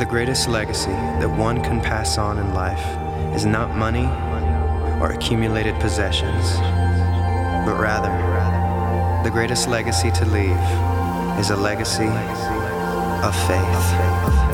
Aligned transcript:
The 0.00 0.06
greatest 0.06 0.48
legacy 0.48 0.92
that 1.20 1.28
one 1.28 1.62
can 1.62 1.78
pass 1.78 2.16
on 2.16 2.38
in 2.38 2.54
life 2.54 2.82
is 3.36 3.44
not 3.44 3.76
money 3.76 4.06
or 4.98 5.12
accumulated 5.12 5.78
possessions, 5.78 6.54
but 7.66 7.78
rather, 7.78 8.08
the 9.22 9.30
greatest 9.30 9.68
legacy 9.68 10.10
to 10.12 10.24
leave 10.24 10.56
is 11.38 11.50
a 11.50 11.56
legacy 11.56 12.08
of 13.26 13.36
faith. 13.46 14.49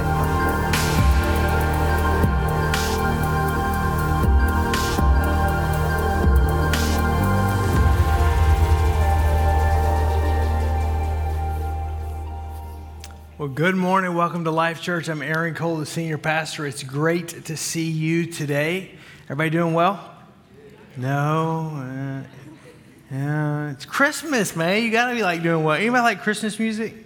Good 13.56 13.74
morning. 13.74 14.14
Welcome 14.14 14.44
to 14.44 14.50
Life 14.50 14.82
Church. 14.82 15.08
I'm 15.08 15.22
Aaron 15.22 15.54
Cole, 15.54 15.78
the 15.78 15.86
senior 15.86 16.18
pastor. 16.18 16.66
It's 16.66 16.82
great 16.82 17.46
to 17.46 17.56
see 17.56 17.88
you 17.88 18.26
today. 18.26 18.90
Everybody 19.30 19.48
doing 19.48 19.72
well? 19.72 20.14
No? 20.98 21.70
Uh, 21.74 22.22
yeah, 23.10 23.70
it's 23.70 23.86
Christmas, 23.86 24.54
man. 24.54 24.82
You 24.82 24.92
got 24.92 25.08
to 25.08 25.14
be 25.14 25.22
like 25.22 25.42
doing 25.42 25.64
well. 25.64 25.74
Anybody 25.74 26.02
like 26.02 26.20
Christmas 26.20 26.58
music? 26.58 26.96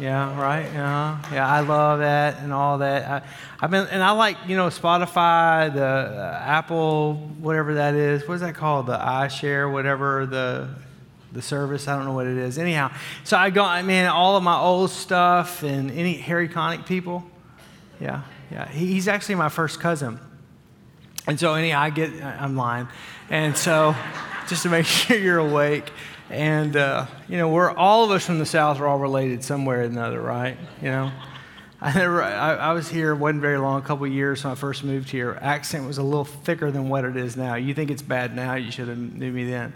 Yeah, 0.00 0.36
right. 0.36 0.64
Yeah, 0.72 1.22
yeah. 1.32 1.48
I 1.48 1.60
love 1.60 2.00
that 2.00 2.38
and 2.42 2.52
all 2.52 2.78
that. 2.78 3.22
I, 3.22 3.26
have 3.60 3.70
been 3.70 3.86
and 3.86 4.02
I 4.02 4.10
like 4.10 4.36
you 4.48 4.56
know 4.56 4.66
Spotify, 4.66 5.72
the 5.72 5.84
uh, 5.84 6.42
Apple, 6.44 7.14
whatever 7.38 7.74
that 7.74 7.94
is. 7.94 8.26
What 8.26 8.34
is 8.34 8.40
that 8.40 8.56
called? 8.56 8.86
The 8.86 8.98
iShare, 8.98 9.72
whatever 9.72 10.26
the 10.26 10.70
the 11.32 11.42
service. 11.42 11.88
I 11.88 11.96
don't 11.96 12.04
know 12.04 12.12
what 12.12 12.26
it 12.26 12.36
is. 12.36 12.58
Anyhow, 12.58 12.90
so 13.24 13.36
I 13.36 13.50
go, 13.50 13.64
I 13.64 13.82
mean, 13.82 14.06
all 14.06 14.36
of 14.36 14.42
my 14.42 14.58
old 14.58 14.90
stuff 14.90 15.62
and 15.62 15.90
any 15.90 16.14
Harry 16.14 16.48
Connick 16.48 16.86
people. 16.86 17.24
Yeah, 18.00 18.22
yeah. 18.50 18.68
He's 18.68 19.08
actually 19.08 19.36
my 19.36 19.48
first 19.48 19.80
cousin. 19.80 20.18
And 21.26 21.38
so, 21.38 21.54
anyhow, 21.54 21.80
I 21.80 21.90
get, 21.90 22.10
I'm 22.22 22.56
lying. 22.56 22.88
And 23.28 23.56
so, 23.56 23.94
just 24.48 24.62
to 24.64 24.68
make 24.68 24.86
sure 24.86 25.16
you're 25.16 25.38
awake. 25.38 25.90
And, 26.28 26.76
uh, 26.76 27.06
you 27.28 27.36
know, 27.38 27.48
we're 27.48 27.70
all 27.70 28.04
of 28.04 28.10
us 28.10 28.24
from 28.24 28.38
the 28.38 28.46
South 28.46 28.80
are 28.80 28.86
all 28.86 28.98
related 28.98 29.44
somewhere 29.44 29.80
or 29.80 29.84
another, 29.84 30.20
right? 30.20 30.56
You 30.80 30.88
know? 30.88 31.12
I, 31.82 31.94
never, 31.94 32.22
I, 32.22 32.56
I, 32.56 32.72
was 32.74 32.90
here, 32.90 33.14
wasn't 33.14 33.40
very 33.40 33.56
long, 33.56 33.80
a 33.80 33.82
couple 33.82 34.06
years 34.06 34.44
when 34.44 34.52
I 34.52 34.54
first 34.54 34.84
moved 34.84 35.08
here. 35.08 35.38
Accent 35.40 35.86
was 35.86 35.96
a 35.96 36.02
little 36.02 36.26
thicker 36.26 36.70
than 36.70 36.90
what 36.90 37.06
it 37.06 37.16
is 37.16 37.38
now. 37.38 37.54
You 37.54 37.72
think 37.72 37.90
it's 37.90 38.02
bad 38.02 38.36
now, 38.36 38.54
you 38.54 38.70
should 38.70 38.88
have 38.88 38.98
knew 38.98 39.32
me 39.32 39.44
then 39.44 39.72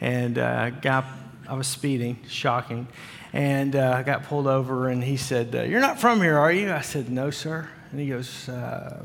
and 0.00 0.38
uh, 0.38 0.70
got, 0.70 1.04
I 1.48 1.54
was 1.54 1.66
speeding, 1.66 2.18
shocking, 2.28 2.86
and 3.32 3.74
uh, 3.74 3.94
I 3.96 4.02
got 4.02 4.24
pulled 4.24 4.46
over, 4.46 4.88
and 4.88 5.02
he 5.02 5.16
said, 5.16 5.54
uh, 5.54 5.62
"You're 5.62 5.80
not 5.80 6.00
from 6.00 6.20
here, 6.20 6.38
are 6.38 6.52
you?" 6.52 6.72
I 6.72 6.80
said, 6.80 7.10
"No, 7.10 7.30
sir." 7.30 7.68
And 7.90 8.00
he 8.00 8.08
goes, 8.08 8.48
uh, 8.48 9.02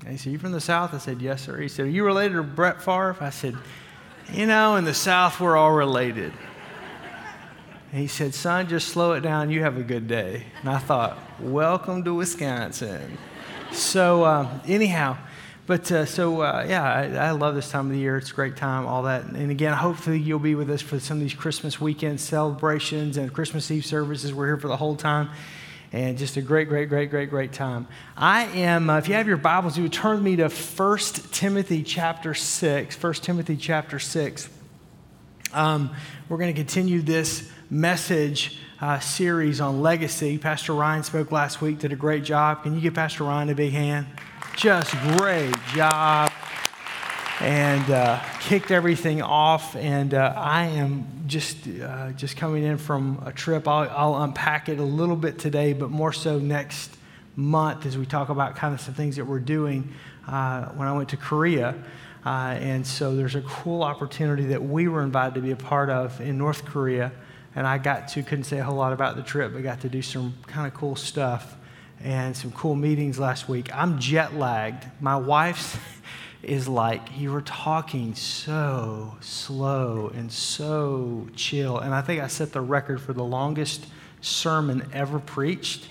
and 0.00 0.10
he 0.10 0.16
said, 0.16 0.32
"You 0.32 0.38
from 0.38 0.52
the 0.52 0.60
South?" 0.60 0.94
I 0.94 0.98
said, 0.98 1.20
"Yes, 1.20 1.42
sir." 1.42 1.56
He 1.58 1.68
said, 1.68 1.86
"Are 1.86 1.90
you 1.90 2.04
related 2.04 2.34
to 2.34 2.42
Brett 2.42 2.82
Favre?" 2.82 3.16
I 3.20 3.30
said, 3.30 3.56
"You 4.32 4.46
know, 4.46 4.76
in 4.76 4.84
the 4.84 4.94
South, 4.94 5.40
we're 5.40 5.56
all 5.56 5.72
related." 5.72 6.32
He 7.92 8.06
said, 8.06 8.34
"Son, 8.34 8.68
just 8.68 8.88
slow 8.88 9.12
it 9.12 9.20
down. 9.20 9.50
You 9.50 9.62
have 9.62 9.76
a 9.76 9.82
good 9.82 10.06
day." 10.08 10.44
And 10.60 10.70
I 10.70 10.78
thought, 10.78 11.18
"Welcome 11.40 12.04
to 12.04 12.14
Wisconsin." 12.14 13.18
So 13.72 14.24
um, 14.24 14.60
anyhow. 14.66 15.16
But 15.66 15.92
uh, 15.92 16.04
so, 16.04 16.40
uh, 16.40 16.66
yeah, 16.68 16.82
I, 16.82 17.28
I, 17.28 17.30
love 17.30 17.54
this 17.54 17.70
time 17.70 17.86
of 17.86 17.92
the 17.92 17.98
year. 17.98 18.16
It's 18.16 18.32
a 18.32 18.34
great 18.34 18.56
time, 18.56 18.86
all 18.86 19.04
that. 19.04 19.24
And 19.24 19.50
again, 19.50 19.72
hopefully 19.72 20.18
you'll 20.18 20.40
be 20.40 20.54
with 20.54 20.68
us 20.70 20.82
for 20.82 20.98
some 20.98 21.18
of 21.18 21.22
these 21.22 21.34
Christmas 21.34 21.80
weekend 21.80 22.20
celebrations 22.20 23.16
and 23.16 23.32
Christmas 23.32 23.70
Eve 23.70 23.86
services. 23.86 24.34
We're 24.34 24.46
here 24.46 24.56
for 24.56 24.68
the 24.68 24.76
whole 24.76 24.96
time. 24.96 25.30
And 25.92 26.18
just 26.18 26.36
a 26.36 26.42
great, 26.42 26.68
great, 26.68 26.88
great, 26.88 27.10
great, 27.10 27.30
great 27.30 27.52
time. 27.52 27.88
I 28.16 28.44
am, 28.46 28.90
uh, 28.90 28.98
if 28.98 29.08
you 29.08 29.14
have 29.14 29.26
your 29.26 29.36
Bibles, 29.36 29.76
you 29.76 29.84
would 29.84 29.92
turn 29.92 30.22
me 30.22 30.36
to 30.36 30.48
1 30.48 30.98
Timothy 31.32 31.82
chapter 31.82 32.32
6. 32.32 33.02
1 33.02 33.12
Timothy 33.14 33.56
chapter 33.56 33.98
6. 33.98 34.48
Um, 35.52 35.90
we're 36.28 36.38
going 36.38 36.54
to 36.54 36.58
continue 36.58 37.02
this 37.02 37.50
message 37.70 38.58
uh, 38.80 38.98
series 39.00 39.60
on 39.60 39.82
legacy. 39.82 40.38
Pastor 40.38 40.74
Ryan 40.74 41.02
spoke 41.02 41.32
last 41.32 41.60
week, 41.60 41.80
did 41.80 41.92
a 41.92 41.96
great 41.96 42.24
job. 42.24 42.62
Can 42.62 42.74
you 42.74 42.80
give 42.80 42.94
Pastor 42.94 43.24
Ryan 43.24 43.50
a 43.50 43.54
big 43.54 43.72
hand? 43.72 44.06
Just 44.56 44.92
great 45.16 45.54
job 45.74 46.30
and 47.40 47.90
uh, 47.90 48.22
kicked 48.40 48.70
everything 48.70 49.22
off. 49.22 49.74
And 49.76 50.12
uh, 50.14 50.34
I 50.36 50.66
am 50.66 51.06
just 51.26 51.56
uh, 51.66 52.12
just 52.12 52.36
coming 52.36 52.64
in 52.64 52.76
from 52.76 53.22
a 53.24 53.32
trip. 53.32 53.66
I'll, 53.66 53.88
I'll, 53.90 54.22
unpack 54.22 54.68
it 54.68 54.78
a 54.78 54.84
little 54.84 55.16
bit 55.16 55.38
today, 55.38 55.72
but 55.72 55.90
more 55.90 56.12
so 56.12 56.38
next 56.38 56.94
month 57.36 57.86
as 57.86 57.96
we 57.96 58.04
talk 58.04 58.28
about 58.28 58.56
kind 58.56 58.74
of 58.74 58.80
some 58.80 58.94
things 58.94 59.16
that 59.16 59.24
we're 59.24 59.38
doing 59.38 59.92
uh, 60.26 60.66
when 60.70 60.86
I 60.86 60.92
went 60.92 61.08
to 61.10 61.16
Korea. 61.16 61.74
Uh, 62.26 62.56
and 62.60 62.86
so 62.86 63.16
there's 63.16 63.36
a 63.36 63.42
cool 63.42 63.82
opportunity 63.82 64.44
that 64.46 64.62
we 64.62 64.88
were 64.88 65.02
invited 65.02 65.34
to 65.36 65.40
be 65.40 65.52
a 65.52 65.56
part 65.56 65.88
of 65.88 66.20
in 66.20 66.36
North 66.36 66.66
Korea. 66.66 67.12
And 67.54 67.66
I 67.66 67.78
got 67.78 68.08
to, 68.08 68.22
couldn't 68.22 68.44
say 68.44 68.58
a 68.58 68.64
whole 68.64 68.76
lot 68.76 68.92
about 68.92 69.16
the 69.16 69.22
trip, 69.22 69.52
but 69.54 69.62
got 69.62 69.80
to 69.80 69.88
do 69.88 70.02
some 70.02 70.34
kind 70.46 70.66
of 70.66 70.74
cool 70.74 70.96
stuff 70.96 71.56
and 72.02 72.36
some 72.36 72.52
cool 72.52 72.74
meetings 72.74 73.18
last 73.18 73.48
week. 73.48 73.68
I'm 73.74 73.98
jet 73.98 74.34
lagged. 74.34 74.86
My 75.00 75.16
wife's 75.16 75.76
is 76.42 76.66
like, 76.66 77.02
you 77.18 77.32
were 77.32 77.42
talking 77.42 78.14
so 78.14 79.16
slow 79.20 80.10
and 80.14 80.32
so 80.32 81.28
chill. 81.36 81.78
And 81.78 81.94
I 81.94 82.00
think 82.00 82.22
I 82.22 82.28
set 82.28 82.52
the 82.52 82.62
record 82.62 83.00
for 83.00 83.12
the 83.12 83.24
longest 83.24 83.86
sermon 84.20 84.88
ever 84.92 85.18
preached. 85.18 85.88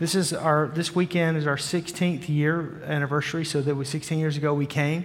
This 0.00 0.14
is 0.14 0.32
our 0.32 0.68
this 0.68 0.94
weekend 0.94 1.36
is 1.36 1.46
our 1.46 1.56
16th 1.56 2.28
year 2.28 2.82
anniversary, 2.86 3.44
so 3.44 3.60
that 3.60 3.74
was 3.74 3.88
16 3.88 4.18
years 4.18 4.36
ago 4.36 4.52
we 4.52 4.66
came. 4.66 5.04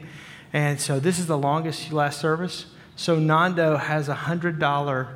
And 0.53 0.79
so 0.79 0.99
this 0.99 1.19
is 1.19 1.27
the 1.27 1.37
longest 1.37 1.91
last 1.91 2.19
service. 2.19 2.65
So 2.95 3.19
Nando 3.19 3.77
has 3.77 4.09
a 4.09 4.15
hundred 4.15 4.59
dollar 4.59 5.09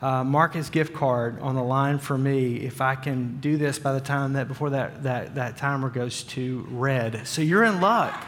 uh, 0.00 0.22
Marcus 0.22 0.70
gift 0.70 0.94
card 0.94 1.40
on 1.40 1.54
the 1.56 1.62
line 1.62 1.98
for 1.98 2.16
me 2.16 2.56
if 2.56 2.80
I 2.80 2.94
can 2.94 3.40
do 3.40 3.56
this 3.56 3.78
by 3.78 3.92
the 3.92 4.00
time 4.00 4.34
that 4.34 4.46
before 4.46 4.70
that, 4.70 5.02
that, 5.02 5.34
that 5.34 5.56
timer 5.56 5.90
goes 5.90 6.22
to 6.24 6.66
red. 6.70 7.26
So 7.26 7.42
you're 7.42 7.64
in 7.64 7.80
luck. 7.80 8.24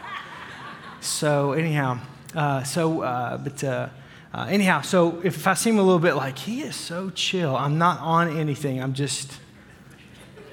So, 0.99 1.53
anyhow, 1.53 1.99
uh, 2.35 2.63
so, 2.63 3.01
uh, 3.01 3.37
but 3.37 3.63
uh, 3.63 3.89
uh, 4.33 4.47
anyhow, 4.49 4.81
so 4.81 5.19
if, 5.23 5.37
if 5.37 5.47
I 5.47 5.53
seem 5.53 5.79
a 5.79 5.81
little 5.81 5.99
bit 5.99 6.15
like 6.15 6.37
he 6.37 6.61
is 6.61 6.75
so 6.75 7.09
chill, 7.09 7.55
I'm 7.55 7.77
not 7.77 7.99
on 7.99 8.37
anything. 8.37 8.81
I'm 8.81 8.93
just, 8.93 9.31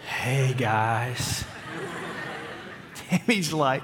hey 0.07 0.55
guys. 0.57 1.45
Tammy's 2.95 3.53
like, 3.53 3.83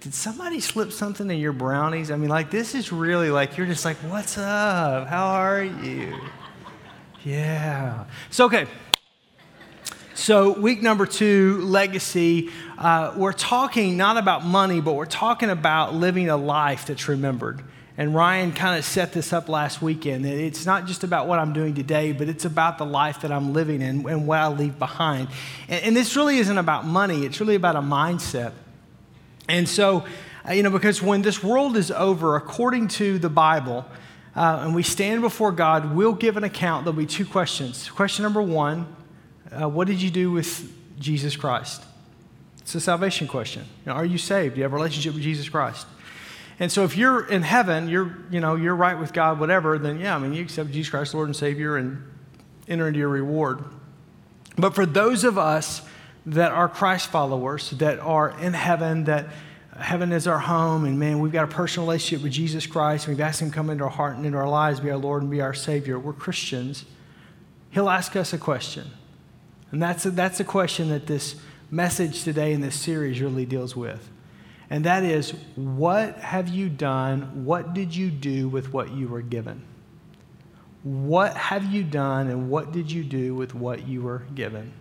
did 0.00 0.14
somebody 0.14 0.60
slip 0.60 0.92
something 0.92 1.28
in 1.28 1.38
your 1.38 1.52
brownies? 1.52 2.12
I 2.12 2.16
mean, 2.16 2.30
like, 2.30 2.50
this 2.50 2.76
is 2.76 2.92
really 2.92 3.30
like, 3.30 3.56
you're 3.56 3.66
just 3.66 3.84
like, 3.84 3.96
what's 3.96 4.38
up? 4.38 5.08
How 5.08 5.26
are 5.26 5.62
you? 5.62 6.14
Yeah. 7.24 8.04
So, 8.30 8.46
okay. 8.46 8.66
So, 10.14 10.58
week 10.58 10.82
number 10.82 11.06
two, 11.06 11.60
legacy. 11.62 12.50
Uh, 12.76 13.14
we're 13.16 13.32
talking 13.32 13.96
not 13.96 14.16
about 14.16 14.44
money, 14.44 14.80
but 14.80 14.94
we're 14.94 15.06
talking 15.06 15.50
about 15.50 15.94
living 15.94 16.28
a 16.28 16.36
life 16.36 16.86
that's 16.86 17.08
remembered. 17.08 17.62
And 17.96 18.14
Ryan 18.14 18.52
kind 18.52 18.78
of 18.78 18.84
set 18.84 19.12
this 19.12 19.32
up 19.32 19.48
last 19.48 19.82
weekend. 19.82 20.24
It's 20.24 20.64
not 20.64 20.86
just 20.86 21.02
about 21.02 21.26
what 21.26 21.40
I'm 21.40 21.52
doing 21.52 21.74
today, 21.74 22.12
but 22.12 22.28
it's 22.28 22.44
about 22.44 22.78
the 22.78 22.86
life 22.86 23.22
that 23.22 23.32
I'm 23.32 23.52
living 23.52 23.82
and, 23.82 24.06
and 24.06 24.26
what 24.26 24.38
I 24.38 24.46
leave 24.48 24.78
behind. 24.78 25.28
And, 25.68 25.84
and 25.84 25.96
this 25.96 26.14
really 26.14 26.38
isn't 26.38 26.58
about 26.58 26.84
money, 26.84 27.24
it's 27.24 27.40
really 27.40 27.56
about 27.56 27.74
a 27.74 27.80
mindset. 27.80 28.52
And 29.48 29.68
so, 29.68 30.04
uh, 30.48 30.52
you 30.52 30.62
know, 30.62 30.70
because 30.70 31.02
when 31.02 31.22
this 31.22 31.42
world 31.42 31.76
is 31.76 31.90
over, 31.90 32.36
according 32.36 32.88
to 32.88 33.18
the 33.18 33.28
Bible, 33.28 33.84
uh, 34.36 34.62
and 34.64 34.74
we 34.74 34.82
stand 34.82 35.20
before 35.20 35.52
God, 35.52 35.94
we'll 35.94 36.12
give 36.12 36.36
an 36.36 36.44
account. 36.44 36.84
There'll 36.84 36.96
be 36.96 37.06
two 37.06 37.26
questions. 37.26 37.90
Question 37.90 38.22
number 38.22 38.42
one 38.42 38.86
uh, 39.50 39.68
What 39.68 39.86
did 39.86 40.00
you 40.00 40.10
do 40.10 40.30
with 40.30 40.72
Jesus 40.98 41.36
Christ? 41.36 41.82
It's 42.60 42.74
a 42.74 42.80
salvation 42.80 43.26
question. 43.26 43.64
You 43.84 43.92
know, 43.92 43.96
are 43.96 44.04
you 44.04 44.18
saved? 44.18 44.54
Do 44.54 44.58
you 44.58 44.64
have 44.64 44.72
a 44.72 44.76
relationship 44.76 45.14
with 45.14 45.22
Jesus 45.22 45.48
Christ? 45.48 45.86
And 46.60 46.70
so 46.70 46.84
if 46.84 46.96
you're 46.96 47.24
in 47.26 47.42
heaven, 47.42 47.88
you're, 47.88 48.16
you 48.30 48.40
know, 48.40 48.56
you're 48.56 48.74
right 48.74 48.98
with 48.98 49.12
God, 49.12 49.38
whatever, 49.38 49.78
then 49.78 50.00
yeah, 50.00 50.14
I 50.14 50.18
mean, 50.18 50.34
you 50.34 50.42
accept 50.42 50.70
Jesus 50.72 50.90
Christ, 50.90 51.14
Lord 51.14 51.28
and 51.28 51.36
Savior, 51.36 51.76
and 51.76 52.02
enter 52.66 52.88
into 52.88 52.98
your 52.98 53.08
reward. 53.08 53.64
But 54.56 54.74
for 54.74 54.84
those 54.84 55.24
of 55.24 55.38
us 55.38 55.82
that 56.26 56.52
are 56.52 56.68
Christ 56.68 57.10
followers, 57.10 57.70
that 57.70 58.00
are 58.00 58.38
in 58.40 58.52
heaven, 58.54 59.04
that 59.04 59.26
heaven 59.78 60.12
is 60.12 60.26
our 60.26 60.38
home, 60.38 60.84
and 60.84 60.98
man, 60.98 61.20
we've 61.20 61.32
got 61.32 61.44
a 61.44 61.48
personal 61.48 61.86
relationship 61.86 62.22
with 62.22 62.32
Jesus 62.32 62.66
Christ. 62.66 63.06
and 63.06 63.16
We've 63.16 63.24
asked 63.24 63.40
Him 63.40 63.50
to 63.50 63.54
come 63.54 63.70
into 63.70 63.84
our 63.84 63.90
heart 63.90 64.16
and 64.16 64.26
into 64.26 64.38
our 64.38 64.48
lives, 64.48 64.80
be 64.80 64.90
our 64.90 64.96
Lord 64.96 65.22
and 65.22 65.30
be 65.30 65.40
our 65.40 65.54
Savior. 65.54 65.98
We're 65.98 66.12
Christians. 66.12 66.84
He'll 67.70 67.90
ask 67.90 68.16
us 68.16 68.32
a 68.32 68.38
question. 68.38 68.90
And 69.70 69.82
that's 69.82 70.06
a, 70.06 70.10
that's 70.10 70.40
a 70.40 70.44
question 70.44 70.88
that 70.88 71.06
this 71.06 71.36
message 71.70 72.24
today 72.24 72.52
in 72.52 72.60
this 72.60 72.74
series 72.74 73.20
really 73.20 73.46
deals 73.46 73.76
with. 73.76 74.08
And 74.70 74.84
that 74.84 75.02
is, 75.02 75.30
what 75.54 76.16
have 76.16 76.48
you 76.48 76.68
done? 76.68 77.44
What 77.44 77.74
did 77.74 77.94
you 77.94 78.10
do 78.10 78.48
with 78.48 78.72
what 78.72 78.92
you 78.92 79.08
were 79.08 79.22
given? 79.22 79.62
What 80.82 81.36
have 81.36 81.64
you 81.64 81.84
done 81.84 82.28
and 82.28 82.50
what 82.50 82.72
did 82.72 82.90
you 82.90 83.02
do 83.04 83.34
with 83.34 83.54
what 83.54 83.86
you 83.86 84.02
were 84.02 84.22
given? 84.34 84.72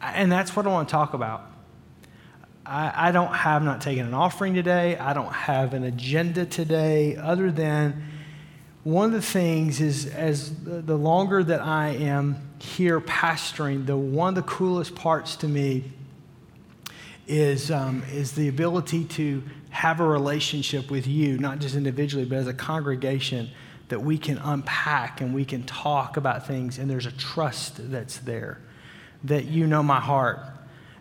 And 0.00 0.30
that's 0.30 0.54
what 0.54 0.66
I 0.66 0.70
want 0.70 0.88
to 0.88 0.92
talk 0.92 1.14
about. 1.14 1.50
I, 2.66 3.08
I 3.08 3.12
don't 3.12 3.32
have 3.32 3.62
not 3.62 3.80
taken 3.80 4.06
an 4.06 4.14
offering 4.14 4.54
today. 4.54 4.96
I 4.96 5.12
don't 5.12 5.32
have 5.32 5.74
an 5.74 5.84
agenda 5.84 6.46
today, 6.46 7.16
other 7.16 7.50
than 7.50 8.02
one 8.86 9.06
of 9.06 9.12
the 9.12 9.22
things 9.22 9.80
is 9.80 10.06
as 10.06 10.54
the 10.62 10.96
longer 10.96 11.42
that 11.42 11.60
I 11.60 11.88
am 11.88 12.36
here 12.60 13.00
pastoring, 13.00 13.84
the 13.84 13.96
one 13.96 14.28
of 14.30 14.34
the 14.36 14.48
coolest 14.48 14.94
parts 14.94 15.34
to 15.36 15.48
me 15.48 15.84
is, 17.26 17.72
um, 17.72 18.04
is 18.12 18.32
the 18.32 18.46
ability 18.46 19.04
to 19.04 19.42
have 19.70 19.98
a 19.98 20.06
relationship 20.06 20.88
with 20.88 21.06
you, 21.06 21.36
not 21.38 21.58
just 21.58 21.74
individually, 21.74 22.24
but 22.24 22.38
as 22.38 22.46
a 22.46 22.54
congregation, 22.54 23.50
that 23.88 24.00
we 24.00 24.18
can 24.18 24.38
unpack 24.38 25.20
and 25.20 25.34
we 25.34 25.44
can 25.44 25.64
talk 25.64 26.16
about 26.16 26.46
things, 26.46 26.78
and 26.78 26.88
there's 26.88 27.06
a 27.06 27.12
trust 27.12 27.90
that's 27.90 28.18
there, 28.18 28.60
that 29.24 29.46
you 29.46 29.66
know 29.66 29.82
my 29.82 30.00
heart. 30.00 30.38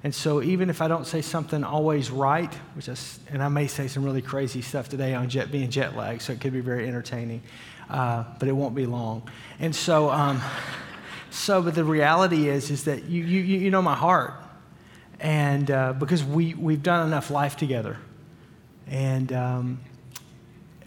And 0.06 0.13
so, 0.13 0.44
even 0.44 0.69
if 0.69 0.84
I 0.84 0.88
don't 0.88 1.07
say 1.07 1.24
something 1.24 1.63
always 1.63 2.12
right, 2.12 2.54
which 2.75 2.90
is, 2.90 3.19
and 3.31 3.42
I 3.42 3.48
may 3.48 3.66
say 3.66 3.88
some 3.88 4.04
really 4.04 4.22
crazy 4.22 4.62
stuff 4.62 4.88
today 4.88 5.16
on 5.16 5.30
jet, 5.30 5.52
being 5.52 5.72
jet 5.72 5.96
lag, 5.96 6.22
so 6.22 6.31
it 6.31 6.40
could 6.40 6.54
be 6.54 6.60
very 6.60 6.88
entertaining, 6.88 7.42
uh, 7.90 8.24
but 8.38 8.48
it 8.48 8.52
won't 8.52 8.75
be 8.75 8.86
long. 8.86 9.28
And 9.60 9.75
so, 9.75 10.12
um, 10.12 10.40
so, 11.31 11.63
but 11.63 11.74
the 11.74 11.84
reality 11.84 12.50
is, 12.50 12.69
is 12.69 12.84
that 12.84 13.06
you, 13.06 13.24
you, 13.24 13.40
you 13.40 13.72
know 13.72 13.81
my 13.81 13.96
heart, 13.96 14.36
and 15.19 15.72
uh, 15.72 15.94
because 15.94 16.24
we, 16.24 16.54
we've 16.54 16.84
done 16.84 17.08
enough 17.08 17.31
life 17.31 17.58
together. 17.58 17.98
And, 18.86 19.34
um, 19.34 19.80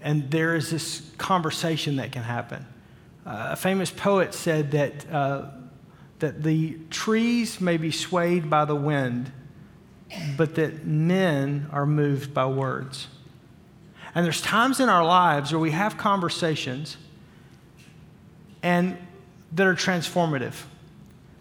and 0.01 0.31
there 0.31 0.55
is 0.55 0.71
this 0.71 1.11
conversation 1.19 1.97
that 1.97 2.13
can 2.13 2.23
happen. 2.23 2.65
Uh, 3.27 3.49
a 3.51 3.57
famous 3.57 3.91
poet 3.91 4.33
said 4.33 4.71
that, 4.71 5.13
uh, 5.13 5.47
that 6.21 6.43
the 6.43 6.79
trees 6.91 7.61
may 7.61 7.77
be 7.77 7.91
swayed 7.91 8.51
by 8.51 8.65
the 8.65 8.75
wind, 8.75 9.33
but 10.37 10.55
that 10.57 10.85
men 10.85 11.69
are 11.73 11.87
moved 11.87 12.35
by 12.35 12.47
words. 12.47 13.09
And 14.15 14.25
there's 14.25 14.41
times 14.41 14.81
in 14.81 14.89
our 14.89 15.05
lives 15.05 15.53
where 15.53 15.61
we 15.61 15.71
have 15.71 15.97
conversations 15.97 16.97
and 18.63 18.97
that 19.53 19.67
are 19.67 19.75
transformative. 19.75 20.55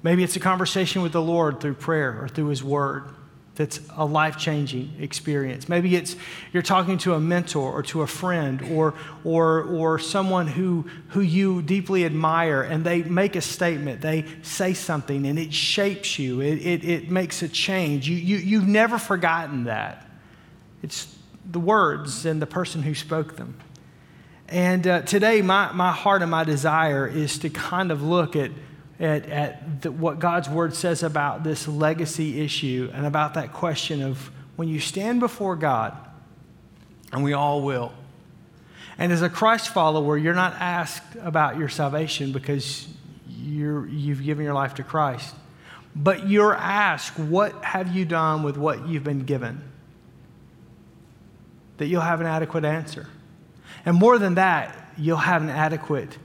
Maybe 0.03 0.23
it's 0.23 0.35
a 0.35 0.39
conversation 0.39 1.01
with 1.01 1.11
the 1.11 1.21
Lord 1.21 1.59
through 1.59 1.75
prayer 1.75 2.21
or 2.21 2.27
through 2.27 2.47
His 2.47 2.63
Word 2.63 3.03
that's 3.57 3.81
a 3.95 4.05
life 4.05 4.37
changing 4.37 4.93
experience. 4.99 5.67
Maybe 5.67 5.95
it's 5.95 6.15
you're 6.53 6.63
talking 6.63 6.99
to 6.99 7.15
a 7.15 7.19
mentor 7.19 7.71
or 7.71 7.81
to 7.83 8.03
a 8.03 8.07
friend 8.07 8.61
or, 8.71 8.93
or, 9.23 9.63
or 9.63 9.97
someone 9.97 10.47
who, 10.47 10.85
who 11.09 11.21
you 11.21 11.63
deeply 11.63 12.05
admire 12.05 12.61
and 12.61 12.85
they 12.85 13.01
make 13.01 13.35
a 13.35 13.41
statement, 13.41 14.01
they 14.01 14.25
say 14.43 14.75
something 14.75 15.25
and 15.25 15.39
it 15.39 15.51
shapes 15.51 16.19
you, 16.19 16.39
it, 16.39 16.59
it, 16.59 16.85
it 16.85 17.11
makes 17.11 17.41
a 17.41 17.49
change. 17.49 18.07
You, 18.07 18.15
you, 18.15 18.37
you've 18.37 18.67
never 18.67 18.99
forgotten 18.99 19.63
that. 19.63 20.07
It's 20.83 21.13
the 21.43 21.59
words 21.59 22.25
and 22.25 22.39
the 22.39 22.47
person 22.47 22.83
who 22.83 22.93
spoke 22.93 23.37
them. 23.37 23.57
And 24.49 24.87
uh, 24.87 25.01
today, 25.01 25.41
my, 25.41 25.71
my 25.73 25.91
heart 25.91 26.21
and 26.21 26.31
my 26.31 26.43
desire 26.43 27.07
is 27.07 27.39
to 27.39 27.49
kind 27.49 27.91
of 27.91 28.03
look 28.03 28.35
at 28.35 28.51
at, 28.99 29.25
at 29.29 29.81
the, 29.81 29.91
what 29.91 30.19
God's 30.19 30.49
word 30.49 30.73
says 30.73 31.03
about 31.03 31.43
this 31.43 31.67
legacy 31.67 32.41
issue 32.41 32.89
and 32.93 33.05
about 33.05 33.35
that 33.35 33.53
question 33.53 34.01
of 34.01 34.31
when 34.55 34.67
you 34.67 34.79
stand 34.79 35.19
before 35.19 35.55
God, 35.55 35.95
and 37.11 37.23
we 37.23 37.33
all 37.33 37.61
will. 37.61 37.93
And 38.97 39.11
as 39.11 39.21
a 39.21 39.29
Christ 39.29 39.69
follower, 39.69 40.17
you're 40.17 40.33
not 40.33 40.53
asked 40.53 41.15
about 41.21 41.57
your 41.57 41.69
salvation 41.69 42.31
because 42.31 42.87
you're, 43.29 43.87
you've 43.87 44.23
given 44.23 44.43
your 44.43 44.55
life 44.55 44.73
to 44.75 44.83
Christ. 44.83 45.35
But 45.95 46.27
you're 46.27 46.55
asked, 46.55 47.19
what 47.19 47.63
have 47.63 47.95
you 47.95 48.05
done 48.05 48.41
with 48.41 48.57
what 48.57 48.87
you've 48.87 49.03
been 49.03 49.25
given? 49.25 49.61
That 51.77 51.85
you'll 51.85 52.01
have 52.01 52.19
an 52.19 52.27
adequate 52.27 52.65
answer. 52.65 53.07
And 53.85 53.95
more 53.95 54.17
than 54.17 54.35
that, 54.35 54.75
you'll 54.97 55.17
have 55.17 55.43
an 55.43 55.49
adequate 55.49 56.17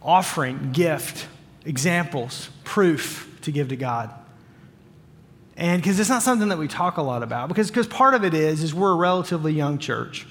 offering, 0.00 0.70
gift 0.72 1.26
examples, 1.64 2.50
proof 2.64 3.38
to 3.42 3.52
give 3.52 3.68
to 3.68 3.76
God. 3.76 4.12
And 5.56 5.80
because 5.82 6.00
it's 6.00 6.08
not 6.08 6.22
something 6.22 6.48
that 6.48 6.58
we 6.58 6.68
talk 6.68 6.96
a 6.96 7.02
lot 7.02 7.22
about, 7.22 7.48
because 7.48 7.70
part 7.86 8.14
of 8.14 8.24
it 8.24 8.32
is 8.32 8.62
is 8.62 8.74
we're 8.74 8.92
a 8.92 8.96
relatively 8.96 9.52
young 9.52 9.78
church. 9.78 10.26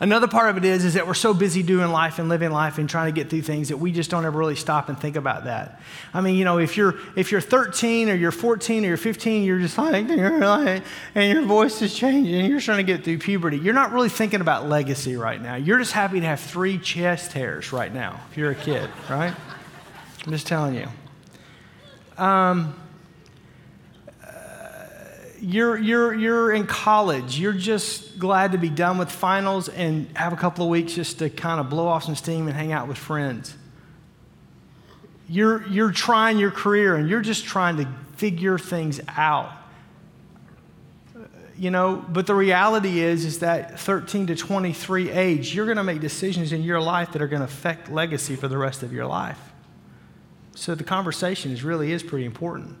Another 0.00 0.28
part 0.28 0.48
of 0.48 0.56
it 0.56 0.64
is 0.64 0.84
is 0.84 0.94
that 0.94 1.06
we're 1.06 1.14
so 1.14 1.34
busy 1.34 1.62
doing 1.62 1.90
life 1.90 2.18
and 2.18 2.28
living 2.28 2.50
life 2.50 2.78
and 2.78 2.88
trying 2.88 3.12
to 3.12 3.20
get 3.20 3.30
through 3.30 3.42
things 3.42 3.68
that 3.68 3.78
we 3.78 3.90
just 3.90 4.10
don't 4.10 4.24
ever 4.24 4.38
really 4.38 4.54
stop 4.54 4.88
and 4.88 4.98
think 4.98 5.16
about 5.16 5.44
that. 5.44 5.80
I 6.14 6.20
mean, 6.20 6.36
you 6.36 6.44
know, 6.44 6.58
if 6.58 6.76
you're 6.76 6.94
if 7.16 7.32
you're 7.32 7.40
13 7.40 8.08
or 8.08 8.14
you're 8.14 8.30
14 8.30 8.84
or 8.84 8.88
you're 8.88 8.96
15, 8.96 9.42
you're 9.42 9.58
just 9.58 9.76
like, 9.76 10.08
you're 10.08 10.38
like 10.38 10.84
and 11.14 11.32
your 11.32 11.42
voice 11.46 11.82
is 11.82 11.94
changing 11.94 12.34
and 12.34 12.48
you're 12.48 12.60
trying 12.60 12.78
to 12.78 12.84
get 12.84 13.04
through 13.04 13.18
puberty. 13.18 13.58
You're 13.58 13.74
not 13.74 13.92
really 13.92 14.08
thinking 14.08 14.40
about 14.40 14.68
legacy 14.68 15.16
right 15.16 15.40
now. 15.40 15.56
You're 15.56 15.78
just 15.78 15.92
happy 15.92 16.20
to 16.20 16.26
have 16.26 16.40
three 16.40 16.78
chest 16.78 17.32
hairs 17.32 17.72
right 17.72 17.92
now 17.92 18.20
if 18.30 18.36
you're 18.36 18.52
a 18.52 18.54
kid, 18.54 18.88
right? 19.10 19.34
I'm 20.28 20.32
just 20.32 20.46
telling 20.46 20.74
you. 20.74 20.86
Um, 22.22 22.74
uh, 24.22 24.26
you're, 25.40 25.78
you're, 25.78 26.14
you're 26.14 26.52
in 26.52 26.66
college. 26.66 27.40
You're 27.40 27.54
just 27.54 28.18
glad 28.18 28.52
to 28.52 28.58
be 28.58 28.68
done 28.68 28.98
with 28.98 29.10
finals 29.10 29.70
and 29.70 30.06
have 30.18 30.34
a 30.34 30.36
couple 30.36 30.64
of 30.64 30.70
weeks 30.70 30.92
just 30.92 31.20
to 31.20 31.30
kind 31.30 31.60
of 31.60 31.70
blow 31.70 31.86
off 31.86 32.04
some 32.04 32.14
steam 32.14 32.46
and 32.46 32.54
hang 32.54 32.72
out 32.72 32.88
with 32.88 32.98
friends. 32.98 33.56
You're, 35.30 35.66
you're 35.68 35.92
trying 35.92 36.36
your 36.36 36.50
career 36.50 36.96
and 36.96 37.08
you're 37.08 37.22
just 37.22 37.46
trying 37.46 37.78
to 37.78 37.88
figure 38.16 38.58
things 38.58 39.00
out. 39.16 39.50
You 41.56 41.70
know, 41.70 42.04
but 42.06 42.26
the 42.26 42.34
reality 42.34 43.00
is, 43.00 43.24
is 43.24 43.38
that 43.38 43.80
13 43.80 44.26
to 44.26 44.36
23 44.36 45.10
age, 45.10 45.54
you're 45.54 45.64
going 45.64 45.78
to 45.78 45.84
make 45.84 46.02
decisions 46.02 46.52
in 46.52 46.64
your 46.64 46.82
life 46.82 47.12
that 47.12 47.22
are 47.22 47.28
going 47.28 47.40
to 47.40 47.46
affect 47.46 47.90
legacy 47.90 48.36
for 48.36 48.46
the 48.46 48.58
rest 48.58 48.82
of 48.82 48.92
your 48.92 49.06
life. 49.06 49.40
So 50.58 50.74
the 50.74 50.82
conversation 50.82 51.52
is 51.52 51.62
really 51.62 51.92
is 51.92 52.02
pretty 52.02 52.24
important. 52.26 52.76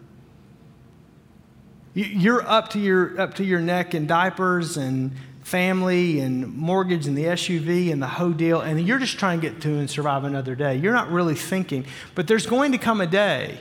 You're 1.94 2.44
up 2.44 2.70
to 2.70 2.80
your, 2.80 3.18
up 3.20 3.34
to 3.34 3.44
your 3.44 3.60
neck 3.60 3.94
in 3.94 4.08
diapers 4.08 4.76
and 4.76 5.12
family 5.42 6.18
and 6.18 6.52
mortgage 6.54 7.06
and 7.06 7.16
the 7.16 7.26
SUV 7.26 7.92
and 7.92 8.02
the 8.02 8.08
whole 8.08 8.32
deal, 8.32 8.60
and 8.60 8.84
you're 8.84 8.98
just 8.98 9.16
trying 9.16 9.40
to 9.40 9.48
get 9.48 9.62
through 9.62 9.78
and 9.78 9.88
survive 9.88 10.24
another 10.24 10.56
day. 10.56 10.74
You're 10.74 10.92
not 10.92 11.08
really 11.12 11.36
thinking. 11.36 11.86
But 12.16 12.26
there's 12.26 12.46
going 12.46 12.72
to 12.72 12.78
come 12.78 13.00
a 13.00 13.06
day 13.06 13.60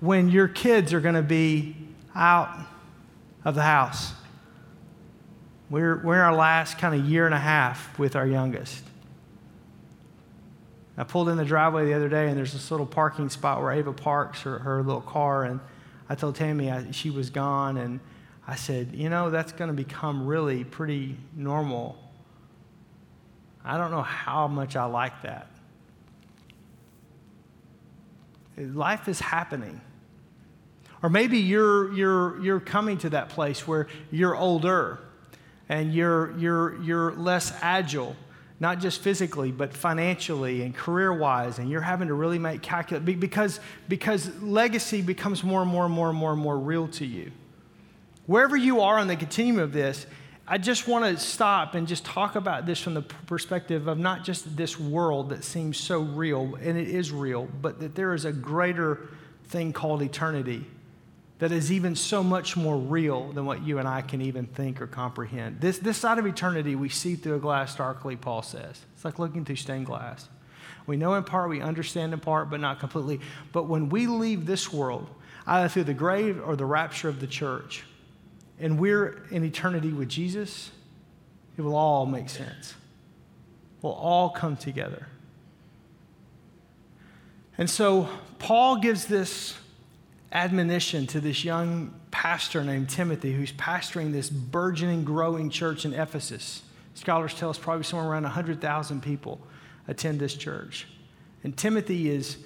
when 0.00 0.30
your 0.30 0.48
kids 0.48 0.94
are 0.94 1.00
going 1.00 1.14
to 1.14 1.22
be 1.22 1.76
out 2.14 2.58
of 3.44 3.54
the 3.54 3.62
house. 3.62 4.14
We're, 5.68 6.02
we're 6.02 6.14
in 6.14 6.20
our 6.22 6.34
last 6.34 6.78
kind 6.78 6.98
of 6.98 7.06
year 7.06 7.26
and 7.26 7.34
a 7.34 7.38
half 7.38 7.98
with 7.98 8.16
our 8.16 8.26
youngest. 8.26 8.82
I 10.96 11.04
pulled 11.04 11.28
in 11.28 11.36
the 11.36 11.44
driveway 11.44 11.86
the 11.86 11.94
other 11.94 12.08
day, 12.08 12.28
and 12.28 12.36
there's 12.36 12.52
this 12.52 12.70
little 12.70 12.86
parking 12.86 13.30
spot 13.30 13.62
where 13.62 13.72
Ava 13.72 13.92
parks 13.92 14.42
her, 14.42 14.58
her 14.58 14.82
little 14.82 15.00
car. 15.00 15.44
And 15.44 15.60
I 16.08 16.14
told 16.14 16.34
Tammy 16.36 16.70
I, 16.70 16.90
she 16.90 17.10
was 17.10 17.30
gone, 17.30 17.78
and 17.78 18.00
I 18.46 18.56
said, 18.56 18.90
You 18.92 19.08
know, 19.08 19.30
that's 19.30 19.52
going 19.52 19.68
to 19.68 19.74
become 19.74 20.26
really 20.26 20.64
pretty 20.64 21.16
normal. 21.34 21.96
I 23.64 23.78
don't 23.78 23.90
know 23.90 24.02
how 24.02 24.48
much 24.48 24.76
I 24.76 24.84
like 24.84 25.22
that. 25.22 25.48
Life 28.58 29.08
is 29.08 29.18
happening. 29.18 29.80
Or 31.02 31.08
maybe 31.08 31.38
you're, 31.38 31.92
you're, 31.94 32.40
you're 32.42 32.60
coming 32.60 32.98
to 32.98 33.10
that 33.10 33.30
place 33.30 33.66
where 33.66 33.88
you're 34.10 34.36
older 34.36 35.00
and 35.68 35.92
you're, 35.92 36.36
you're, 36.38 36.80
you're 36.82 37.12
less 37.14 37.52
agile 37.60 38.14
not 38.62 38.78
just 38.78 39.00
physically, 39.00 39.50
but 39.50 39.74
financially 39.74 40.62
and 40.62 40.72
career 40.72 41.12
wise, 41.12 41.58
and 41.58 41.68
you're 41.68 41.80
having 41.80 42.06
to 42.06 42.14
really 42.14 42.38
make 42.38 42.62
calculate 42.62 43.18
because, 43.18 43.58
because 43.88 44.30
legacy 44.40 45.02
becomes 45.02 45.42
more 45.42 45.62
and 45.62 45.70
more 45.70 45.84
and 45.84 45.92
more 45.92 46.10
and 46.10 46.16
more 46.16 46.30
and 46.30 46.40
more 46.40 46.56
real 46.56 46.86
to 46.86 47.04
you. 47.04 47.32
Wherever 48.26 48.56
you 48.56 48.80
are 48.80 49.00
on 49.00 49.08
the 49.08 49.16
continuum 49.16 49.60
of 49.60 49.72
this, 49.72 50.06
I 50.46 50.58
just 50.58 50.86
want 50.86 51.04
to 51.04 51.20
stop 51.20 51.74
and 51.74 51.88
just 51.88 52.04
talk 52.04 52.36
about 52.36 52.64
this 52.64 52.80
from 52.80 52.94
the 52.94 53.02
perspective 53.02 53.88
of 53.88 53.98
not 53.98 54.22
just 54.22 54.56
this 54.56 54.78
world 54.78 55.30
that 55.30 55.42
seems 55.42 55.76
so 55.76 55.98
real, 55.98 56.54
and 56.62 56.78
it 56.78 56.86
is 56.86 57.10
real, 57.10 57.48
but 57.60 57.80
that 57.80 57.96
there 57.96 58.14
is 58.14 58.24
a 58.24 58.32
greater 58.32 59.08
thing 59.46 59.72
called 59.72 60.02
eternity 60.02 60.64
that 61.42 61.50
is 61.50 61.72
even 61.72 61.96
so 61.96 62.22
much 62.22 62.56
more 62.56 62.76
real 62.76 63.32
than 63.32 63.44
what 63.44 63.64
you 63.64 63.80
and 63.80 63.88
I 63.88 64.00
can 64.00 64.22
even 64.22 64.46
think 64.46 64.80
or 64.80 64.86
comprehend. 64.86 65.60
This, 65.60 65.76
this 65.76 65.98
side 65.98 66.20
of 66.20 66.24
eternity 66.24 66.76
we 66.76 66.88
see 66.88 67.16
through 67.16 67.34
a 67.34 67.40
glass 67.40 67.74
darkly, 67.74 68.14
Paul 68.14 68.42
says. 68.42 68.80
It's 68.94 69.04
like 69.04 69.18
looking 69.18 69.44
through 69.44 69.56
stained 69.56 69.86
glass. 69.86 70.28
We 70.86 70.96
know 70.96 71.14
in 71.14 71.24
part, 71.24 71.50
we 71.50 71.60
understand 71.60 72.12
in 72.12 72.20
part, 72.20 72.48
but 72.48 72.60
not 72.60 72.78
completely. 72.78 73.18
But 73.50 73.64
when 73.64 73.88
we 73.88 74.06
leave 74.06 74.46
this 74.46 74.72
world, 74.72 75.10
either 75.44 75.68
through 75.68 75.82
the 75.82 75.94
grave 75.94 76.40
or 76.46 76.54
the 76.54 76.64
rapture 76.64 77.08
of 77.08 77.18
the 77.18 77.26
church, 77.26 77.82
and 78.60 78.78
we're 78.78 79.24
in 79.32 79.42
eternity 79.44 79.92
with 79.92 80.08
Jesus, 80.08 80.70
it 81.58 81.62
will 81.62 81.74
all 81.74 82.06
make 82.06 82.28
sense. 82.28 82.74
We'll 83.80 83.94
all 83.94 84.30
come 84.30 84.56
together. 84.56 85.08
And 87.58 87.68
so 87.68 88.08
Paul 88.38 88.76
gives 88.76 89.06
this 89.06 89.54
admonition 90.32 91.06
to 91.08 91.20
this 91.20 91.44
young 91.44 91.94
pastor 92.10 92.64
named 92.64 92.88
Timothy 92.88 93.32
who's 93.32 93.52
pastoring 93.52 94.12
this 94.12 94.30
burgeoning, 94.30 95.04
growing 95.04 95.50
church 95.50 95.84
in 95.84 95.92
Ephesus. 95.92 96.62
Scholars 96.94 97.34
tell 97.34 97.50
us 97.50 97.58
probably 97.58 97.84
somewhere 97.84 98.08
around 98.08 98.24
100,000 98.24 99.02
people 99.02 99.40
attend 99.88 100.18
this 100.18 100.34
church. 100.34 100.86
And 101.44 101.56
Timothy 101.56 102.08
is, 102.10 102.38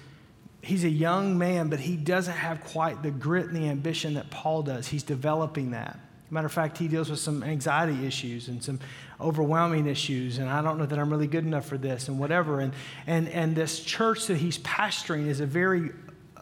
he's 0.62 0.84
a 0.84 0.90
young 0.90 1.38
man, 1.38 1.68
but 1.68 1.80
he 1.80 1.96
doesn't 1.96 2.34
have 2.34 2.62
quite 2.64 3.02
the 3.02 3.10
grit 3.10 3.46
and 3.46 3.56
the 3.56 3.68
ambition 3.68 4.14
that 4.14 4.30
Paul 4.30 4.62
does. 4.62 4.88
He's 4.88 5.02
developing 5.02 5.70
that. 5.72 5.98
Matter 6.28 6.46
of 6.46 6.52
fact, 6.52 6.78
he 6.78 6.88
deals 6.88 7.08
with 7.08 7.20
some 7.20 7.44
anxiety 7.44 8.04
issues 8.04 8.48
and 8.48 8.62
some 8.62 8.80
overwhelming 9.20 9.86
issues, 9.86 10.38
and 10.38 10.48
I 10.48 10.60
don't 10.60 10.76
know 10.76 10.86
that 10.86 10.98
I'm 10.98 11.08
really 11.08 11.28
good 11.28 11.44
enough 11.44 11.66
for 11.66 11.78
this, 11.78 12.08
and 12.08 12.18
whatever. 12.18 12.60
And, 12.60 12.72
and, 13.06 13.28
and 13.28 13.54
this 13.54 13.78
church 13.78 14.26
that 14.26 14.38
he's 14.38 14.58
pastoring 14.58 15.28
is 15.28 15.38
a 15.38 15.46
very, 15.46 15.90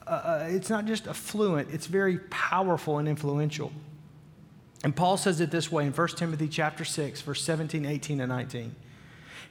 uh, 0.07 0.47
it's 0.49 0.71
not 0.71 0.85
just 0.85 1.07
affluent, 1.07 1.71
it's 1.73 1.87
very 1.87 2.19
powerful 2.31 2.99
and 2.99 3.09
influential. 3.09 3.73
And 4.83 4.95
Paul 4.95 5.17
says 5.17 5.41
it 5.41 5.51
this 5.51 5.73
way 5.73 5.87
in 5.87 5.93
1 5.93 6.09
Timothy 6.09 6.47
chapter 6.47 6.85
6, 6.85 7.23
verse 7.23 7.43
17, 7.43 7.87
18, 7.87 8.21
and 8.21 8.29
19. 8.29 8.75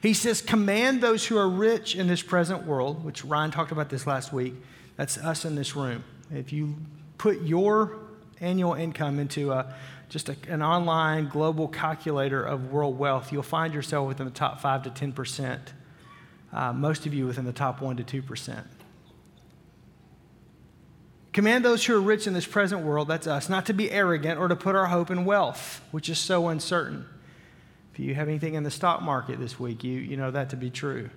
He 0.00 0.14
says, 0.14 0.40
Command 0.40 1.00
those 1.00 1.26
who 1.26 1.36
are 1.36 1.48
rich 1.48 1.96
in 1.96 2.06
this 2.06 2.22
present 2.22 2.66
world, 2.66 3.04
which 3.04 3.24
Ryan 3.24 3.50
talked 3.50 3.72
about 3.72 3.88
this 3.88 4.06
last 4.06 4.32
week. 4.32 4.54
That's 4.96 5.18
us 5.18 5.44
in 5.44 5.56
this 5.56 5.74
room. 5.74 6.04
If 6.32 6.52
you 6.52 6.76
put 7.18 7.42
your 7.42 7.98
annual 8.40 8.74
income 8.74 9.18
into 9.18 9.50
a, 9.50 9.74
just 10.08 10.28
a, 10.28 10.36
an 10.48 10.62
online 10.62 11.28
global 11.28 11.66
calculator 11.66 12.44
of 12.44 12.70
world 12.70 12.96
wealth, 12.96 13.32
you'll 13.32 13.42
find 13.42 13.74
yourself 13.74 14.06
within 14.06 14.26
the 14.26 14.32
top 14.32 14.60
5 14.60 14.84
to 14.84 14.90
10%. 14.90 15.58
Uh, 16.52 16.72
most 16.72 17.06
of 17.06 17.14
you 17.14 17.26
within 17.26 17.44
the 17.44 17.52
top 17.52 17.80
1 17.80 17.96
to 17.96 18.22
2%. 18.22 18.62
Command 21.34 21.64
those 21.64 21.84
who 21.84 21.96
are 21.96 22.00
rich 22.00 22.28
in 22.28 22.32
this 22.32 22.46
present 22.46 22.82
world, 22.82 23.08
that's 23.08 23.26
us, 23.26 23.48
not 23.48 23.66
to 23.66 23.72
be 23.74 23.90
arrogant 23.90 24.38
or 24.38 24.46
to 24.46 24.54
put 24.54 24.76
our 24.76 24.86
hope 24.86 25.10
in 25.10 25.24
wealth, 25.24 25.82
which 25.90 26.08
is 26.08 26.16
so 26.16 26.46
uncertain. 26.46 27.06
If 27.92 27.98
you 27.98 28.14
have 28.14 28.28
anything 28.28 28.54
in 28.54 28.62
the 28.62 28.70
stock 28.70 29.02
market 29.02 29.40
this 29.40 29.58
week, 29.58 29.82
you, 29.82 29.98
you 29.98 30.16
know 30.16 30.30
that 30.30 30.50
to 30.50 30.56
be 30.56 30.70
true. 30.70 31.10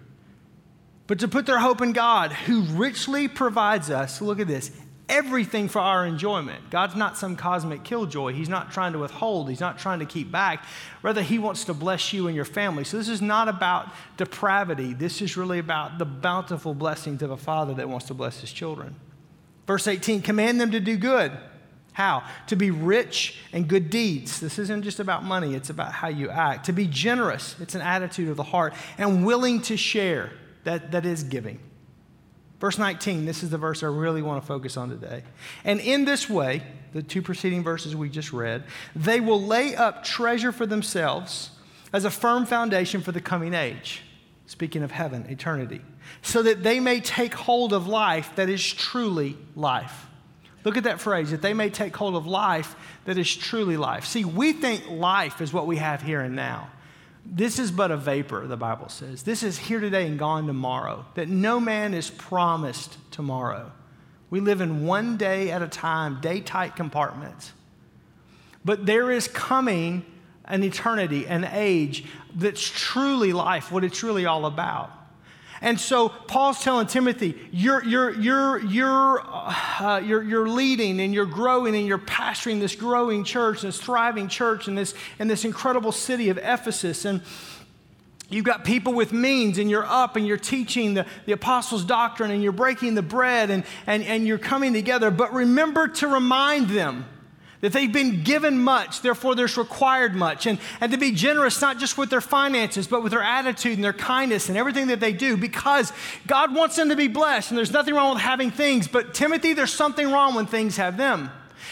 But 1.06 1.20
to 1.20 1.28
put 1.28 1.46
their 1.46 1.60
hope 1.60 1.82
in 1.82 1.94
God, 1.94 2.34
who 2.34 2.62
richly 2.62 3.28
provides 3.28 3.92
us, 3.92 4.20
look 4.20 4.40
at 4.40 4.48
this, 4.48 4.72
everything 5.08 5.70
for 5.70 5.80
our 5.80 6.04
enjoyment. 6.04 6.72
God's 6.72 6.96
not 6.96 7.16
some 7.16 7.36
cosmic 7.36 7.84
killjoy. 7.84 8.34
He's 8.34 8.50
not 8.50 8.72
trying 8.72 8.94
to 8.94 9.00
withhold, 9.00 9.50
He's 9.50 9.60
not 9.60 9.78
trying 9.78 10.00
to 10.00 10.06
keep 10.08 10.32
back. 10.32 10.66
Rather, 11.04 11.22
He 11.22 11.38
wants 11.38 11.66
to 11.66 11.76
bless 11.76 12.12
you 12.12 12.26
and 12.26 12.36
your 12.36 12.44
family. 12.44 12.84
So, 12.86 12.98
this 12.98 13.08
is 13.08 13.22
not 13.22 13.50
about 13.50 13.92
depravity. 14.18 14.94
This 14.94 15.22
is 15.22 15.38
really 15.38 15.60
about 15.60 16.00
the 16.00 16.06
bountiful 16.06 16.74
blessings 16.74 17.22
of 17.22 17.30
a 17.30 17.38
father 17.38 17.76
that 17.76 17.88
wants 17.88 18.08
to 18.08 18.16
bless 18.16 18.42
his 18.42 18.52
children. 18.52 18.96
Verse 19.68 19.88
18 19.88 20.22
command 20.22 20.60
them 20.60 20.72
to 20.72 20.80
do 20.80 20.98
good. 20.98 21.32
How? 21.94 22.24
To 22.48 22.56
be 22.56 22.72
rich 22.72 23.38
and 23.52 23.68
good 23.68 23.90
deeds. 23.90 24.40
This 24.40 24.60
isn't 24.60 24.84
just 24.84 25.00
about 25.00 25.24
money, 25.24 25.56
it's 25.56 25.70
about 25.70 25.92
how 25.92 26.08
you 26.08 26.30
act. 26.30 26.68
To 26.68 26.72
be 26.72 26.88
generous, 26.88 27.56
it's 27.60 27.76
an 27.76 27.82
attitude 27.82 28.30
of 28.30 28.38
the 28.38 28.44
heart, 28.44 28.74
and 28.98 29.26
willing 29.26 29.62
to 29.64 29.78
share. 29.78 30.32
That, 30.64 30.92
that 30.92 31.06
is 31.06 31.24
giving. 31.24 31.60
Verse 32.60 32.78
19, 32.78 33.26
this 33.26 33.42
is 33.42 33.52
the 33.52 33.58
verse 33.58 33.84
I 33.84 33.88
really 33.88 34.22
want 34.22 34.44
to 34.44 34.46
focus 34.46 34.76
on 34.76 34.90
today. 34.90 35.24
And 35.64 35.80
in 35.80 36.04
this 36.04 36.30
way, 36.30 36.62
the 36.92 37.02
two 37.02 37.22
preceding 37.22 37.64
verses 37.64 37.96
we 37.96 38.10
just 38.10 38.34
read, 38.34 38.66
they 38.94 39.22
will 39.22 39.42
lay 39.42 39.78
up 39.78 40.04
treasure 40.04 40.52
for 40.52 40.66
themselves 40.66 41.52
as 41.94 42.04
a 42.04 42.12
firm 42.12 42.46
foundation 42.46 43.02
for 43.02 43.14
the 43.14 43.22
coming 43.22 43.54
age. 43.54 44.02
Speaking 44.46 44.84
of 44.84 44.92
heaven, 44.92 45.26
eternity 45.30 45.82
so 46.22 46.44
that 46.44 46.64
they 46.64 46.80
may 46.80 47.00
take 47.00 47.34
hold 47.34 47.74
of 47.74 47.88
life 47.88 48.36
that 48.36 48.50
is 48.50 48.74
truly 48.74 49.38
life. 49.56 50.06
Look 50.64 50.78
at 50.78 50.84
that 50.84 51.00
phrase, 51.00 51.32
that 51.32 51.42
they 51.42 51.54
may 51.54 51.70
take 51.70 51.96
hold 51.96 52.16
of 52.16 52.28
life 52.28 52.76
that 53.06 53.18
is 53.18 53.34
truly 53.34 53.78
life. 53.78 54.06
See, 54.06 54.26
we 54.26 54.54
think 54.54 54.90
life 54.90 55.40
is 55.40 55.54
what 55.54 55.68
we 55.68 55.78
have 55.78 56.02
here 56.02 56.20
and 56.22 56.36
now. 56.36 56.70
This 57.26 57.60
is 57.60 57.72
but 57.72 57.92
a 57.92 57.98
vapor, 57.98 58.48
the 58.48 58.58
Bible 58.58 58.90
says. 58.90 59.24
This 59.24 59.44
is 59.44 59.58
here 59.58 59.80
today 59.80 60.08
and 60.08 60.18
gone 60.20 60.48
tomorrow, 60.48 61.06
that 61.16 61.30
no 61.30 61.60
man 61.60 61.94
is 61.94 62.10
promised 62.10 62.98
tomorrow. 63.12 63.72
We 64.30 64.40
live 64.40 64.62
in 64.62 64.86
one 64.86 65.18
day 65.18 65.52
at 65.52 65.62
a 65.62 65.68
time, 65.68 66.20
day 66.22 66.42
tight 66.42 66.76
compartments. 66.76 67.54
But 68.66 68.86
there 68.86 69.12
is 69.12 69.28
coming 69.28 70.06
an 70.46 70.64
eternity, 70.64 71.28
an 71.28 71.46
age 71.46 72.06
that's 72.36 72.62
truly 72.62 73.34
life, 73.34 73.72
what 73.72 73.84
it's 73.84 74.04
really 74.04 74.26
all 74.26 74.46
about. 74.46 74.92
And 75.62 75.80
so 75.80 76.10
Paul's 76.10 76.62
telling 76.62 76.88
Timothy, 76.88 77.36
you're, 77.52 77.84
you're, 77.84 78.14
you're, 78.14 78.60
you're, 78.60 79.22
uh, 79.26 80.00
you're, 80.06 80.22
you're 80.22 80.48
leading 80.48 81.00
and 81.00 81.14
you're 81.14 81.26
growing 81.26 81.76
and 81.76 81.88
you're 81.88 81.98
pastoring 81.98 82.60
this 82.60 82.76
growing 82.76 83.24
church, 83.24 83.62
this 83.62 83.80
thriving 83.80 84.28
church 84.28 84.68
in 84.68 84.76
this, 84.76 84.94
in 85.20 85.28
this 85.28 85.46
incredible 85.46 85.92
city 85.92 86.30
of 86.30 86.38
Ephesus. 86.38 87.06
And 87.06 87.22
you've 88.30 88.46
got 88.46 88.66
people 88.66 88.94
with 88.94 89.12
means 89.14 89.58
and 89.58 89.70
you're 89.70 89.86
up 89.86 90.16
and 90.16 90.28
you're 90.28 90.38
teaching 90.38 90.94
the, 90.94 91.06
the 91.26 91.32
apostles' 91.32 91.84
doctrine 91.84 92.30
and 92.30 92.44
you're 92.44 92.52
breaking 92.52 92.94
the 92.94 93.02
bread 93.02 93.50
and, 93.50 93.64
and, 93.88 94.04
and 94.04 94.28
you're 94.28 94.38
coming 94.38 94.74
together. 94.74 95.10
But 95.10 95.34
remember 95.34 95.88
to 95.88 96.08
remind 96.08 96.70
them 96.70 97.06
that 97.62 97.74
they've 97.74 97.92
been 97.92 98.24
given 98.24 98.60
much, 98.60 99.02
therefore 99.02 99.36
there's 99.36 99.58
required 99.58 100.16
much. 100.16 100.46
And, 100.46 100.60
and 100.80 100.92
to 100.92 100.98
be 100.98 101.12
generous, 101.12 101.60
not 101.62 101.80
just 101.80 101.98
with 101.98 102.10
their 102.10 102.22
finances, 102.22 102.88
but 102.88 103.04
with 103.04 103.12
their 103.12 103.24
attitude 103.24 103.74
and 103.74 103.84
their 103.84 103.94
kindness 103.94 104.50
and 104.50 104.58
everything 104.58 104.88
that 104.88 105.00
they 105.00 105.14
do, 105.14 105.38
because 105.38 105.92
God 106.28 106.54
wants 106.54 106.76
them 106.76 106.90
to 106.90 106.96
be 106.96 107.08
blessed. 107.08 107.52
And 107.52 107.58
there's 107.58 107.72
nothing 107.72 107.96
wrong 107.96 108.14
with 108.14 108.22
having 108.24 108.52
things, 108.52 108.88
but 108.88 109.14
Timothy, 109.14 109.54
there's 109.54 109.74
something 109.74 110.12
wrong 110.12 110.36
when 110.36 110.46
things 110.46 110.78
have 110.78 110.98
them. 110.98 111.32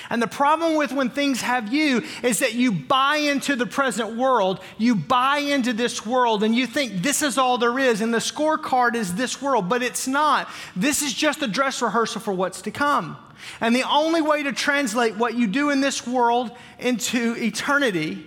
And 0.09 0.21
the 0.21 0.27
problem 0.27 0.75
with 0.75 0.91
when 0.91 1.09
things 1.09 1.41
have 1.41 1.73
you 1.73 2.03
is 2.23 2.39
that 2.39 2.53
you 2.53 2.71
buy 2.71 3.17
into 3.17 3.55
the 3.55 3.65
present 3.65 4.15
world, 4.15 4.59
you 4.77 4.95
buy 4.95 5.37
into 5.37 5.73
this 5.73 6.05
world, 6.05 6.43
and 6.43 6.55
you 6.55 6.67
think 6.67 7.01
this 7.01 7.21
is 7.21 7.37
all 7.37 7.57
there 7.57 7.79
is, 7.79 8.01
and 8.01 8.13
the 8.13 8.19
scorecard 8.19 8.95
is 8.95 9.15
this 9.15 9.41
world, 9.41 9.69
but 9.69 9.81
it's 9.81 10.07
not. 10.07 10.49
This 10.75 11.01
is 11.01 11.13
just 11.13 11.41
a 11.41 11.47
dress 11.47 11.81
rehearsal 11.81 12.21
for 12.21 12.33
what's 12.33 12.61
to 12.63 12.71
come. 12.71 13.17
And 13.61 13.75
the 13.75 13.83
only 13.89 14.21
way 14.21 14.43
to 14.43 14.51
translate 14.51 15.15
what 15.15 15.35
you 15.35 15.47
do 15.47 15.69
in 15.69 15.81
this 15.81 16.05
world 16.05 16.51
into 16.79 17.35
eternity 17.37 18.25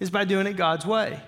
is 0.00 0.10
by 0.10 0.24
doing 0.24 0.46
it 0.46 0.56
God's 0.56 0.86
way. 0.86 1.20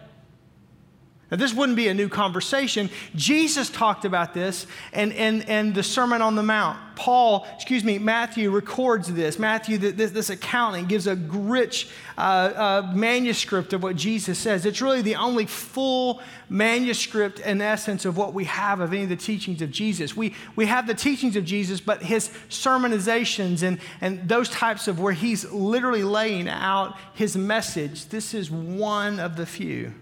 Now, 1.30 1.38
this 1.38 1.54
wouldn't 1.54 1.76
be 1.76 1.88
a 1.88 1.94
new 1.94 2.08
conversation. 2.08 2.90
Jesus 3.14 3.70
talked 3.70 4.04
about 4.04 4.34
this 4.34 4.66
and, 4.92 5.12
and, 5.14 5.48
and 5.48 5.74
the 5.74 5.82
Sermon 5.82 6.20
on 6.20 6.34
the 6.34 6.42
Mount. 6.42 6.78
Paul, 6.96 7.46
excuse 7.54 7.82
me, 7.82 7.98
Matthew 7.98 8.50
records 8.50 9.12
this. 9.12 9.38
Matthew, 9.38 9.78
this, 9.78 10.10
this 10.10 10.30
accounting 10.30 10.84
gives 10.84 11.06
a 11.06 11.16
rich 11.16 11.88
uh, 12.16 12.20
uh, 12.20 12.92
manuscript 12.94 13.72
of 13.72 13.82
what 13.82 13.96
Jesus 13.96 14.38
says. 14.38 14.66
It's 14.66 14.82
really 14.82 15.00
the 15.02 15.16
only 15.16 15.46
full 15.46 16.20
manuscript, 16.50 17.40
in 17.40 17.60
essence, 17.62 18.04
of 18.04 18.18
what 18.18 18.34
we 18.34 18.44
have 18.44 18.80
of 18.80 18.92
any 18.92 19.04
of 19.04 19.08
the 19.08 19.16
teachings 19.16 19.62
of 19.62 19.70
Jesus. 19.70 20.14
We, 20.14 20.34
we 20.56 20.66
have 20.66 20.86
the 20.86 20.94
teachings 20.94 21.36
of 21.36 21.44
Jesus, 21.44 21.80
but 21.80 22.02
his 22.02 22.28
sermonizations 22.50 23.62
and, 23.62 23.80
and 24.02 24.28
those 24.28 24.50
types 24.50 24.88
of 24.88 25.00
where 25.00 25.14
he's 25.14 25.50
literally 25.50 26.04
laying 26.04 26.48
out 26.48 26.96
his 27.14 27.34
message, 27.34 28.06
this 28.06 28.34
is 28.34 28.50
one 28.50 29.18
of 29.18 29.36
the 29.36 29.46
few. 29.46 29.94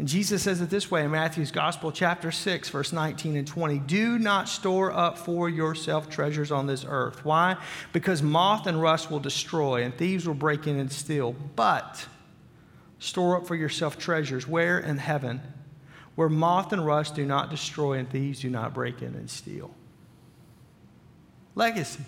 And 0.00 0.08
Jesus 0.08 0.44
says 0.44 0.62
it 0.62 0.70
this 0.70 0.90
way 0.90 1.04
in 1.04 1.10
Matthew's 1.10 1.50
Gospel, 1.50 1.92
chapter 1.92 2.32
6, 2.32 2.70
verse 2.70 2.90
19 2.90 3.36
and 3.36 3.46
20 3.46 3.80
Do 3.80 4.18
not 4.18 4.48
store 4.48 4.90
up 4.90 5.18
for 5.18 5.46
yourself 5.46 6.08
treasures 6.08 6.50
on 6.50 6.66
this 6.66 6.86
earth. 6.88 7.22
Why? 7.22 7.58
Because 7.92 8.22
moth 8.22 8.66
and 8.66 8.80
rust 8.80 9.10
will 9.10 9.20
destroy, 9.20 9.82
and 9.82 9.94
thieves 9.94 10.26
will 10.26 10.32
break 10.32 10.66
in 10.66 10.78
and 10.78 10.90
steal. 10.90 11.36
But 11.54 12.06
store 12.98 13.36
up 13.36 13.46
for 13.46 13.54
yourself 13.54 13.98
treasures. 13.98 14.48
Where? 14.48 14.78
In 14.78 14.96
heaven, 14.96 15.42
where 16.14 16.30
moth 16.30 16.72
and 16.72 16.86
rust 16.86 17.14
do 17.14 17.26
not 17.26 17.50
destroy, 17.50 17.98
and 17.98 18.08
thieves 18.08 18.40
do 18.40 18.48
not 18.48 18.72
break 18.72 19.02
in 19.02 19.14
and 19.14 19.28
steal. 19.28 19.70
Legacy. 21.54 22.04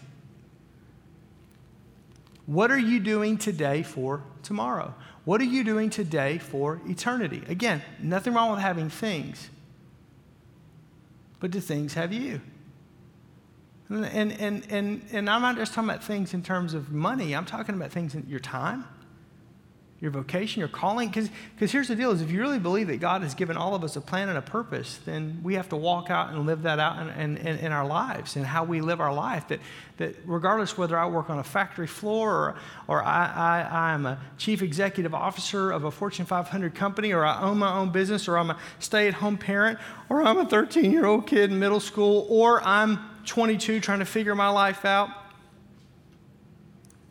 What 2.47 2.71
are 2.71 2.79
you 2.79 3.01
doing 3.01 3.37
today 3.37 3.83
for 3.83 4.23
tomorrow? 4.43 4.95
What 5.25 5.41
are 5.41 5.45
you 5.45 5.63
doing 5.63 5.89
today 5.91 6.39
for 6.39 6.81
eternity? 6.87 7.43
Again, 7.49 7.83
nothing 8.01 8.35
wrong 8.35 8.51
with 8.51 8.61
having 8.61 8.91
things, 8.91 9.51
but 11.39 11.51
do 11.51 11.61
things 11.61 11.95
have 11.95 12.13
you? 12.13 12.41
And, 13.89 14.33
and, 14.33 14.67
and, 14.71 15.03
and 15.13 15.31
I'm 15.31 15.43
not 15.43 15.57
just 15.57 15.75
talking 15.75 15.91
about 15.91 16.03
things 16.03 16.35
in 16.35 16.43
terms 16.43 16.75
of 16.75 16.91
money, 16.91 17.35
I'm 17.35 17.45
talking 17.45 17.75
about 17.75 17.93
things 17.93 18.15
in 18.15 18.27
your 18.27 18.41
time, 18.41 18.85
your 20.03 20.11
vocation, 20.11 20.59
your 20.59 20.69
calling. 20.69 21.09
Because 21.09 21.71
here's 21.71 21.87
the 21.87 21.95
deal 21.95 22.11
is 22.11 22.21
if 22.21 22.31
you 22.33 22.41
really 22.41 22.59
believe 22.59 22.89
that 22.89 22.99
God 22.99 23.23
has 23.23 23.35
given 23.35 23.57
all 23.57 23.77
of 23.77 23.85
us 23.85 23.95
a 23.95 24.01
plan 24.01 24.29
and 24.29 24.37
a 24.37 24.43
purpose, 24.43 24.99
then 25.05 25.39
we 25.45 25.55
have 25.55 25.69
to 25.69 25.77
walk 25.77 26.11
out 26.11 26.31
and 26.31 26.45
live 26.45 26.63
that 26.63 26.81
out 26.81 26.99
in, 26.99 27.37
in, 27.37 27.59
in 27.59 27.71
our 27.71 27.87
lives 27.87 28.35
and 28.35 28.45
how 28.45 28.65
we 28.65 28.81
live 28.81 29.01
our 29.01 29.15
life. 29.15 29.47
That, 29.47 29.61
that 29.99 30.17
regardless 30.27 30.77
whether 30.77 30.99
I 30.99 31.07
work 31.07 31.31
on 31.31 31.39
a 31.39 31.45
factory 31.45 31.87
floor 31.87 32.33
or, 32.33 32.57
or 32.89 33.03
I, 33.05 33.27
I, 33.27 33.93
I'm 33.93 34.05
a 34.05 34.19
chief 34.39 34.61
executive 34.61 35.15
officer 35.15 35.71
of 35.71 35.85
a 35.85 35.91
Fortune 35.93 36.27
500 36.27 36.75
company 36.75 37.13
or 37.13 37.25
I 37.25 37.41
own 37.41 37.59
my 37.59 37.73
own 37.73 37.93
business 37.93 38.27
or 38.27 38.37
I'm 38.37 38.51
a 38.51 38.59
stay-at-home 38.81 39.39
parent 39.39 39.79
or 40.09 40.25
I'm 40.25 40.39
a 40.39 40.47
13-year-old 40.47 41.29
kid 41.29 41.53
in 41.53 41.61
middle 41.61 41.79
school 41.79 42.27
or 42.29 42.61
I'm 42.65 42.99
22 43.27 43.79
trying 43.79 44.01
to 44.01 44.05
figure 44.05 44.35
my 44.35 44.49
life 44.49 44.85
out, 44.85 45.11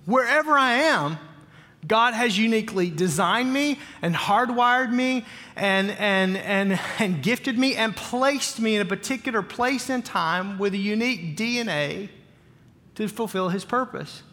wherever 0.06 0.58
I 0.58 0.74
am, 0.74 1.18
God 1.88 2.14
has 2.14 2.38
uniquely 2.38 2.90
designed 2.90 3.52
me 3.52 3.80
and 4.02 4.14
hardwired 4.16 4.92
me 4.92 5.26
and, 5.56 5.92
and, 5.92 6.38
and, 6.38 6.80
and 7.00 7.24
gifted 7.24 7.58
me 7.58 7.76
and 7.76 7.96
placed 7.96 8.60
me 8.60 8.76
in 8.76 8.82
a 8.82 8.86
particular 8.86 9.42
place 9.42 9.90
and 9.90 10.06
time 10.06 10.60
with 10.60 10.74
a 10.74 10.78
unique 10.78 11.36
DNA 11.36 12.10
to 12.96 13.08
fulfill 13.08 13.50
His 13.50 13.66
purpose. 13.66 14.24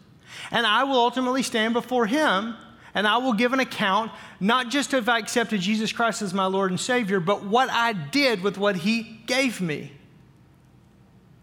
And 0.51 0.65
I 0.65 0.83
will 0.83 0.99
ultimately 0.99 1.43
stand 1.43 1.73
before 1.73 2.05
Him 2.05 2.55
and 2.93 3.07
I 3.07 3.17
will 3.17 3.33
give 3.33 3.53
an 3.53 3.59
account, 3.59 4.11
not 4.39 4.69
just 4.69 4.93
if 4.93 5.07
I 5.07 5.19
accepted 5.19 5.61
Jesus 5.61 5.91
Christ 5.91 6.21
as 6.21 6.33
my 6.33 6.45
Lord 6.45 6.71
and 6.71 6.79
Savior, 6.79 7.19
but 7.19 7.43
what 7.43 7.69
I 7.69 7.93
did 7.93 8.41
with 8.41 8.57
what 8.57 8.77
He 8.77 9.21
gave 9.25 9.61
me. 9.61 9.91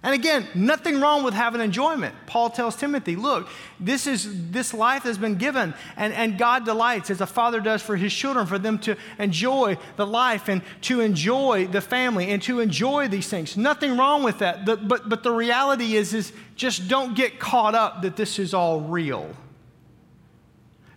And 0.06 0.14
again, 0.14 0.46
nothing 0.54 1.00
wrong 1.00 1.24
with 1.24 1.34
having 1.34 1.60
enjoyment. 1.60 2.14
Paul 2.26 2.48
tells 2.48 2.76
Timothy, 2.76 3.16
look, 3.16 3.48
this 3.80 4.06
is 4.06 4.52
this 4.52 4.72
life 4.72 5.02
has 5.02 5.18
been 5.18 5.34
given, 5.34 5.74
and, 5.96 6.12
and 6.12 6.38
God 6.38 6.64
delights 6.64 7.10
as 7.10 7.20
a 7.20 7.26
father 7.26 7.60
does 7.60 7.82
for 7.82 7.96
his 7.96 8.14
children, 8.14 8.46
for 8.46 8.56
them 8.56 8.78
to 8.78 8.94
enjoy 9.18 9.76
the 9.96 10.06
life 10.06 10.48
and 10.48 10.62
to 10.82 11.00
enjoy 11.00 11.66
the 11.66 11.80
family 11.80 12.28
and 12.28 12.40
to 12.44 12.60
enjoy 12.60 13.08
these 13.08 13.26
things. 13.26 13.56
Nothing 13.56 13.96
wrong 13.96 14.22
with 14.22 14.38
that. 14.38 14.64
The, 14.64 14.76
but, 14.76 15.08
but 15.08 15.24
the 15.24 15.32
reality 15.32 15.96
is, 15.96 16.14
is 16.14 16.32
just 16.54 16.86
don't 16.86 17.16
get 17.16 17.40
caught 17.40 17.74
up 17.74 18.02
that 18.02 18.14
this 18.14 18.38
is 18.38 18.54
all 18.54 18.82
real. 18.82 19.28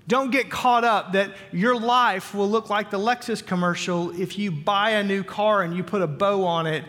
Don't 0.07 0.29
get 0.29 0.51
caught 0.51 0.83
up 0.83 1.13
that 1.13 1.31
your 1.51 1.79
life 1.79 2.35
will 2.35 2.47
look 2.47 2.69
like 2.69 2.91
the 2.91 2.99
Lexus 2.99 3.43
commercial 3.43 4.11
if 4.21 4.37
you 4.37 4.51
buy 4.51 4.91
a 4.91 5.03
new 5.03 5.23
car 5.23 5.63
and 5.63 5.75
you 5.75 5.83
put 5.83 6.03
a 6.03 6.07
bow 6.07 6.45
on 6.45 6.67
it 6.67 6.85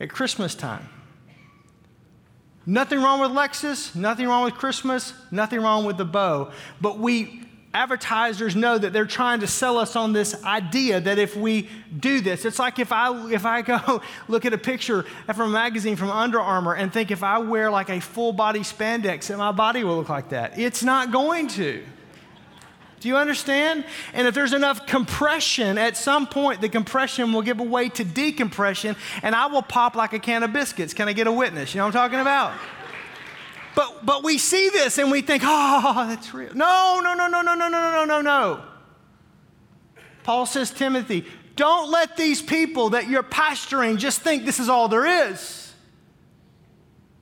at 0.00 0.08
Christmas 0.08 0.54
time. 0.54 0.88
Nothing 2.70 3.02
wrong 3.02 3.18
with 3.18 3.32
Lexus, 3.32 3.96
nothing 3.96 4.28
wrong 4.28 4.44
with 4.44 4.54
Christmas, 4.54 5.12
nothing 5.32 5.60
wrong 5.60 5.84
with 5.84 5.96
the 5.96 6.04
bow. 6.04 6.52
But 6.80 7.00
we 7.00 7.42
advertisers 7.74 8.54
know 8.54 8.78
that 8.78 8.92
they're 8.92 9.06
trying 9.06 9.40
to 9.40 9.48
sell 9.48 9.76
us 9.76 9.96
on 9.96 10.12
this 10.12 10.40
idea 10.44 11.00
that 11.00 11.18
if 11.18 11.34
we 11.34 11.68
do 11.98 12.20
this, 12.20 12.44
it's 12.44 12.60
like 12.60 12.78
if 12.78 12.92
I 12.92 13.32
if 13.32 13.44
I 13.44 13.62
go 13.62 14.00
look 14.28 14.44
at 14.44 14.52
a 14.52 14.58
picture 14.58 15.02
from 15.26 15.50
a 15.50 15.52
magazine 15.52 15.96
from 15.96 16.10
Under 16.10 16.40
Armour 16.40 16.74
and 16.74 16.92
think 16.92 17.10
if 17.10 17.24
I 17.24 17.38
wear 17.38 17.72
like 17.72 17.90
a 17.90 17.98
full 17.98 18.32
body 18.32 18.60
spandex 18.60 19.26
that 19.26 19.36
my 19.36 19.50
body 19.50 19.82
will 19.82 19.96
look 19.96 20.08
like 20.08 20.28
that. 20.28 20.56
It's 20.56 20.84
not 20.84 21.10
going 21.10 21.48
to. 21.48 21.82
Do 23.00 23.08
you 23.08 23.16
understand? 23.16 23.84
And 24.12 24.28
if 24.28 24.34
there's 24.34 24.52
enough 24.52 24.86
compression, 24.86 25.78
at 25.78 25.96
some 25.96 26.26
point 26.26 26.60
the 26.60 26.68
compression 26.68 27.32
will 27.32 27.42
give 27.42 27.58
way 27.58 27.88
to 27.88 28.04
decompression, 28.04 28.94
and 29.22 29.34
I 29.34 29.46
will 29.46 29.62
pop 29.62 29.96
like 29.96 30.12
a 30.12 30.18
can 30.18 30.42
of 30.42 30.52
biscuits. 30.52 30.92
Can 30.92 31.08
I 31.08 31.14
get 31.14 31.26
a 31.26 31.32
witness? 31.32 31.74
You 31.74 31.78
know 31.78 31.86
what 31.86 31.96
I'm 31.96 32.10
talking 32.10 32.20
about? 32.20 32.52
But, 33.74 34.04
but 34.04 34.22
we 34.22 34.36
see 34.36 34.68
this 34.68 34.98
and 34.98 35.10
we 35.10 35.22
think, 35.22 35.42
oh, 35.46 36.06
that's 36.08 36.34
real. 36.34 36.54
No, 36.54 37.00
no, 37.02 37.14
no, 37.14 37.26
no, 37.26 37.40
no, 37.40 37.54
no, 37.54 37.68
no, 37.68 37.90
no, 37.90 38.04
no, 38.04 38.20
no. 38.20 38.62
Paul 40.22 40.44
says, 40.44 40.70
Timothy, 40.70 41.24
don't 41.56 41.90
let 41.90 42.18
these 42.18 42.42
people 42.42 42.90
that 42.90 43.08
you're 43.08 43.22
pastoring 43.22 43.96
just 43.96 44.20
think 44.20 44.44
this 44.44 44.60
is 44.60 44.68
all 44.68 44.88
there 44.88 45.30
is. 45.30 45.72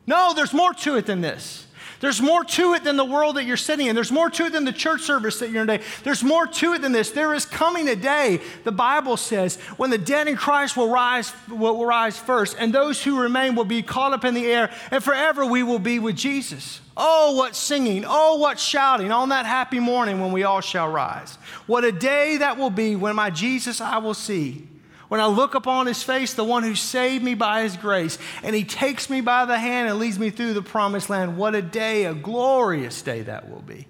No, 0.09 0.33
there's 0.35 0.53
more 0.53 0.73
to 0.75 0.97
it 0.97 1.07
than 1.07 1.21
this. 1.21 1.68
There's 2.01 2.21
more 2.21 2.45
to 2.45 2.75
it 2.75 2.85
than 2.85 2.97
the 2.97 3.05
world 3.05 3.37
that 3.37 3.45
you're 3.45 3.57
sitting 3.57 3.87
in. 3.87 3.95
There's 3.95 4.13
more 4.13 4.31
to 4.31 4.45
it 4.45 4.53
than 4.53 4.65
the 4.65 4.73
church 4.73 5.03
service 5.03 5.41
that 5.41 5.51
you're 5.51 5.63
in 5.63 5.69
today. 5.69 5.85
There's 6.05 6.23
more 6.23 6.47
to 6.47 6.75
it 6.75 6.83
than 6.83 6.93
this. 6.93 7.11
There 7.11 7.35
is 7.35 7.45
coming 7.45 7.89
a 7.89 7.97
day, 7.97 8.41
the 8.65 8.73
Bible 8.73 9.17
says, 9.17 9.57
when 9.77 9.91
the 9.91 9.99
dead 9.99 10.29
in 10.29 10.37
Christ 10.37 10.77
will 10.77 10.91
rise, 10.91 11.33
will 11.49 11.85
rise 11.85 12.17
first, 12.17 12.57
and 12.59 12.73
those 12.73 13.03
who 13.03 13.21
remain 13.21 13.57
will 13.57 13.65
be 13.65 13.83
caught 13.83 14.13
up 14.13 14.25
in 14.25 14.35
the 14.35 14.47
air, 14.47 14.71
and 14.91 15.03
forever 15.03 15.45
we 15.45 15.63
will 15.63 15.81
be 15.81 15.99
with 15.99 16.17
Jesus. 16.17 16.81
Oh, 16.97 17.37
what 17.37 17.55
singing. 17.57 18.05
Oh, 18.07 18.37
what 18.39 18.59
shouting 18.59 19.13
on 19.13 19.29
that 19.31 19.47
happy 19.47 19.79
morning 19.81 20.21
when 20.21 20.33
we 20.33 20.45
all 20.45 20.61
shall 20.61 20.89
rise. 20.89 21.37
What 21.67 21.85
a 21.85 21.93
day 21.93 22.39
that 22.39 22.59
will 22.59 22.71
be 22.71 22.97
when 22.97 23.17
my 23.17 23.31
Jesus 23.31 23.81
I 23.81 23.99
will 23.99 24.15
see. 24.15 24.67
When 25.09 25.21
I 25.21 25.27
look 25.27 25.55
upon 25.55 25.87
his 25.87 26.03
face, 26.03 26.35
the 26.35 26.45
one 26.45 26.63
who 26.63 26.75
saved 26.75 27.25
me 27.25 27.35
by 27.35 27.63
his 27.63 27.77
grace, 27.77 28.19
and 28.43 28.55
he 28.55 28.65
takes 28.65 29.09
me 29.09 29.23
by 29.23 29.47
the 29.47 29.59
hand 29.59 29.89
and 29.89 29.99
leads 29.99 30.19
me 30.19 30.31
through 30.31 30.53
the 30.53 30.63
promised 30.63 31.09
land, 31.09 31.39
what 31.39 31.55
a 31.55 31.63
day, 31.63 32.05
a 32.05 32.15
glorious 32.15 33.01
day 33.01 33.23
that 33.23 33.51
will 33.51 33.63
be. 33.63 33.87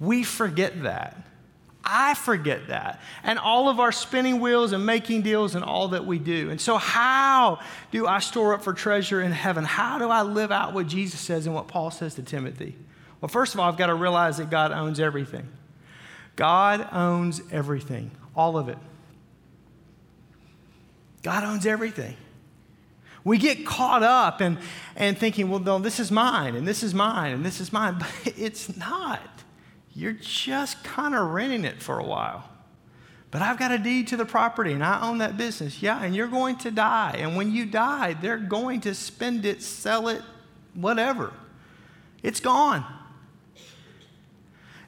We 0.00 0.24
forget 0.24 0.82
that. 0.82 1.22
I 1.88 2.14
forget 2.14 2.68
that. 2.68 3.00
And 3.22 3.38
all 3.38 3.68
of 3.68 3.78
our 3.78 3.92
spinning 3.92 4.40
wheels 4.40 4.72
and 4.72 4.84
making 4.84 5.22
deals 5.22 5.54
and 5.54 5.64
all 5.64 5.88
that 5.88 6.04
we 6.04 6.18
do. 6.18 6.50
And 6.50 6.60
so, 6.60 6.78
how 6.78 7.60
do 7.92 8.06
I 8.06 8.18
store 8.18 8.54
up 8.54 8.64
for 8.64 8.72
treasure 8.72 9.22
in 9.22 9.30
heaven? 9.30 9.64
How 9.64 9.98
do 9.98 10.08
I 10.10 10.22
live 10.22 10.50
out 10.50 10.74
what 10.74 10.88
Jesus 10.88 11.20
says 11.20 11.46
and 11.46 11.54
what 11.54 11.68
Paul 11.68 11.92
says 11.92 12.16
to 12.16 12.22
Timothy? 12.22 12.74
Well, 13.20 13.28
first 13.28 13.54
of 13.54 13.60
all, 13.60 13.68
I've 13.68 13.78
got 13.78 13.86
to 13.86 13.94
realize 13.94 14.38
that 14.38 14.50
God 14.50 14.72
owns 14.72 14.98
everything. 14.98 15.48
God 16.36 16.86
owns 16.92 17.40
everything, 17.50 18.10
all 18.34 18.56
of 18.56 18.68
it. 18.68 18.78
God 21.22 21.42
owns 21.42 21.66
everything. 21.66 22.16
We 23.24 23.38
get 23.38 23.66
caught 23.66 24.04
up 24.04 24.40
and, 24.40 24.58
and 24.94 25.18
thinking, 25.18 25.50
well, 25.50 25.58
no, 25.58 25.80
this 25.80 25.98
is 25.98 26.12
mine, 26.12 26.54
and 26.54 26.68
this 26.68 26.84
is 26.84 26.94
mine, 26.94 27.32
and 27.32 27.44
this 27.44 27.60
is 27.60 27.72
mine. 27.72 27.96
But 28.24 28.34
it's 28.36 28.76
not. 28.76 29.42
You're 29.92 30.12
just 30.12 30.84
kind 30.84 31.14
of 31.14 31.30
renting 31.30 31.64
it 31.64 31.82
for 31.82 31.98
a 31.98 32.04
while. 32.04 32.48
But 33.30 33.42
I've 33.42 33.58
got 33.58 33.72
a 33.72 33.78
deed 33.78 34.08
to 34.08 34.16
the 34.16 34.24
property 34.24 34.72
and 34.72 34.84
I 34.84 35.06
own 35.06 35.18
that 35.18 35.36
business. 35.36 35.82
Yeah, 35.82 36.02
and 36.02 36.14
you're 36.14 36.28
going 36.28 36.56
to 36.58 36.70
die. 36.70 37.16
And 37.18 37.36
when 37.36 37.50
you 37.50 37.66
die, 37.66 38.14
they're 38.14 38.38
going 38.38 38.82
to 38.82 38.94
spend 38.94 39.44
it, 39.44 39.62
sell 39.62 40.08
it, 40.08 40.22
whatever. 40.74 41.32
It's 42.22 42.40
gone. 42.40 42.84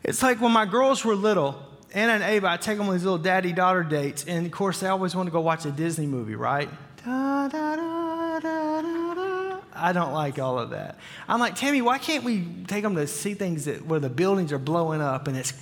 It's 0.08 0.22
like 0.22 0.40
when 0.40 0.52
my 0.52 0.64
girls 0.64 1.04
were 1.04 1.14
little, 1.14 1.62
Anna 1.92 2.12
and 2.12 2.22
Ava, 2.22 2.48
I 2.48 2.56
take 2.56 2.78
them 2.78 2.86
on 2.86 2.94
these 2.94 3.04
little 3.04 3.18
daddy 3.18 3.52
daughter 3.52 3.82
dates, 3.82 4.24
and 4.24 4.46
of 4.46 4.52
course, 4.52 4.80
they 4.80 4.88
always 4.88 5.14
want 5.14 5.26
to 5.26 5.30
go 5.30 5.42
watch 5.42 5.66
a 5.66 5.70
Disney 5.70 6.06
movie, 6.06 6.34
right? 6.34 6.70
Da, 7.04 7.46
da, 7.48 7.76
da, 7.76 9.60
I 9.74 9.92
don't 9.92 10.14
like 10.14 10.38
all 10.38 10.58
of 10.58 10.70
that. 10.70 10.98
I'm 11.28 11.38
like, 11.40 11.56
Tammy, 11.56 11.82
why 11.82 11.98
can't 11.98 12.24
we 12.24 12.46
take 12.66 12.82
them 12.84 12.96
to 12.96 13.06
see 13.06 13.34
things 13.34 13.66
that, 13.66 13.84
where 13.84 14.00
the 14.00 14.08
buildings 14.08 14.50
are 14.50 14.58
blowing 14.58 15.02
up 15.02 15.28
and 15.28 15.36
it's, 15.36 15.52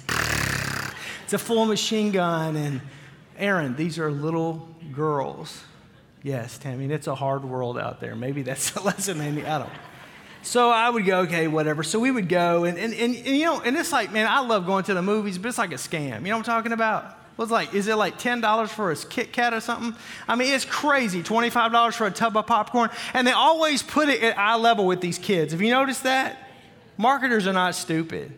it's 1.24 1.32
a 1.32 1.38
full 1.38 1.66
machine 1.66 2.12
gun? 2.12 2.54
And 2.54 2.80
Aaron, 3.36 3.74
these 3.74 3.98
are 3.98 4.12
little 4.12 4.68
girls. 4.92 5.60
Yes, 6.22 6.56
Tammy, 6.56 6.86
it's 6.86 7.08
a 7.08 7.16
hard 7.16 7.44
world 7.44 7.78
out 7.78 8.00
there. 8.00 8.14
Maybe 8.14 8.42
that's 8.42 8.76
a 8.76 8.80
lesson 8.80 9.18
they 9.18 9.32
need. 9.32 9.44
I 9.44 9.58
don't 9.58 9.72
so 10.46 10.70
I 10.70 10.88
would 10.88 11.04
go, 11.04 11.22
okay, 11.22 11.48
whatever. 11.48 11.82
So 11.82 11.98
we 11.98 12.12
would 12.12 12.28
go, 12.28 12.62
and, 12.62 12.78
and, 12.78 12.94
and, 12.94 13.16
and, 13.16 13.26
you 13.26 13.44
know, 13.44 13.60
and 13.60 13.76
it's 13.76 13.90
like, 13.90 14.12
man, 14.12 14.28
I 14.28 14.46
love 14.46 14.64
going 14.64 14.84
to 14.84 14.94
the 14.94 15.02
movies, 15.02 15.38
but 15.38 15.48
it's 15.48 15.58
like 15.58 15.72
a 15.72 15.74
scam. 15.74 16.20
You 16.20 16.28
know 16.28 16.36
what 16.36 16.48
I'm 16.48 16.54
talking 16.54 16.70
about? 16.70 17.18
What's 17.34 17.50
like, 17.50 17.74
is 17.74 17.88
it 17.88 17.96
like 17.96 18.20
$10 18.20 18.68
for 18.68 18.92
a 18.92 18.96
Kit 18.96 19.32
Kat 19.32 19.52
or 19.52 19.60
something? 19.60 19.98
I 20.28 20.36
mean, 20.36 20.54
it's 20.54 20.64
crazy. 20.64 21.24
$25 21.24 21.94
for 21.94 22.06
a 22.06 22.12
tub 22.12 22.36
of 22.36 22.46
popcorn. 22.46 22.90
And 23.12 23.26
they 23.26 23.32
always 23.32 23.82
put 23.82 24.08
it 24.08 24.22
at 24.22 24.38
eye 24.38 24.54
level 24.54 24.86
with 24.86 25.00
these 25.00 25.18
kids. 25.18 25.52
Have 25.52 25.60
you 25.60 25.72
noticed 25.72 26.04
that? 26.04 26.38
Marketers 26.96 27.48
are 27.48 27.52
not 27.52 27.74
stupid. 27.74 28.32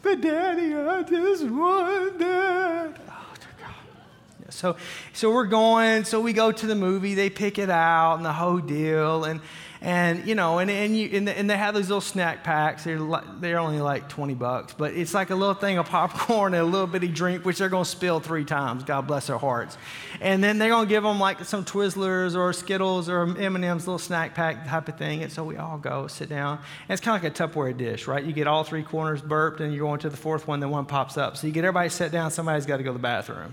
But 0.00 0.20
daddy, 0.20 0.76
I 0.76 1.02
just 1.02 1.44
want 1.44 2.20
that. 2.20 3.00
Oh, 3.08 3.34
God. 3.60 4.52
So, 4.52 4.76
so 5.12 5.32
we're 5.32 5.46
going, 5.46 6.04
so 6.04 6.20
we 6.20 6.32
go 6.32 6.52
to 6.52 6.66
the 6.68 6.76
movie, 6.76 7.14
they 7.14 7.30
pick 7.30 7.58
it 7.58 7.68
out 7.68 8.14
and 8.14 8.24
the 8.24 8.32
whole 8.32 8.58
deal. 8.58 9.24
And, 9.24 9.40
and 9.82 10.28
you 10.28 10.36
know, 10.36 10.60
and 10.60 10.70
and, 10.70 10.96
you, 10.96 11.10
and, 11.12 11.28
and 11.28 11.50
they 11.50 11.56
have 11.56 11.74
these 11.74 11.88
little 11.88 12.00
snack 12.00 12.44
packs. 12.44 12.84
They're 12.84 13.00
like, 13.00 13.24
they're 13.40 13.58
only 13.58 13.80
like 13.80 14.08
20 14.08 14.34
bucks, 14.34 14.72
but 14.72 14.94
it's 14.94 15.12
like 15.12 15.30
a 15.30 15.34
little 15.34 15.56
thing 15.56 15.76
of 15.76 15.88
popcorn 15.88 16.54
and 16.54 16.62
a 16.62 16.64
little 16.64 16.86
bitty 16.86 17.08
drink, 17.08 17.44
which 17.44 17.58
they're 17.58 17.68
going 17.68 17.82
to 17.82 17.90
spill 17.90 18.20
three 18.20 18.44
times. 18.44 18.84
God 18.84 19.08
bless 19.08 19.26
their 19.26 19.38
hearts. 19.38 19.76
And 20.20 20.42
then 20.42 20.58
they're 20.58 20.68
going 20.68 20.86
to 20.86 20.88
give 20.88 21.02
them 21.02 21.18
like 21.18 21.44
some 21.44 21.64
Twizzlers 21.64 22.36
or 22.36 22.52
Skittles 22.52 23.08
or 23.08 23.22
M&M's 23.36 23.88
little 23.88 23.98
snack 23.98 24.36
pack 24.36 24.68
type 24.68 24.88
of 24.88 24.96
thing. 24.96 25.24
And 25.24 25.32
so 25.32 25.42
we 25.42 25.56
all 25.56 25.78
go 25.78 26.06
sit 26.06 26.28
down. 26.28 26.58
And 26.58 26.90
it's 26.90 27.00
kind 27.00 27.16
of 27.16 27.24
like 27.24 27.40
a 27.40 27.48
Tupperware 27.48 27.76
dish, 27.76 28.06
right? 28.06 28.24
You 28.24 28.32
get 28.32 28.46
all 28.46 28.62
three 28.62 28.84
corners 28.84 29.20
burped, 29.20 29.60
and 29.60 29.74
you're 29.74 29.84
going 29.84 29.98
to 30.00 30.10
the 30.10 30.16
fourth 30.16 30.46
one, 30.46 30.60
then 30.60 30.70
one 30.70 30.86
pops 30.86 31.16
up. 31.16 31.36
So 31.36 31.48
you 31.48 31.52
get 31.52 31.64
everybody 31.64 31.88
sit 31.88 32.12
down. 32.12 32.30
Somebody's 32.30 32.66
got 32.66 32.76
to 32.76 32.84
go 32.84 32.90
to 32.90 32.98
the 32.98 33.02
bathroom 33.02 33.52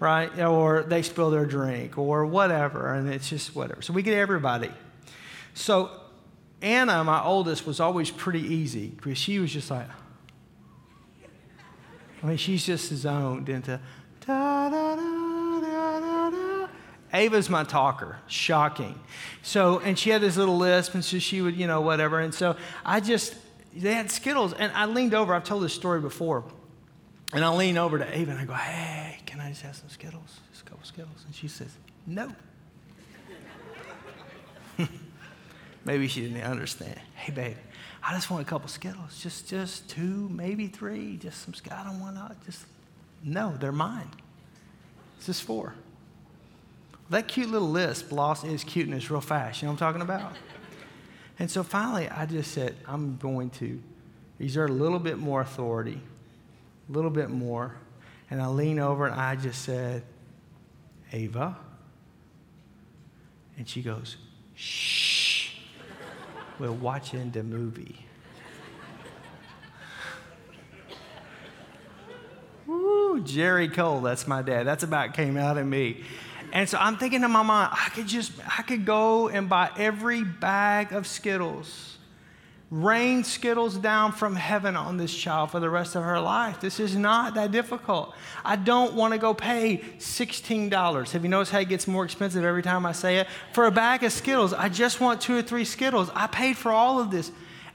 right? 0.00 0.40
Or 0.40 0.82
they 0.82 1.02
spill 1.02 1.30
their 1.30 1.44
drink 1.44 1.98
or 1.98 2.24
whatever, 2.24 2.94
and 2.94 3.12
it's 3.12 3.28
just 3.28 3.54
whatever. 3.54 3.82
So 3.82 3.92
we 3.92 4.02
get 4.02 4.14
everybody. 4.14 4.70
So 5.54 5.90
Anna, 6.62 7.02
my 7.04 7.22
oldest, 7.22 7.66
was 7.66 7.80
always 7.80 8.10
pretty 8.10 8.42
easy 8.42 8.88
because 8.88 9.18
she 9.18 9.38
was 9.38 9.52
just 9.52 9.70
like, 9.70 9.86
I 12.22 12.26
mean, 12.26 12.36
she's 12.36 12.64
just 12.66 12.92
zoned 12.92 13.48
into 13.48 13.80
da 14.26 14.68
da 14.68 14.96
da 14.96 15.60
da 15.60 16.00
da 16.00 16.30
da. 16.30 16.68
Ava's 17.12 17.48
my 17.50 17.64
talker, 17.64 18.18
shocking. 18.26 18.98
So, 19.42 19.80
and 19.80 19.98
she 19.98 20.10
had 20.10 20.20
this 20.20 20.36
little 20.36 20.56
lisp, 20.56 20.94
and 20.94 21.04
so 21.04 21.18
she 21.18 21.40
would, 21.40 21.56
you 21.56 21.66
know, 21.66 21.80
whatever. 21.80 22.20
And 22.20 22.32
so 22.32 22.56
I 22.84 23.00
just, 23.00 23.34
they 23.74 23.94
had 23.94 24.10
Skittles, 24.10 24.52
and 24.52 24.70
I 24.72 24.84
leaned 24.84 25.14
over. 25.14 25.34
I've 25.34 25.44
told 25.44 25.64
this 25.64 25.74
story 25.74 26.00
before. 26.00 26.44
And 27.32 27.44
I 27.44 27.48
lean 27.54 27.78
over 27.78 27.98
to 27.98 28.18
Ava 28.18 28.32
and 28.32 28.40
I 28.40 28.44
go, 28.44 28.54
hey, 28.54 29.18
can 29.24 29.40
I 29.40 29.50
just 29.50 29.62
have 29.62 29.76
some 29.76 29.88
Skittles? 29.88 30.40
Just 30.50 30.62
a 30.66 30.70
couple 30.70 30.84
Skittles. 30.84 31.22
And 31.26 31.34
she 31.34 31.46
says, 31.46 31.70
no. 32.06 32.32
maybe 35.84 36.08
she 36.08 36.22
didn't 36.22 36.42
understand. 36.42 36.98
Hey, 37.14 37.32
babe, 37.32 37.56
I 38.02 38.14
just 38.14 38.30
want 38.30 38.46
a 38.46 38.48
couple 38.48 38.68
Skittles. 38.68 39.20
Just, 39.22 39.48
just 39.48 39.88
two, 39.88 40.28
maybe 40.30 40.66
three. 40.68 41.16
Just 41.16 41.42
some, 41.42 41.54
I 41.70 41.84
don't 41.84 42.00
want 42.00 42.16
to, 42.16 42.36
just, 42.44 42.64
no, 43.22 43.56
they're 43.58 43.72
mine. 43.72 44.10
It's 45.16 45.26
just 45.26 45.42
four. 45.42 45.74
That 47.10 47.26
cute 47.26 47.50
little 47.50 47.70
lisp 47.70 48.12
lost 48.12 48.44
its 48.44 48.64
cuteness 48.64 49.10
real 49.10 49.20
fast. 49.20 49.60
You 49.60 49.66
know 49.66 49.72
what 49.72 49.82
I'm 49.82 49.92
talking 49.92 50.02
about? 50.02 50.32
And 51.38 51.50
so 51.50 51.62
finally, 51.62 52.06
I 52.06 52.26
just 52.26 52.52
said, 52.52 52.76
I'm 52.86 53.16
going 53.16 53.48
to 53.48 53.80
exert 54.38 54.68
a 54.68 54.74
little 54.74 54.98
bit 54.98 55.16
more 55.16 55.40
authority 55.40 55.98
a 56.90 56.92
little 56.92 57.10
bit 57.10 57.30
more. 57.30 57.76
And 58.30 58.40
I 58.40 58.46
lean 58.46 58.78
over 58.78 59.06
and 59.06 59.14
I 59.14 59.36
just 59.36 59.62
said, 59.62 60.02
Ava. 61.12 61.56
And 63.56 63.68
she 63.68 63.82
goes, 63.82 64.16
shh. 64.54 65.19
We're 66.60 66.70
watching 66.70 67.30
the 67.30 67.42
movie. 67.42 68.04
Woo, 72.66 73.22
Jerry 73.22 73.66
Cole, 73.66 74.02
that's 74.02 74.28
my 74.28 74.42
dad. 74.42 74.66
That's 74.66 74.82
about 74.82 75.14
came 75.14 75.38
out 75.38 75.56
of 75.56 75.66
me. 75.66 76.04
And 76.52 76.68
so 76.68 76.76
I'm 76.76 76.98
thinking 76.98 77.22
to 77.22 77.28
my 77.28 77.42
mind, 77.42 77.72
I 77.72 77.88
could 77.88 78.06
just, 78.06 78.32
I 78.58 78.60
could 78.60 78.84
go 78.84 79.28
and 79.28 79.48
buy 79.48 79.70
every 79.78 80.22
bag 80.22 80.92
of 80.92 81.06
Skittles 81.06 81.96
rain 82.70 83.24
Skittles 83.24 83.76
down 83.76 84.12
from 84.12 84.36
heaven 84.36 84.76
on 84.76 84.96
this 84.96 85.12
child 85.14 85.50
for 85.50 85.58
the 85.58 85.68
rest 85.68 85.96
of 85.96 86.04
her 86.04 86.20
life. 86.20 86.60
This 86.60 86.78
is 86.78 86.94
not 86.94 87.34
that 87.34 87.50
difficult. 87.50 88.14
I 88.44 88.56
don't 88.56 88.94
want 88.94 89.12
to 89.12 89.18
go 89.18 89.34
pay 89.34 89.78
$16. 89.98 91.10
Have 91.10 91.22
you 91.22 91.28
noticed 91.28 91.50
how 91.50 91.58
it 91.58 91.68
gets 91.68 91.88
more 91.88 92.04
expensive 92.04 92.44
every 92.44 92.62
time 92.62 92.86
I 92.86 92.92
say 92.92 93.18
it? 93.18 93.26
For 93.52 93.66
a 93.66 93.72
bag 93.72 94.04
of 94.04 94.12
Skittles, 94.12 94.52
I 94.52 94.68
just 94.68 95.00
want 95.00 95.20
two 95.20 95.36
or 95.36 95.42
three 95.42 95.64
Skittles. 95.64 96.10
I 96.14 96.28
paid 96.28 96.56
for 96.56 96.70
all 96.70 97.00
of 97.00 97.10
this. 97.10 97.32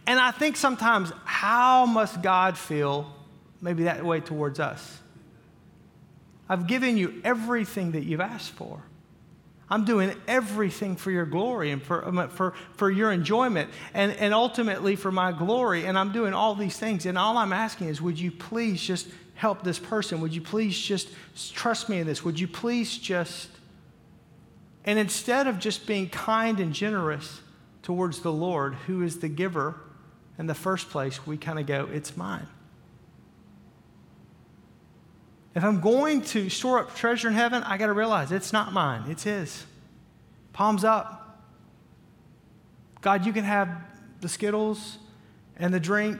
And 0.07 0.19
I 0.19 0.31
think 0.31 0.55
sometimes, 0.55 1.11
how 1.25 1.85
must 1.85 2.21
God 2.21 2.57
feel 2.57 3.13
maybe 3.61 3.83
that 3.83 4.05
way 4.05 4.21
towards 4.21 4.59
us? 4.59 4.99
I've 6.47 6.67
given 6.67 6.95
you 6.95 7.21
everything 7.23 7.93
that 7.93 8.03
you've 8.03 8.21
asked 8.21 8.51
for. 8.51 8.81
I'm 9.69 9.83
doing 9.83 10.13
everything 10.27 10.95
for 10.95 11.09
your 11.09 11.25
glory 11.25 11.71
and 11.71 11.81
for, 11.81 12.07
um, 12.07 12.29
for, 12.29 12.53
for 12.73 12.91
your 12.91 13.11
enjoyment 13.11 13.71
and, 13.93 14.11
and 14.13 14.33
ultimately 14.33 14.95
for 14.95 15.11
my 15.11 15.31
glory. 15.31 15.85
And 15.85 15.97
I'm 15.97 16.11
doing 16.11 16.33
all 16.33 16.53
these 16.53 16.77
things. 16.77 17.05
And 17.05 17.17
all 17.17 17.37
I'm 17.37 17.53
asking 17.53 17.87
is, 17.87 18.01
would 18.01 18.19
you 18.19 18.31
please 18.31 18.81
just 18.81 19.07
help 19.33 19.63
this 19.63 19.79
person? 19.79 20.21
Would 20.21 20.35
you 20.35 20.41
please 20.41 20.79
just 20.79 21.09
trust 21.53 21.89
me 21.89 21.99
in 21.99 22.05
this? 22.05 22.23
Would 22.23 22.39
you 22.39 22.47
please 22.47 22.97
just. 22.97 23.49
And 24.85 24.99
instead 24.99 25.47
of 25.47 25.57
just 25.57 25.87
being 25.87 26.09
kind 26.09 26.59
and 26.59 26.71
generous 26.71 27.41
towards 27.81 28.21
the 28.21 28.31
Lord, 28.31 28.75
who 28.75 29.01
is 29.01 29.19
the 29.19 29.29
giver 29.29 29.81
in 30.37 30.45
the 30.45 30.53
first 30.53 30.89
place, 30.91 31.25
we 31.25 31.37
kind 31.37 31.57
of 31.57 31.65
go, 31.65 31.89
it's 31.91 32.15
mine. 32.15 32.47
If 35.55 35.63
I'm 35.63 35.79
going 35.79 36.21
to 36.21 36.49
store 36.49 36.79
up 36.79 36.95
treasure 36.95 37.29
in 37.29 37.33
heaven, 37.33 37.63
I 37.63 37.77
got 37.77 37.87
to 37.87 37.93
realize 37.93 38.31
it's 38.31 38.51
not 38.51 38.73
mine, 38.73 39.05
it's 39.09 39.23
His. 39.23 39.65
Palms 40.51 40.83
up. 40.83 41.41
God, 43.01 43.25
you 43.25 43.31
can 43.31 43.45
have 43.45 43.69
the 44.19 44.27
Skittles 44.27 44.97
and 45.57 45.73
the 45.73 45.79
drink 45.79 46.19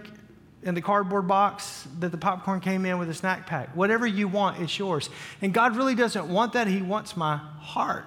and 0.64 0.76
the 0.76 0.82
cardboard 0.82 1.28
box 1.28 1.88
that 2.00 2.12
the 2.12 2.18
popcorn 2.18 2.60
came 2.60 2.86
in 2.86 2.98
with 2.98 3.10
a 3.10 3.14
snack 3.14 3.46
pack. 3.46 3.76
Whatever 3.76 4.08
you 4.08 4.28
want, 4.28 4.62
it's 4.62 4.78
yours. 4.80 5.10
And 5.42 5.54
God 5.54 5.76
really 5.76 5.96
doesn't 5.96 6.28
want 6.28 6.54
that. 6.54 6.68
He 6.68 6.82
wants 6.82 7.18
my 7.18 7.38
heart. 7.38 8.06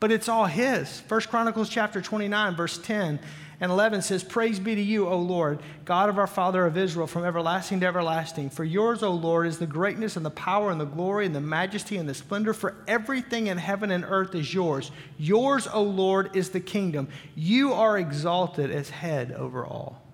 But 0.00 0.12
it's 0.12 0.28
all 0.28 0.46
His. 0.46 1.00
First 1.00 1.28
Chronicles 1.28 1.68
chapter 1.68 2.00
29, 2.00 2.56
verse 2.56 2.78
10 2.78 3.20
and 3.60 3.72
11 3.72 4.02
says, 4.02 4.22
Praise 4.22 4.60
be 4.60 4.74
to 4.74 4.82
you, 4.82 5.08
O 5.08 5.18
Lord, 5.18 5.60
God 5.84 6.08
of 6.08 6.18
our 6.18 6.26
Father 6.26 6.66
of 6.66 6.76
Israel, 6.76 7.06
from 7.06 7.24
everlasting 7.24 7.80
to 7.80 7.86
everlasting. 7.86 8.50
For 8.50 8.64
yours, 8.64 9.02
O 9.02 9.12
Lord, 9.12 9.46
is 9.46 9.58
the 9.58 9.66
greatness 9.66 10.16
and 10.16 10.26
the 10.26 10.30
power 10.30 10.70
and 10.70 10.80
the 10.80 10.84
glory 10.84 11.26
and 11.26 11.34
the 11.34 11.40
majesty 11.40 11.96
and 11.96 12.08
the 12.08 12.14
splendor, 12.14 12.52
for 12.52 12.74
everything 12.86 13.46
in 13.46 13.58
heaven 13.58 13.90
and 13.90 14.04
earth 14.06 14.34
is 14.34 14.52
yours. 14.52 14.90
Yours, 15.18 15.66
O 15.72 15.82
Lord, 15.82 16.36
is 16.36 16.50
the 16.50 16.60
kingdom. 16.60 17.08
You 17.34 17.72
are 17.72 17.98
exalted 17.98 18.70
as 18.70 18.90
head 18.90 19.32
over 19.32 19.64
all. 19.64 20.05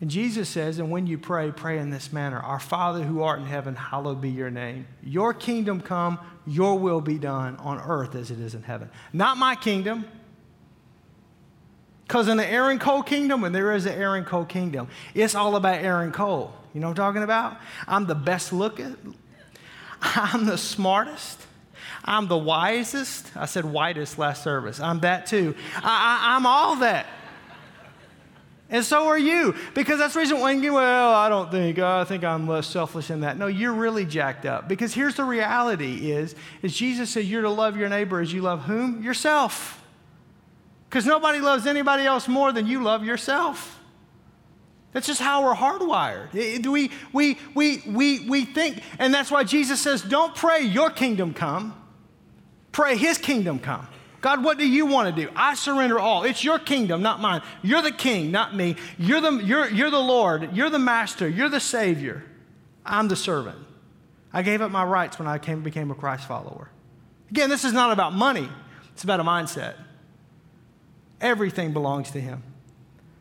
And 0.00 0.10
Jesus 0.10 0.48
says, 0.48 0.78
and 0.78 0.90
when 0.90 1.06
you 1.06 1.18
pray, 1.18 1.52
pray 1.52 1.78
in 1.78 1.90
this 1.90 2.12
manner 2.12 2.38
Our 2.38 2.58
Father 2.58 3.02
who 3.02 3.22
art 3.22 3.40
in 3.40 3.46
heaven, 3.46 3.74
hallowed 3.74 4.20
be 4.20 4.30
your 4.30 4.50
name. 4.50 4.86
Your 5.02 5.34
kingdom 5.34 5.80
come, 5.80 6.18
your 6.46 6.78
will 6.78 7.02
be 7.02 7.18
done 7.18 7.56
on 7.56 7.78
earth 7.78 8.14
as 8.14 8.30
it 8.30 8.40
is 8.40 8.54
in 8.54 8.62
heaven. 8.62 8.90
Not 9.12 9.36
my 9.36 9.54
kingdom. 9.54 10.06
Because 12.06 12.28
in 12.28 12.38
the 12.38 12.46
Aaron 12.46 12.78
Cole 12.78 13.02
kingdom, 13.02 13.42
when 13.42 13.52
there 13.52 13.72
is 13.72 13.86
an 13.86 13.92
Aaron 13.92 14.24
Cole 14.24 14.44
kingdom, 14.44 14.88
it's 15.14 15.34
all 15.34 15.54
about 15.54 15.76
Aaron 15.76 16.12
Cole. 16.12 16.52
You 16.72 16.80
know 16.80 16.88
what 16.88 16.98
I'm 16.98 17.06
talking 17.06 17.22
about? 17.22 17.58
I'm 17.86 18.06
the 18.06 18.14
best 18.14 18.52
looking, 18.52 18.96
I'm 20.02 20.46
the 20.46 20.58
smartest. 20.58 21.46
I'm 22.04 22.28
the 22.28 22.36
wisest. 22.36 23.30
I 23.36 23.44
said 23.44 23.64
whitest 23.64 24.18
last 24.18 24.42
service. 24.42 24.80
I'm 24.80 25.00
that 25.00 25.26
too. 25.26 25.54
I, 25.76 26.36
am 26.36 26.46
all 26.46 26.76
that. 26.76 27.06
And 28.70 28.84
so 28.84 29.08
are 29.08 29.18
you. 29.18 29.54
Because 29.74 29.98
that's 29.98 30.14
the 30.14 30.20
reason 30.20 30.40
when 30.40 30.62
you, 30.62 30.74
well, 30.74 31.12
I 31.12 31.28
don't 31.28 31.50
think, 31.50 31.78
I 31.80 32.04
think 32.04 32.22
I'm 32.22 32.46
less 32.46 32.68
selfish 32.68 33.10
in 33.10 33.20
that. 33.20 33.36
No, 33.36 33.48
you're 33.48 33.72
really 33.72 34.04
jacked 34.04 34.46
up. 34.46 34.68
Because 34.68 34.94
here's 34.94 35.16
the 35.16 35.24
reality 35.24 36.12
is, 36.12 36.36
is 36.62 36.74
Jesus 36.74 37.10
said 37.10 37.24
you're 37.24 37.42
to 37.42 37.50
love 37.50 37.76
your 37.76 37.88
neighbor 37.88 38.20
as 38.20 38.32
you 38.32 38.42
love 38.42 38.62
whom? 38.62 39.02
Yourself. 39.02 39.84
Because 40.88 41.04
nobody 41.04 41.40
loves 41.40 41.66
anybody 41.66 42.04
else 42.04 42.28
more 42.28 42.52
than 42.52 42.66
you 42.66 42.82
love 42.82 43.04
yourself. 43.04 43.80
That's 44.92 45.06
just 45.06 45.20
how 45.20 45.44
we're 45.44 45.54
hardwired. 45.54 46.32
We, 46.32 46.90
we, 47.12 47.38
we, 47.54 47.82
we, 47.86 48.28
we 48.28 48.44
think, 48.44 48.82
and 48.98 49.14
that's 49.14 49.30
why 49.30 49.44
Jesus 49.44 49.80
says, 49.80 50.02
don't 50.02 50.34
pray 50.34 50.62
your 50.62 50.90
kingdom 50.90 51.32
come, 51.32 51.80
pray 52.72 52.96
his 52.96 53.18
kingdom 53.18 53.58
come. 53.60 53.86
God, 54.20 54.44
what 54.44 54.58
do 54.58 54.68
you 54.68 54.86
want 54.86 55.14
to 55.14 55.24
do? 55.24 55.30
I 55.34 55.54
surrender 55.54 55.98
all. 55.98 56.24
It's 56.24 56.44
your 56.44 56.58
kingdom, 56.58 57.00
not 57.00 57.20
mine. 57.20 57.42
You're 57.62 57.82
the 57.82 57.92
king, 57.92 58.30
not 58.30 58.54
me. 58.54 58.76
You're 58.98 59.20
the, 59.20 59.32
you're, 59.38 59.68
you're 59.70 59.90
the 59.90 59.98
Lord. 59.98 60.54
You're 60.54 60.68
the 60.68 60.78
master. 60.78 61.26
You're 61.26 61.48
the 61.48 61.60
Savior. 61.60 62.22
I'm 62.84 63.08
the 63.08 63.16
servant. 63.16 63.58
I 64.32 64.42
gave 64.42 64.60
up 64.60 64.70
my 64.70 64.84
rights 64.84 65.18
when 65.18 65.26
I 65.26 65.38
came, 65.38 65.62
became 65.62 65.90
a 65.90 65.94
Christ 65.94 66.26
follower. 66.26 66.70
Again, 67.30 67.48
this 67.48 67.64
is 67.64 67.72
not 67.72 67.92
about 67.92 68.12
money, 68.12 68.48
it's 68.92 69.04
about 69.04 69.20
a 69.20 69.24
mindset. 69.24 69.74
Everything 71.20 71.72
belongs 71.72 72.10
to 72.12 72.20
Him. 72.20 72.42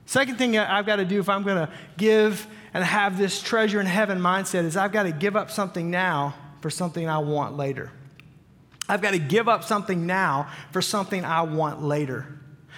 Second 0.06 0.38
thing 0.38 0.58
I've 0.58 0.86
got 0.86 0.98
to 0.98 1.06
do 1.06 1.20
if 1.20 1.30
I'm 1.30 1.44
going 1.44 1.68
to 1.68 1.72
give 1.98 2.48
and 2.74 2.84
have 2.84 3.18
this 3.18 3.42
treasure 3.42 3.80
in 3.80 3.86
heaven 3.86 4.20
mindset 4.20 4.64
is 4.64 4.76
I've 4.76 4.92
got 4.92 5.04
to 5.04 5.12
give 5.12 5.36
up 5.36 5.52
something 5.52 5.92
now 5.92 6.34
for 6.62 6.70
something 6.70 7.08
I 7.08 7.20
want 7.20 7.58
later. 7.58 7.92
I've 8.90 9.02
got 9.02 9.12
to 9.12 9.20
give 9.20 9.48
up 9.48 9.64
something 9.64 10.08
now 10.08 10.50
for 10.72 10.82
something 10.82 11.24
I 11.24 11.44
want 11.44 11.84
later. 11.84 12.26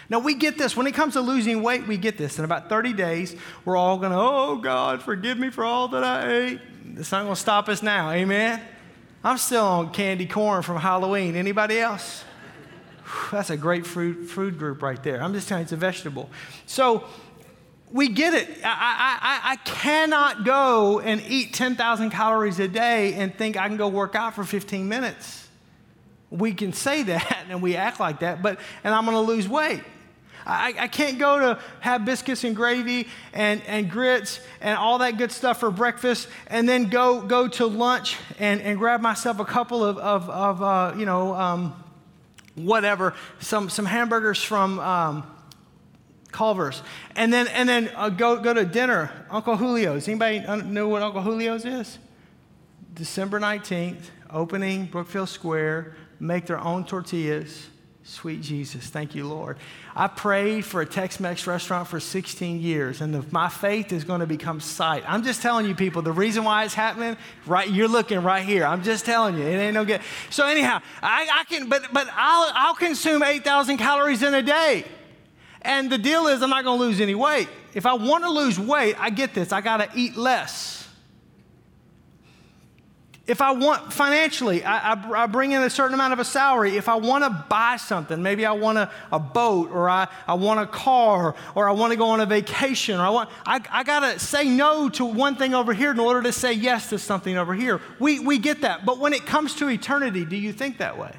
Now, 0.10 0.20
we 0.20 0.34
get 0.34 0.58
this. 0.58 0.76
When 0.76 0.88
it 0.88 0.92
comes 0.92 1.14
to 1.14 1.22
losing 1.22 1.64
weight, 1.64 1.88
we 1.88 1.96
get 1.96 2.18
this. 2.18 2.38
In 2.38 2.44
about 2.44 2.68
30 2.68 2.92
days, 2.92 3.34
we're 3.64 3.78
all 3.78 3.98
going 3.98 4.12
to, 4.12 4.18
oh, 4.20 4.58
God, 4.58 5.02
forgive 5.02 5.38
me 5.38 5.50
for 5.50 5.64
all 5.64 5.88
that 5.88 6.04
I 6.04 6.32
ate. 6.34 6.60
It's 6.98 7.14
not 7.14 7.24
going 7.24 7.36
to 7.36 7.40
stop 7.40 7.70
us 7.70 7.82
now. 7.82 8.12
Amen? 8.12 8.62
I'm 9.24 9.38
still 9.38 9.64
on 9.64 9.94
candy 9.94 10.26
corn 10.26 10.64
from 10.64 10.76
Halloween. 10.78 11.38
Anybody 11.38 11.80
else? 11.80 12.26
That's 13.32 13.52
a 13.52 13.58
great 13.58 13.88
food, 13.88 14.30
food 14.30 14.60
group 14.60 14.82
right 14.82 15.02
there. 15.02 15.24
I'm 15.24 15.34
just 15.34 15.48
telling 15.48 15.62
you, 15.62 15.66
it's 15.66 15.72
a 15.72 15.78
vegetable. 15.78 16.30
So, 16.66 17.06
we 17.90 18.10
get 18.10 18.34
it. 18.34 18.50
I, 18.66 19.42
I, 19.46 19.52
I 19.52 19.56
cannot 19.58 20.44
go 20.44 21.00
and 21.00 21.22
eat 21.30 21.54
10,000 21.54 22.10
calories 22.10 22.60
a 22.60 22.68
day 22.68 23.14
and 23.14 23.34
think 23.34 23.56
I 23.56 23.70
can 23.70 23.78
go 23.78 23.88
work 23.88 24.16
out 24.16 24.36
for 24.36 24.44
15 24.44 24.90
minutes 24.90 25.41
we 26.32 26.54
can 26.54 26.74
say 26.74 27.04
that 27.04 27.46
and 27.50 27.62
we 27.62 27.76
act 27.76 28.00
like 28.00 28.22
that, 28.22 28.42
but, 28.42 28.60
and 28.84 28.94
I'm 28.94 29.06
to 29.06 29.20
lose 29.20 29.48
weight. 29.48 29.84
I, 30.44 30.74
I, 30.80 30.88
can't 30.88 31.20
go 31.20 31.38
to 31.38 31.60
have 31.82 32.04
biscuits 32.04 32.44
and 32.44 32.56
gravy 32.56 33.08
and, 33.32 33.62
and 33.68 33.90
grits 33.90 34.40
and 34.60 34.76
all 34.76 34.98
that 34.98 35.18
good 35.18 35.32
stuff 35.32 35.60
for 35.60 35.70
breakfast 35.70 36.28
and 36.48 36.68
then 36.68 36.90
go, 36.90 37.22
go 37.22 37.48
to 37.48 37.68
lunch 37.68 38.18
and, 38.40 38.60
and 38.62 38.80
grab 38.80 39.02
myself 39.02 39.40
a 39.40 39.46
couple 39.46 39.84
of, 39.84 40.00
of, 40.00 40.28
of 40.32 40.64
uh, 40.64 40.94
you 40.98 41.06
know, 41.06 41.36
um, 41.36 41.84
whatever, 42.56 43.14
some, 43.40 43.70
some 43.70 43.86
hamburgers 43.86 44.42
from 44.42 44.80
um, 44.80 45.24
Culver's, 46.32 46.82
and 47.16 47.32
then, 47.32 47.48
and 47.50 47.68
then 47.68 47.92
uh, 47.96 48.10
go, 48.10 48.40
go 48.40 48.54
to 48.54 48.66
dinner, 48.66 49.12
Uncle 49.30 49.58
Julio's. 49.58 50.08
Anybody 50.08 50.40
know 50.64 50.88
what 50.88 51.02
Uncle 51.02 51.22
Julio's 51.24 51.66
is? 51.66 52.00
December 52.94 53.40
19th, 53.40 54.04
opening 54.30 54.86
Brookfield 54.86 55.30
Square, 55.30 55.96
make 56.22 56.46
their 56.46 56.60
own 56.60 56.86
tortillas. 56.86 57.68
Sweet 58.04 58.42
Jesus, 58.42 58.88
thank 58.88 59.14
you, 59.14 59.28
Lord. 59.28 59.58
I 59.96 60.08
prayed 60.08 60.66
for 60.66 60.82
a 60.82 60.86
Tex 60.86 61.20
Mex 61.20 61.46
restaurant 61.46 61.88
for 61.88 62.00
16 62.00 62.60
years, 62.60 63.00
and 63.00 63.14
the, 63.14 63.26
my 63.32 63.48
faith 63.48 63.92
is 63.94 64.04
going 64.04 64.22
to 64.22 64.26
become 64.26 64.60
sight. 64.60 65.04
I'm 65.08 65.24
just 65.24 65.42
telling 65.42 65.68
you, 65.68 65.76
people, 65.76 66.02
the 66.02 66.12
reason 66.12 66.44
why 66.44 66.64
it's 66.64 66.74
happening, 66.74 67.16
right? 67.46 67.70
You're 67.70 67.88
looking 67.88 68.24
right 68.24 68.44
here. 68.44 68.66
I'm 68.66 68.82
just 68.82 69.06
telling 69.06 69.38
you, 69.38 69.44
it 69.44 69.56
ain't 69.56 69.76
no 69.76 69.86
good. 69.86 70.02
So, 70.32 70.48
anyhow, 70.48 70.82
I, 71.02 71.28
I 71.32 71.44
can, 71.44 71.70
but, 71.70 71.94
but 71.94 72.08
I'll, 72.16 72.52
I'll 72.56 72.76
consume 72.76 73.22
8,000 73.22 73.78
calories 73.78 74.24
in 74.24 74.34
a 74.34 74.42
day. 74.42 74.86
And 75.62 75.92
the 75.92 76.00
deal 76.00 76.26
is, 76.28 76.42
I'm 76.42 76.50
not 76.50 76.64
going 76.64 76.80
to 76.80 76.86
lose 76.86 77.00
any 77.00 77.16
weight. 77.16 77.50
If 77.76 77.86
I 77.86 77.94
want 77.94 78.24
to 78.24 78.32
lose 78.32 78.60
weight, 78.60 78.96
I 79.00 79.12
get 79.12 79.36
this, 79.36 79.52
I 79.52 79.62
got 79.62 79.78
to 79.78 79.90
eat 79.96 80.18
less. 80.18 80.81
If 83.32 83.42
I 83.42 83.54
want 83.54 83.94
financially, 83.94 84.62
I, 84.66 84.92
I, 84.92 85.24
I, 85.24 85.26
bring 85.26 85.54
in 85.54 85.62
a 85.62 85.70
certain 85.70 85.94
amount 85.94 86.12
of 86.12 86.20
a 86.20 86.26
salary. 86.26 86.76
If 86.76 86.90
I 86.90 86.96
want 86.96 87.24
to 87.24 87.30
buy 87.48 87.78
something, 87.78 88.22
maybe 88.22 88.46
I 88.46 88.52
want 88.52 88.78
a, 88.78 88.92
a 89.10 89.20
boat 89.20 89.72
or 89.72 89.90
I, 89.90 90.10
I 90.28 90.34
want 90.34 90.60
a 90.60 90.66
car 90.66 91.34
or 91.56 91.70
I 91.70 91.72
want 91.72 91.94
to 91.94 91.98
go 91.98 92.10
on 92.10 92.20
a 92.20 92.26
vacation 92.26 93.00
or 93.00 93.04
I 93.04 93.10
want, 93.10 93.30
I, 93.46 93.62
I 93.72 93.86
got 93.86 94.02
to 94.02 94.20
say 94.20 94.44
no 94.44 94.90
to 94.90 95.06
one 95.06 95.38
thing 95.38 95.54
over 95.54 95.72
here 95.72 95.92
in 95.92 96.00
order 96.02 96.22
to 96.24 96.34
say 96.34 96.52
yes 96.52 96.90
to 96.90 97.00
something 97.00 97.38
over 97.38 97.54
here. 97.54 97.80
We, 98.00 98.20
we 98.20 98.38
get 98.38 98.64
that. 98.64 98.86
But 98.86 99.00
when 99.00 99.14
it 99.14 99.26
comes 99.26 99.56
to 99.56 99.70
eternity, 99.70 100.26
do 100.26 100.36
you 100.36 100.52
think 100.52 100.80
that 100.80 100.98
way? 100.98 101.16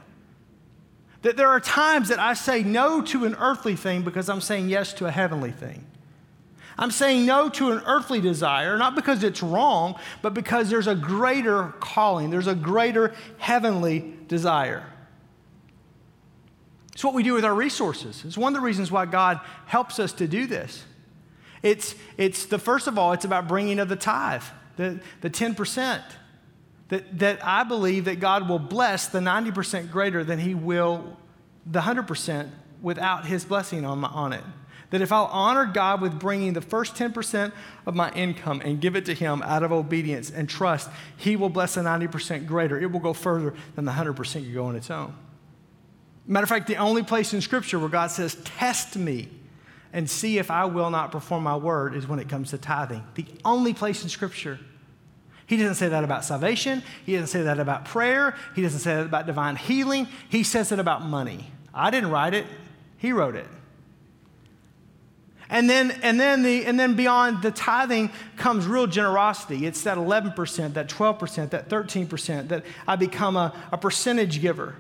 That 1.23 1.39
there 1.39 1.49
are 1.49 1.61
times 1.61 2.11
that 2.11 2.19
I 2.19 2.35
say 2.35 2.63
no 2.63 3.01
to 3.01 3.25
an 3.25 3.37
earthly 3.37 3.75
thing 3.75 4.03
because 4.03 4.29
I'm 4.29 4.43
saying 4.43 4.69
yes 4.69 4.93
to 4.95 5.07
a 5.07 5.11
heavenly 5.11 5.53
thing. 5.53 5.87
I'm 6.79 6.91
saying 6.91 7.27
no 7.27 7.49
to 7.51 7.73
an 7.73 7.83
earthly 7.87 8.21
desire, 8.21 8.77
not 8.77 8.95
because 8.95 9.23
it's 9.23 9.43
wrong, 9.43 9.99
but 10.23 10.35
because 10.35 10.71
there's 10.71 10.87
a 10.87 10.95
greater 10.95 11.75
calling, 11.81 12.31
there's 12.31 12.47
a 12.47 12.55
greater 12.55 13.15
heavenly 13.39 14.15
desire. 14.29 14.87
It's 16.93 17.05
what 17.05 17.15
we 17.15 17.23
do 17.23 17.35
with 17.35 17.45
our 17.45 17.55
resources. 17.55 18.23
It's 18.25 18.39
one 18.39 18.55
of 18.55 18.61
the 18.61 18.65
reasons 18.65 18.91
why 18.91 19.07
God 19.07 19.41
helps 19.67 19.99
us 19.99 20.13
to 20.15 20.29
do 20.29 20.47
this. 20.47 20.85
It's, 21.63 21.95
it's 22.17 22.47
the 22.47 22.59
first 22.59 22.87
of 22.87 22.99
all, 22.99 23.13
it's 23.13 23.25
about 23.25 23.49
bringing 23.49 23.79
of 23.79 23.89
the 23.89 23.97
tithe, 23.97 24.43
the, 24.77 25.01
the 25.21 25.31
10%. 25.31 26.03
That, 26.89 27.19
that 27.21 27.39
I 27.43 27.65
believe 27.65 28.05
that 28.05 28.21
God 28.21 28.51
will 28.51 28.59
bless 28.59 29.09
the 29.09 29.21
90% 29.21 29.91
greater 29.91 30.25
than 30.25 30.39
He 30.39 30.55
will 30.55 31.17
the 31.65 31.81
100% 31.81 32.51
without 32.83 33.25
His 33.25 33.47
blessing 33.47 33.87
on, 33.87 34.05
on 34.05 34.35
it 34.35 34.45
that 34.93 35.01
if 35.01 35.11
I'll 35.11 35.29
honor 35.33 35.65
God 35.65 36.01
with 36.01 36.19
bringing 36.19 36.53
the 36.53 36.61
first 36.61 36.95
10% 36.95 37.51
of 37.87 37.95
my 37.95 38.13
income 38.13 38.61
and 38.65 38.81
give 38.81 38.95
it 38.95 39.07
to 39.07 39.15
Him 39.15 39.43
out 39.43 39.63
of 39.63 39.73
obedience 39.73 40.31
and 40.31 40.49
trust, 40.49 40.89
He 41.17 41.35
will 41.35 41.49
bless 41.49 41.75
the 41.75 41.81
90% 41.81 42.47
greater. 42.47 42.79
It 42.79 42.93
will 42.93 43.01
go 43.01 43.15
further 43.15 43.55
than 43.75 43.87
the 43.87 43.93
100% 43.93 44.47
you 44.47 44.55
go 44.55 44.67
on 44.67 44.77
its 44.77 44.91
own. 44.91 45.15
Matter 46.27 46.45
of 46.45 46.49
fact, 46.49 46.67
the 46.67 46.77
only 46.77 47.03
place 47.03 47.33
in 47.33 47.41
Scripture 47.41 47.79
where 47.79 47.89
God 47.89 48.11
says, 48.11 48.37
Test 48.45 48.97
me 48.97 49.29
and 49.95 50.09
see 50.09 50.39
if 50.39 50.51
I 50.51 50.67
will 50.67 50.91
not 50.91 51.11
perform 51.11 51.43
my 51.43 51.57
word 51.57 51.95
is 51.95 52.07
when 52.07 52.19
it 52.19 52.29
comes 52.29 52.51
to 52.51 52.59
tithing. 52.59 53.03
The 53.15 53.27
only 53.45 53.75
place 53.75 54.03
in 54.03 54.11
Scripture. 54.11 54.61
He 55.47 55.57
doesn't 55.57 55.75
say 55.75 55.89
that 55.89 56.05
about 56.05 56.25
salvation. 56.25 56.83
He 57.05 57.15
doesn't 57.15 57.29
say 57.29 57.43
that 57.43 57.59
about 57.59 57.87
prayer. 57.87 58.37
He 58.55 58.63
doesn't 58.63 58.81
say 58.81 58.95
that 58.95 59.07
about 59.07 59.27
divine 59.27 59.57
healing. 59.57 60.07
He 60.29 60.43
says 60.43 60.71
it 60.71 60.79
about 60.79 61.03
money. 61.03 61.51
I 61.75 61.91
didn't 61.91 62.11
write 62.11 62.35
it, 62.35 62.47
He 62.99 63.13
wrote 63.13 63.37
it. 63.37 63.47
And 65.51 65.69
then, 65.69 65.91
and 66.03 66.19
then, 66.19 66.43
the, 66.43 66.65
and 66.65 66.79
then 66.81 66.95
beyond 66.95 67.43
the 67.43 67.51
tithing 67.51 68.11
comes 68.37 68.67
real 68.67 68.87
generosity. 68.87 69.67
It's 69.67 69.83
that 69.83 69.99
11%, 69.99 70.75
that 70.75 70.89
12%, 70.89 71.51
that 71.51 71.69
13%, 71.69 72.49
that 72.49 72.65
I 72.87 72.97
become 72.97 73.37
a, 73.37 73.53
a 73.71 73.79
percentage 73.79 74.41
giver. 74.41 74.77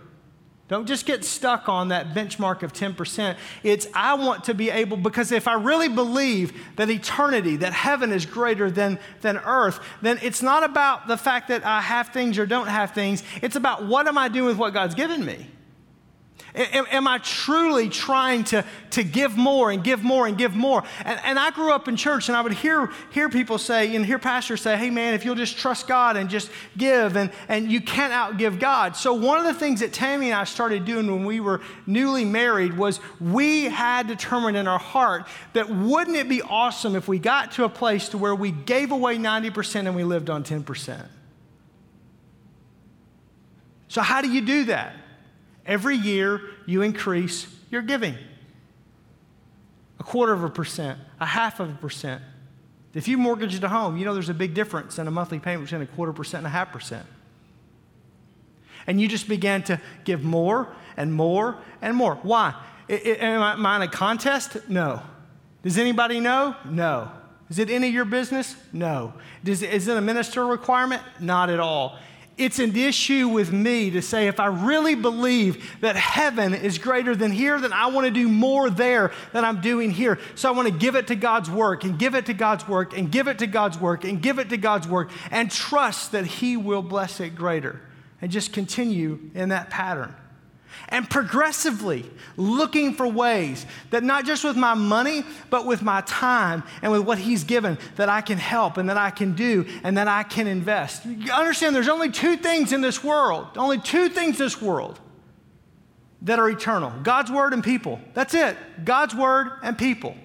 Don't 0.69 0.87
just 0.87 1.05
get 1.05 1.23
stuck 1.23 1.69
on 1.69 1.89
that 1.89 2.15
benchmark 2.15 2.63
of 2.63 2.73
10%. 2.73 3.37
It's 3.63 3.87
I 3.93 4.15
want 4.15 4.45
to 4.45 4.55
be 4.55 4.71
able, 4.71 4.97
because 4.97 5.31
if 5.31 5.47
I 5.47 5.53
really 5.53 5.89
believe 5.89 6.59
that 6.77 6.89
eternity, 6.89 7.57
that 7.57 7.75
heaven 7.75 8.11
is 8.11 8.25
greater 8.25 8.71
than, 8.71 8.99
than 9.21 9.37
earth, 9.37 9.81
then 10.01 10.19
it's 10.23 10.41
not 10.41 10.65
about 10.65 11.09
the 11.09 11.19
fact 11.19 11.49
that 11.49 11.63
I 11.67 11.83
have 11.83 12.09
things 12.09 12.39
or 12.39 12.47
don't 12.47 12.69
have 12.69 12.93
things. 12.93 13.23
It's 13.43 13.57
about 13.57 13.85
what 13.85 14.09
am 14.09 14.17
I 14.17 14.29
doing 14.29 14.47
with 14.47 14.57
what 14.57 14.73
God's 14.73 14.95
given 14.95 15.23
me. 15.27 15.47
Am, 16.55 16.85
am, 16.91 17.09
I 17.09 17.17
truly 17.17 17.89
trying 17.89 18.45
to, 18.45 18.63
to 18.91 19.03
give 19.03 19.39
more 19.39 19.71
and 19.71 19.83
give 19.83 20.03
more 20.03 20.27
and 20.27 20.37
give 20.37 20.55
more? 20.55 20.85
And, 21.03 21.19
and 21.25 21.39
I 21.39 21.51
grew 21.51 21.73
up 21.73 21.89
in 21.89 21.97
church 21.97 22.29
and 22.29 22.37
I 22.37 22.43
would 22.43 22.53
hear, 22.53 22.91
hear 23.11 23.31
people 23.31 23.57
say 23.57 23.97
and 23.97 24.05
hear 24.05 24.19
pastors 24.19 24.61
say, 24.61 24.77
hey 24.77 24.91
man, 24.91 25.15
if 25.15 25.25
you'll 25.25 25.35
just 25.35 25.57
trust 25.57 25.89
God 25.89 26.19
and 26.19 26.29
just 26.29 26.51
give, 26.77 27.17
and, 27.17 27.31
and 27.49 27.73
you 27.73 27.81
can't 27.81 28.13
outgive 28.13 28.61
God. 28.61 28.97
So, 28.97 29.15
one 29.15 29.39
of 29.39 29.47
the 29.47 29.55
things 29.55 29.81
that 29.81 29.95
Tammy 29.95 30.27
and 30.27 30.35
I 30.35 30.45
started 30.45 30.85
doing 30.85 31.11
when 31.11 31.25
we 31.25 31.41
were 31.41 31.63
newly 31.87 32.27
married 32.27 32.77
was 32.77 33.01
we 33.19 33.65
had 33.65 34.07
determined 34.07 34.59
in 34.59 34.69
our 34.69 34.79
heart 34.79 35.27
that 35.55 35.71
wouldn't 35.71 36.19
it 36.19 36.29
be 36.29 36.43
awesome 36.43 36.95
if 36.97 37.09
we 37.09 37.19
got 37.19 37.53
to 37.53 37.65
a 37.65 37.71
place 37.71 38.11
to 38.11 38.19
where 38.19 38.35
we 38.35 38.51
gave 38.51 38.93
away 38.93 39.17
90% 39.17 39.87
and 39.87 39.97
we 39.97 40.05
lived 40.05 40.29
on 40.29 40.45
10%? 40.45 41.07
So, 43.89 44.03
how 44.03 44.21
do 44.21 44.31
you 44.31 44.43
do 44.43 44.65
that? 44.65 44.97
Every 45.67 45.97
year, 45.97 46.41
you 46.67 46.83
increase 46.83 47.47
your 47.71 47.83
giving 47.83 48.17
a 50.01 50.05
quarter 50.05 50.33
of 50.33 50.43
a 50.43 50.51
percent, 50.51 50.99
a 51.21 51.27
half 51.27 51.61
of 51.61 51.71
a 51.71 51.75
percent. 51.75 52.23
If 52.93 53.07
you 53.07 53.17
mortgage 53.17 53.63
a 53.63 53.69
home, 53.69 53.97
you 53.97 54.05
know 54.05 54.15
there's 54.15 54.29
a 54.29 54.35
big 54.35 54.53
difference 54.53 54.99
in 54.99 55.07
a 55.07 55.11
monthly 55.11 55.39
payment 55.39 55.67
between 55.67 55.83
a 55.83 55.87
quarter 55.87 56.13
percent 56.13 56.41
and 56.41 56.49
a 56.49 56.51
half 56.51 56.73
percent. 56.73 57.07
And 58.87 59.01
you 59.01 59.07
just 59.07 59.29
began 59.29 59.63
to 59.65 59.81
give 60.05 60.25
more 60.25 60.75
and 60.97 61.13
more 61.15 61.57
and 61.81 61.97
more. 61.97 62.17
Why? 62.23 62.55
Am 62.89 63.65
I 63.65 63.77
in 63.77 63.83
a 63.83 63.89
contest? 63.89 64.69
No. 64.69 65.01
Does 65.63 65.79
anybody 65.79 66.19
know? 66.19 66.57
No. 66.69 67.11
Is 67.49 67.61
it 67.61 67.71
any 67.71 67.89
of 67.89 67.95
your 67.95 68.05
business? 68.05 68.57
No. 68.73 69.15
Does, 69.45 69.63
is 69.63 69.87
it 69.87 69.97
a 69.97 70.01
minister 70.01 70.45
requirement? 70.45 71.03
Not 71.21 71.49
at 71.49 71.61
all 71.61 71.99
it's 72.39 72.59
an 72.59 72.75
issue 72.77 73.29
with 73.29 73.53
me 73.53 73.91
to 73.91 74.03
say 74.03 74.27
if 74.27 74.41
I 74.41 74.47
really 74.47 74.95
believe 74.95 75.81
that 75.81 75.97
heaven 75.97 76.55
is 76.55 76.79
greater 76.79 77.15
than 77.15 77.31
here, 77.31 77.61
then 77.61 77.73
I 77.73 77.89
want 77.89 78.07
to 78.07 78.11
do 78.11 78.29
more 78.29 78.71
there 78.71 79.13
than 79.33 79.45
I'm 79.45 79.61
doing 79.61 79.91
here. 79.91 80.19
So 80.35 80.49
I 80.49 80.57
want 80.57 80.69
to 80.69 80.75
give 80.75 80.97
it 80.97 81.09
to 81.09 81.15
God's 81.15 81.51
work 81.51 81.85
and 81.85 81.99
give 81.99 82.15
it 82.15 82.27
to 82.27 82.35
God's 82.35 82.67
work 82.67 82.97
and 82.97 83.13
give 83.13 83.29
it 83.29 83.39
to 83.41 83.47
God's 83.47 83.79
work 83.79 84.05
and 84.05 84.23
give 84.23 84.39
it 84.39 84.49
to 84.51 84.57
God's 84.57 84.89
work 84.89 85.11
and 85.31 85.51
trust 85.51 86.13
that 86.13 86.27
He 86.27 86.57
will 86.57 86.83
bless 86.83 87.21
it 87.21 87.35
greater 87.35 87.81
and 88.21 88.31
just 88.31 88.53
continue 88.53 89.19
in 89.35 89.51
that 89.51 89.69
pattern 89.69 90.15
and 90.89 91.09
progressively 91.09 92.09
looking 92.37 92.95
for 92.95 93.07
ways 93.07 93.67
that 93.91 94.03
not 94.03 94.25
just 94.25 94.45
with 94.45 94.57
my 94.57 94.75
money, 94.75 95.25
but 95.51 95.67
with 95.67 95.83
my 95.83 96.01
time 96.03 96.63
and 96.83 96.93
with 96.93 97.03
what 97.03 97.19
He's 97.19 97.45
given, 97.45 97.79
that 97.97 98.09
I 98.09 98.21
can 98.21 98.39
help 98.39 98.77
and 98.77 98.89
that 98.89 98.97
I 98.97 99.11
can 99.11 99.35
do 99.35 99.67
and 99.83 99.97
that 99.97 100.09
I 100.09 100.23
can 100.23 100.47
invest. 100.47 101.05
You 101.05 101.33
understand 101.33 101.75
there's 101.75 101.89
only 101.89 102.11
two 102.11 102.37
things 102.37 102.73
in 102.73 102.81
this 102.81 103.03
world, 103.03 103.47
only 103.57 103.79
two 103.79 104.09
things 104.09 104.41
in 104.41 104.47
this 104.47 104.61
world 104.61 105.01
that 106.23 106.39
are 106.39 106.49
eternal 106.49 106.93
God's 107.03 107.31
Word 107.31 107.53
and 107.53 107.63
people. 107.63 108.01
That's 108.15 108.35
it. 108.35 108.57
God's 108.85 109.15
Word 109.15 109.53
and 109.63 109.77
people. 109.77 110.17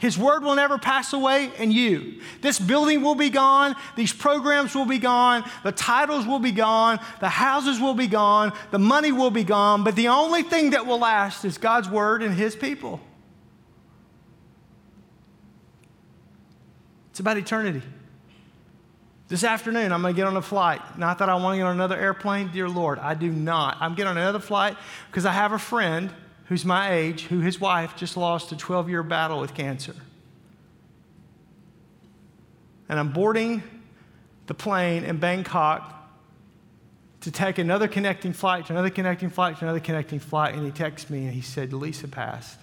His 0.00 0.16
word 0.16 0.42
will 0.42 0.54
never 0.54 0.78
pass 0.78 1.12
away, 1.12 1.52
and 1.58 1.70
you. 1.70 2.22
This 2.40 2.58
building 2.58 3.02
will 3.02 3.14
be 3.14 3.28
gone. 3.28 3.76
These 3.96 4.14
programs 4.14 4.74
will 4.74 4.86
be 4.86 4.98
gone. 4.98 5.44
The 5.62 5.72
titles 5.72 6.26
will 6.26 6.38
be 6.38 6.52
gone. 6.52 6.98
The 7.20 7.28
houses 7.28 7.78
will 7.78 7.92
be 7.92 8.06
gone. 8.06 8.54
The 8.70 8.78
money 8.78 9.12
will 9.12 9.30
be 9.30 9.44
gone. 9.44 9.84
But 9.84 9.96
the 9.96 10.08
only 10.08 10.42
thing 10.42 10.70
that 10.70 10.86
will 10.86 10.98
last 10.98 11.44
is 11.44 11.58
God's 11.58 11.86
word 11.86 12.22
and 12.22 12.34
His 12.34 12.56
people. 12.56 12.98
It's 17.10 17.20
about 17.20 17.36
eternity. 17.36 17.82
This 19.28 19.44
afternoon, 19.44 19.92
I'm 19.92 20.00
going 20.00 20.14
to 20.14 20.16
get 20.16 20.26
on 20.26 20.38
a 20.38 20.42
flight. 20.42 20.80
Not 20.98 21.18
that 21.18 21.28
I 21.28 21.34
want 21.34 21.52
to 21.52 21.58
get 21.58 21.66
on 21.66 21.74
another 21.74 21.98
airplane, 21.98 22.48
dear 22.54 22.70
Lord, 22.70 22.98
I 22.98 23.12
do 23.12 23.30
not. 23.30 23.76
I'm 23.80 23.94
getting 23.94 24.08
on 24.08 24.16
another 24.16 24.38
flight 24.38 24.78
because 25.10 25.26
I 25.26 25.32
have 25.32 25.52
a 25.52 25.58
friend 25.58 26.10
who's 26.50 26.64
my 26.64 26.92
age, 26.92 27.22
who 27.26 27.38
his 27.38 27.60
wife 27.60 27.94
just 27.96 28.16
lost 28.16 28.50
a 28.50 28.56
12 28.56 28.90
year 28.90 29.04
battle 29.04 29.40
with 29.40 29.54
cancer. 29.54 29.94
And 32.88 32.98
I'm 32.98 33.12
boarding 33.12 33.62
the 34.48 34.54
plane 34.54 35.04
in 35.04 35.18
Bangkok 35.18 35.96
to 37.20 37.30
take 37.30 37.58
another 37.58 37.86
connecting 37.86 38.32
flight 38.32 38.66
to 38.66 38.72
another 38.72 38.90
connecting 38.90 39.30
flight 39.30 39.58
to 39.58 39.64
another 39.64 39.78
connecting 39.78 40.18
flight. 40.18 40.56
And 40.56 40.66
he 40.66 40.72
texts 40.72 41.08
me 41.08 41.24
and 41.24 41.32
he 41.32 41.40
said, 41.40 41.72
Lisa 41.72 42.08
passed. 42.08 42.58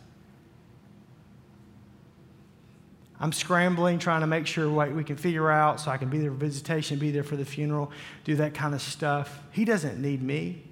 I'm 3.21 3.31
scrambling, 3.31 3.99
trying 3.99 4.19
to 4.21 4.27
make 4.27 4.47
sure 4.47 4.69
what 4.69 4.91
we 4.91 5.05
can 5.05 5.15
figure 5.15 5.49
out 5.49 5.79
so 5.79 5.91
I 5.91 5.97
can 5.97 6.09
be 6.09 6.17
there 6.17 6.31
for 6.31 6.37
visitation, 6.37 6.99
be 6.99 7.11
there 7.11 7.23
for 7.23 7.37
the 7.37 7.45
funeral, 7.45 7.93
do 8.25 8.35
that 8.35 8.53
kind 8.53 8.75
of 8.75 8.81
stuff. 8.81 9.39
He 9.53 9.63
doesn't 9.63 9.97
need 10.01 10.21
me. 10.21 10.66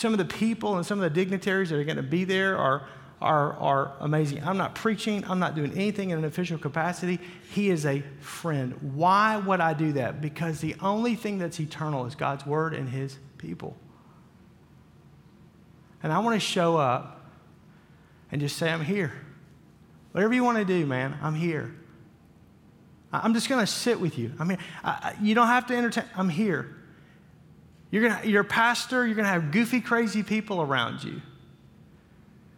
Some 0.00 0.14
of 0.14 0.18
the 0.18 0.24
people 0.24 0.78
and 0.78 0.86
some 0.86 0.98
of 0.98 1.02
the 1.02 1.10
dignitaries 1.10 1.68
that 1.68 1.76
are 1.76 1.84
going 1.84 1.98
to 1.98 2.02
be 2.02 2.24
there 2.24 2.56
are, 2.56 2.88
are, 3.20 3.52
are 3.58 3.92
amazing. 4.00 4.42
I'm 4.42 4.56
not 4.56 4.74
preaching, 4.74 5.22
I'm 5.28 5.38
not 5.38 5.54
doing 5.54 5.72
anything 5.72 6.08
in 6.08 6.16
an 6.16 6.24
official 6.24 6.56
capacity. 6.56 7.18
He 7.50 7.68
is 7.68 7.84
a 7.84 8.02
friend. 8.18 8.94
Why 8.94 9.36
would 9.36 9.60
I 9.60 9.74
do 9.74 9.92
that? 9.92 10.22
Because 10.22 10.62
the 10.62 10.74
only 10.80 11.16
thing 11.16 11.36
that's 11.36 11.60
eternal 11.60 12.06
is 12.06 12.14
God's 12.14 12.46
word 12.46 12.72
and 12.72 12.88
his 12.88 13.18
people. 13.36 13.76
And 16.02 16.14
I 16.14 16.20
want 16.20 16.40
to 16.40 16.40
show 16.40 16.78
up 16.78 17.30
and 18.32 18.40
just 18.40 18.56
say, 18.56 18.72
I'm 18.72 18.82
here. 18.82 19.12
Whatever 20.12 20.32
you 20.32 20.44
want 20.44 20.56
to 20.56 20.64
do, 20.64 20.86
man, 20.86 21.14
I'm 21.20 21.34
here. 21.34 21.74
I'm 23.12 23.34
just 23.34 23.50
going 23.50 23.60
to 23.60 23.70
sit 23.70 24.00
with 24.00 24.16
you. 24.16 24.32
I 24.38 24.44
mean, 24.44 24.56
I, 24.82 25.14
you 25.20 25.34
don't 25.34 25.48
have 25.48 25.66
to 25.66 25.76
entertain. 25.76 26.04
I'm 26.16 26.30
here. 26.30 26.74
You're, 27.90 28.08
gonna, 28.08 28.20
you're 28.24 28.42
a 28.42 28.44
pastor, 28.44 29.06
you're 29.06 29.16
going 29.16 29.26
to 29.26 29.32
have 29.32 29.50
goofy, 29.50 29.80
crazy 29.80 30.22
people 30.22 30.62
around 30.62 31.02
you. 31.02 31.20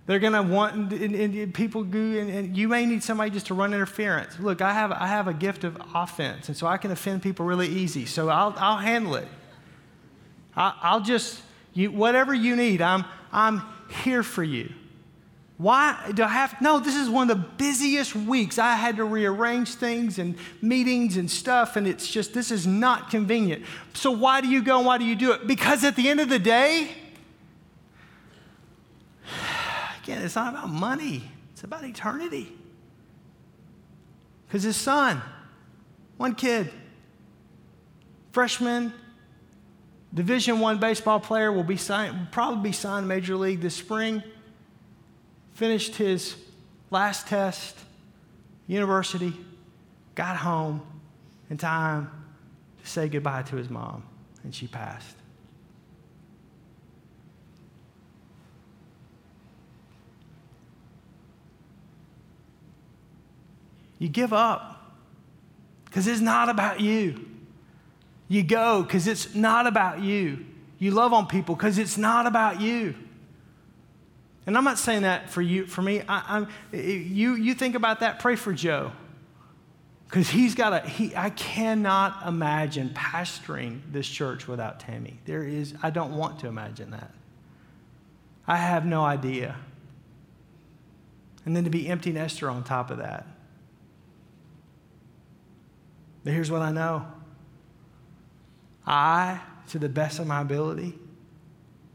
They're 0.06 0.18
going 0.18 0.32
to 0.32 0.42
want, 0.42 0.92
and, 0.92 1.14
and 1.14 1.54
people 1.54 1.84
go, 1.84 1.98
and, 1.98 2.28
and, 2.28 2.56
you 2.56 2.68
may 2.68 2.84
need 2.86 3.02
somebody 3.04 3.30
just 3.30 3.46
to 3.46 3.54
run 3.54 3.72
interference. 3.72 4.38
Look, 4.40 4.60
I 4.60 4.72
have, 4.72 4.90
I 4.90 5.06
have 5.06 5.28
a 5.28 5.34
gift 5.34 5.64
of 5.64 5.80
offense, 5.94 6.48
and 6.48 6.56
so 6.56 6.66
I 6.66 6.76
can 6.76 6.90
offend 6.90 7.22
people 7.22 7.46
really 7.46 7.68
easy. 7.68 8.04
So 8.04 8.28
I'll, 8.28 8.52
I'll 8.58 8.78
handle 8.78 9.14
it. 9.14 9.28
I, 10.56 10.94
will 10.94 11.04
just, 11.04 11.40
you, 11.72 11.92
whatever 11.92 12.34
you 12.34 12.56
need, 12.56 12.82
I'm, 12.82 13.04
I'm 13.30 13.62
here 14.02 14.22
for 14.22 14.42
you. 14.42 14.72
Why 15.62 16.10
do 16.12 16.24
I 16.24 16.28
have? 16.28 16.60
No, 16.60 16.80
this 16.80 16.96
is 16.96 17.08
one 17.08 17.30
of 17.30 17.36
the 17.38 17.44
busiest 17.56 18.16
weeks. 18.16 18.58
I 18.58 18.74
had 18.74 18.96
to 18.96 19.04
rearrange 19.04 19.76
things 19.76 20.18
and 20.18 20.34
meetings 20.60 21.16
and 21.16 21.30
stuff, 21.30 21.76
and 21.76 21.86
it's 21.86 22.08
just, 22.08 22.34
this 22.34 22.50
is 22.50 22.66
not 22.66 23.10
convenient. 23.10 23.64
So, 23.94 24.10
why 24.10 24.40
do 24.40 24.48
you 24.48 24.60
go 24.60 24.78
and 24.78 24.86
why 24.86 24.98
do 24.98 25.04
you 25.04 25.14
do 25.14 25.30
it? 25.30 25.46
Because 25.46 25.84
at 25.84 25.94
the 25.94 26.08
end 26.08 26.18
of 26.18 26.28
the 26.28 26.40
day, 26.40 26.90
again, 30.02 30.20
it's 30.20 30.34
not 30.34 30.52
about 30.52 30.68
money, 30.68 31.30
it's 31.52 31.62
about 31.62 31.84
eternity. 31.84 32.52
Because 34.48 34.64
his 34.64 34.76
son, 34.76 35.22
one 36.16 36.34
kid, 36.34 36.72
freshman, 38.32 38.92
Division 40.12 40.58
one 40.58 40.78
baseball 40.78 41.20
player 41.20 41.50
will 41.50 41.62
be 41.62 41.78
signed, 41.78 42.32
probably 42.32 42.70
be 42.70 42.72
signed 42.72 43.08
major 43.08 43.34
league 43.36 43.60
this 43.60 43.74
spring 43.74 44.22
finished 45.54 45.96
his 45.96 46.36
last 46.90 47.28
test, 47.28 47.78
university, 48.66 49.32
got 50.14 50.36
home 50.36 50.82
in 51.50 51.56
time 51.56 52.10
to 52.82 52.88
say 52.88 53.08
goodbye 53.08 53.42
to 53.42 53.56
his 53.56 53.70
mom, 53.70 54.02
and 54.44 54.54
she 54.54 54.66
passed. 54.66 55.16
You 63.98 64.08
give 64.08 64.32
up 64.32 64.96
because 65.84 66.08
it's 66.08 66.20
not 66.20 66.48
about 66.48 66.80
you. 66.80 67.24
You 68.26 68.42
go 68.42 68.82
because 68.82 69.06
it's 69.06 69.34
not 69.34 69.68
about 69.68 70.00
you. 70.00 70.44
You 70.80 70.90
love 70.90 71.12
on 71.12 71.26
people 71.28 71.54
because 71.54 71.78
it's 71.78 71.96
not 71.96 72.26
about 72.26 72.60
you. 72.60 72.96
And 74.46 74.56
I'm 74.56 74.64
not 74.64 74.78
saying 74.78 75.02
that 75.02 75.30
for 75.30 75.40
you, 75.40 75.66
for 75.66 75.82
me. 75.82 76.02
I, 76.08 76.46
you, 76.72 77.34
you 77.34 77.54
think 77.54 77.74
about 77.74 78.00
that, 78.00 78.18
pray 78.18 78.36
for 78.36 78.52
Joe. 78.52 78.92
Because 80.08 80.28
he's 80.28 80.54
got 80.54 80.72
a, 80.72 80.86
he, 80.86 81.16
I 81.16 81.30
cannot 81.30 82.26
imagine 82.26 82.90
pastoring 82.90 83.80
this 83.90 84.06
church 84.06 84.46
without 84.46 84.78
Tammy. 84.78 85.18
There 85.24 85.42
is, 85.42 85.74
I 85.82 85.90
don't 85.90 86.16
want 86.16 86.40
to 86.40 86.48
imagine 86.48 86.90
that. 86.90 87.14
I 88.46 88.56
have 88.56 88.84
no 88.84 89.02
idea. 89.02 89.56
And 91.46 91.56
then 91.56 91.64
to 91.64 91.70
be 91.70 91.88
empty 91.88 92.12
nester 92.12 92.50
on 92.50 92.62
top 92.62 92.90
of 92.90 92.98
that. 92.98 93.26
But 96.24 96.34
here's 96.34 96.50
what 96.50 96.62
I 96.62 96.72
know 96.72 97.06
I, 98.86 99.40
to 99.68 99.78
the 99.78 99.88
best 99.88 100.18
of 100.18 100.26
my 100.26 100.40
ability, 100.40 100.98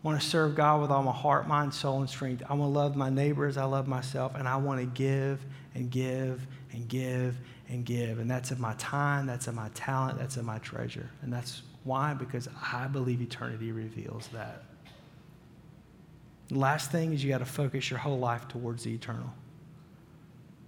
want 0.07 0.21
to 0.21 0.25
serve 0.25 0.55
God 0.55 0.79
with 0.79 0.89
all 0.89 1.03
my 1.03 1.11
heart, 1.11 1.49
mind, 1.49 1.73
soul, 1.73 1.99
and 1.99 2.09
strength. 2.09 2.41
I 2.47 2.53
want 2.53 2.73
to 2.73 2.79
love 2.79 2.95
my 2.95 3.09
neighbors. 3.09 3.57
I 3.57 3.65
love 3.65 3.89
myself. 3.89 4.35
And 4.35 4.47
I 4.47 4.55
want 4.55 4.79
to 4.79 4.85
give 4.85 5.45
and 5.75 5.91
give 5.91 6.47
and 6.71 6.87
give 6.87 7.37
and 7.67 7.83
give. 7.83 8.19
And 8.19 8.31
that's 8.31 8.51
of 8.51 8.59
my 8.59 8.73
time, 8.77 9.25
that's 9.25 9.47
of 9.47 9.53
my 9.53 9.67
talent, 9.73 10.17
that's 10.17 10.37
of 10.37 10.45
my 10.45 10.59
treasure. 10.59 11.09
And 11.21 11.33
that's 11.33 11.61
why? 11.83 12.13
Because 12.13 12.47
I 12.71 12.87
believe 12.87 13.21
eternity 13.21 13.73
reveals 13.73 14.29
that. 14.29 14.63
The 16.47 16.57
last 16.57 16.89
thing 16.89 17.11
is 17.11 17.21
you 17.21 17.29
got 17.29 17.39
to 17.39 17.45
focus 17.45 17.89
your 17.89 17.99
whole 17.99 18.17
life 18.17 18.47
towards 18.47 18.85
the 18.85 18.93
eternal. 18.93 19.33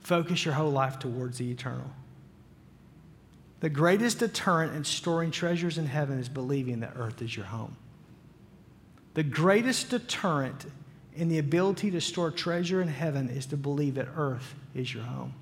Focus 0.01 0.43
your 0.43 0.53
whole 0.53 0.71
life 0.71 0.99
towards 0.99 1.37
the 1.37 1.49
eternal. 1.49 1.89
The 3.61 3.69
greatest 3.69 4.19
deterrent 4.19 4.75
in 4.75 4.83
storing 4.83 5.31
treasures 5.31 5.77
in 5.77 5.85
heaven 5.85 6.19
is 6.19 6.27
believing 6.27 6.81
that 6.81 6.93
earth 6.97 7.21
is 7.21 7.37
your 7.37 7.45
home. 7.45 7.77
The 9.13 9.23
greatest 9.23 9.89
deterrent 9.89 10.65
in 11.15 11.29
the 11.29 11.39
ability 11.39 11.91
to 11.91 12.01
store 12.01 12.31
treasure 12.31 12.81
in 12.81 12.87
heaven 12.87 13.29
is 13.29 13.47
to 13.47 13.57
believe 13.57 13.95
that 13.95 14.07
earth 14.15 14.55
is 14.73 14.93
your 14.93 15.03
home. 15.03 15.33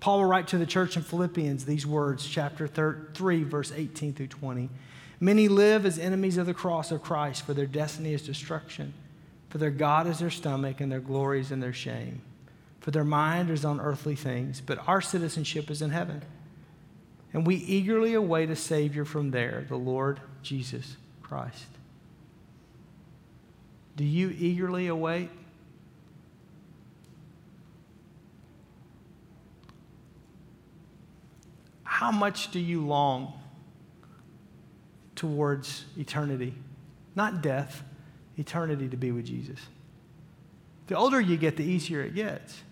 Paul 0.00 0.18
will 0.18 0.26
write 0.26 0.48
to 0.48 0.58
the 0.58 0.66
church 0.66 0.96
in 0.96 1.02
Philippians 1.02 1.64
these 1.64 1.86
words, 1.86 2.26
chapter 2.26 2.68
3, 2.68 3.42
verse 3.44 3.72
18 3.74 4.12
through 4.12 4.28
20. 4.28 4.68
Many 5.18 5.48
live 5.48 5.86
as 5.86 5.98
enemies 5.98 6.36
of 6.36 6.46
the 6.46 6.54
cross 6.54 6.90
of 6.90 7.02
Christ, 7.02 7.46
for 7.46 7.54
their 7.54 7.66
destiny 7.66 8.12
is 8.12 8.22
destruction, 8.22 8.92
for 9.48 9.58
their 9.58 9.70
God 9.70 10.06
is 10.06 10.18
their 10.18 10.30
stomach, 10.30 10.80
and 10.80 10.92
their 10.92 11.00
glory 11.00 11.40
is 11.40 11.50
in 11.50 11.60
their 11.60 11.72
shame. 11.72 12.20
For 12.80 12.90
their 12.90 13.04
mind 13.04 13.48
is 13.48 13.64
on 13.64 13.80
earthly 13.80 14.14
things, 14.14 14.60
but 14.60 14.86
our 14.86 15.00
citizenship 15.00 15.70
is 15.70 15.80
in 15.80 15.90
heaven. 15.90 16.22
And 17.32 17.46
we 17.46 17.56
eagerly 17.56 18.12
await 18.12 18.50
a 18.50 18.56
Savior 18.56 19.06
from 19.06 19.30
there, 19.30 19.64
the 19.68 19.76
Lord 19.76 20.20
Jesus 20.42 20.96
Christ. 21.24 21.66
Do 23.96 24.04
you 24.04 24.30
eagerly 24.30 24.86
await? 24.86 25.30
How 31.82 32.12
much 32.12 32.50
do 32.50 32.60
you 32.60 32.84
long 32.84 33.32
towards 35.14 35.84
eternity? 35.96 36.54
Not 37.16 37.40
death, 37.40 37.82
eternity 38.36 38.88
to 38.88 38.96
be 38.96 39.10
with 39.10 39.24
Jesus. 39.24 39.58
The 40.88 40.96
older 40.96 41.20
you 41.20 41.36
get, 41.36 41.56
the 41.56 41.64
easier 41.64 42.02
it 42.02 42.14
gets. 42.14 42.62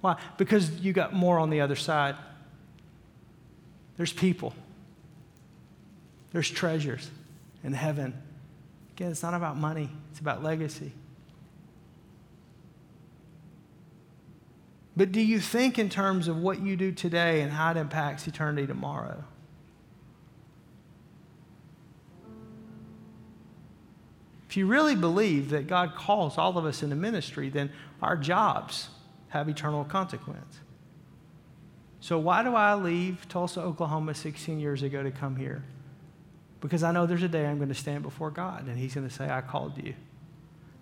Why? 0.00 0.20
Because 0.36 0.80
you 0.80 0.92
got 0.92 1.14
more 1.14 1.38
on 1.38 1.50
the 1.50 1.60
other 1.60 1.76
side. 1.76 2.16
There's 3.96 4.12
people, 4.12 4.54
there's 6.32 6.50
treasures 6.50 7.08
in 7.64 7.72
heaven. 7.72 8.14
Again, 8.92 9.10
it's 9.10 9.22
not 9.22 9.34
about 9.34 9.56
money, 9.56 9.90
it's 10.10 10.20
about 10.20 10.44
legacy. 10.44 10.92
But 14.96 15.10
do 15.10 15.20
you 15.20 15.40
think 15.40 15.78
in 15.78 15.88
terms 15.88 16.28
of 16.28 16.36
what 16.36 16.60
you 16.60 16.76
do 16.76 16.92
today 16.92 17.40
and 17.40 17.50
how 17.50 17.72
it 17.72 17.76
impacts 17.76 18.28
eternity 18.28 18.66
tomorrow? 18.66 19.24
If 24.48 24.56
you 24.56 24.68
really 24.68 24.94
believe 24.94 25.50
that 25.50 25.66
God 25.66 25.96
calls 25.96 26.38
all 26.38 26.56
of 26.56 26.64
us 26.64 26.84
into 26.84 26.94
ministry, 26.94 27.48
then 27.48 27.72
our 28.00 28.16
jobs 28.16 28.88
have 29.30 29.48
eternal 29.48 29.82
consequence. 29.82 30.60
So, 31.98 32.20
why 32.20 32.44
do 32.44 32.54
I 32.54 32.74
leave 32.74 33.26
Tulsa, 33.28 33.60
Oklahoma 33.60 34.14
16 34.14 34.60
years 34.60 34.84
ago 34.84 35.02
to 35.02 35.10
come 35.10 35.34
here? 35.34 35.64
Because 36.64 36.82
I 36.82 36.92
know 36.92 37.04
there's 37.04 37.22
a 37.22 37.28
day 37.28 37.44
I'm 37.44 37.58
going 37.58 37.68
to 37.68 37.74
stand 37.74 38.02
before 38.02 38.30
God 38.30 38.68
and 38.68 38.78
He's 38.78 38.94
going 38.94 39.06
to 39.06 39.14
say, 39.14 39.28
I 39.28 39.42
called 39.42 39.76
you. 39.76 39.92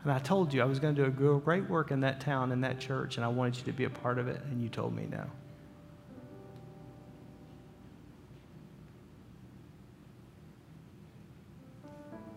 And 0.04 0.12
I 0.12 0.20
told 0.20 0.54
you 0.54 0.62
I 0.62 0.64
was 0.64 0.78
going 0.78 0.94
to 0.94 1.10
do 1.10 1.34
a 1.34 1.40
great 1.40 1.68
work 1.68 1.90
in 1.90 2.02
that 2.02 2.20
town, 2.20 2.52
in 2.52 2.60
that 2.60 2.78
church, 2.78 3.16
and 3.16 3.24
I 3.24 3.28
wanted 3.28 3.56
you 3.56 3.64
to 3.64 3.72
be 3.72 3.82
a 3.82 3.90
part 3.90 4.20
of 4.20 4.28
it, 4.28 4.40
and 4.44 4.62
you 4.62 4.68
told 4.68 4.94
me 4.94 5.08
no. 5.10 5.24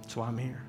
That's 0.01 0.15
why 0.15 0.27
I'm 0.27 0.39
here. 0.39 0.63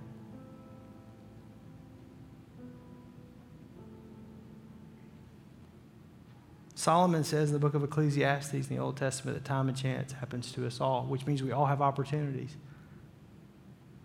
Solomon 6.74 7.24
says 7.24 7.48
in 7.48 7.54
the 7.54 7.58
book 7.58 7.72
of 7.72 7.82
Ecclesiastes 7.82 8.52
in 8.52 8.76
the 8.76 8.78
Old 8.78 8.98
Testament 8.98 9.34
that 9.38 9.46
time 9.46 9.68
and 9.68 9.76
chance 9.76 10.12
happens 10.12 10.52
to 10.52 10.66
us 10.66 10.78
all, 10.78 11.04
which 11.06 11.24
means 11.24 11.42
we 11.42 11.52
all 11.52 11.64
have 11.64 11.80
opportunities. 11.80 12.54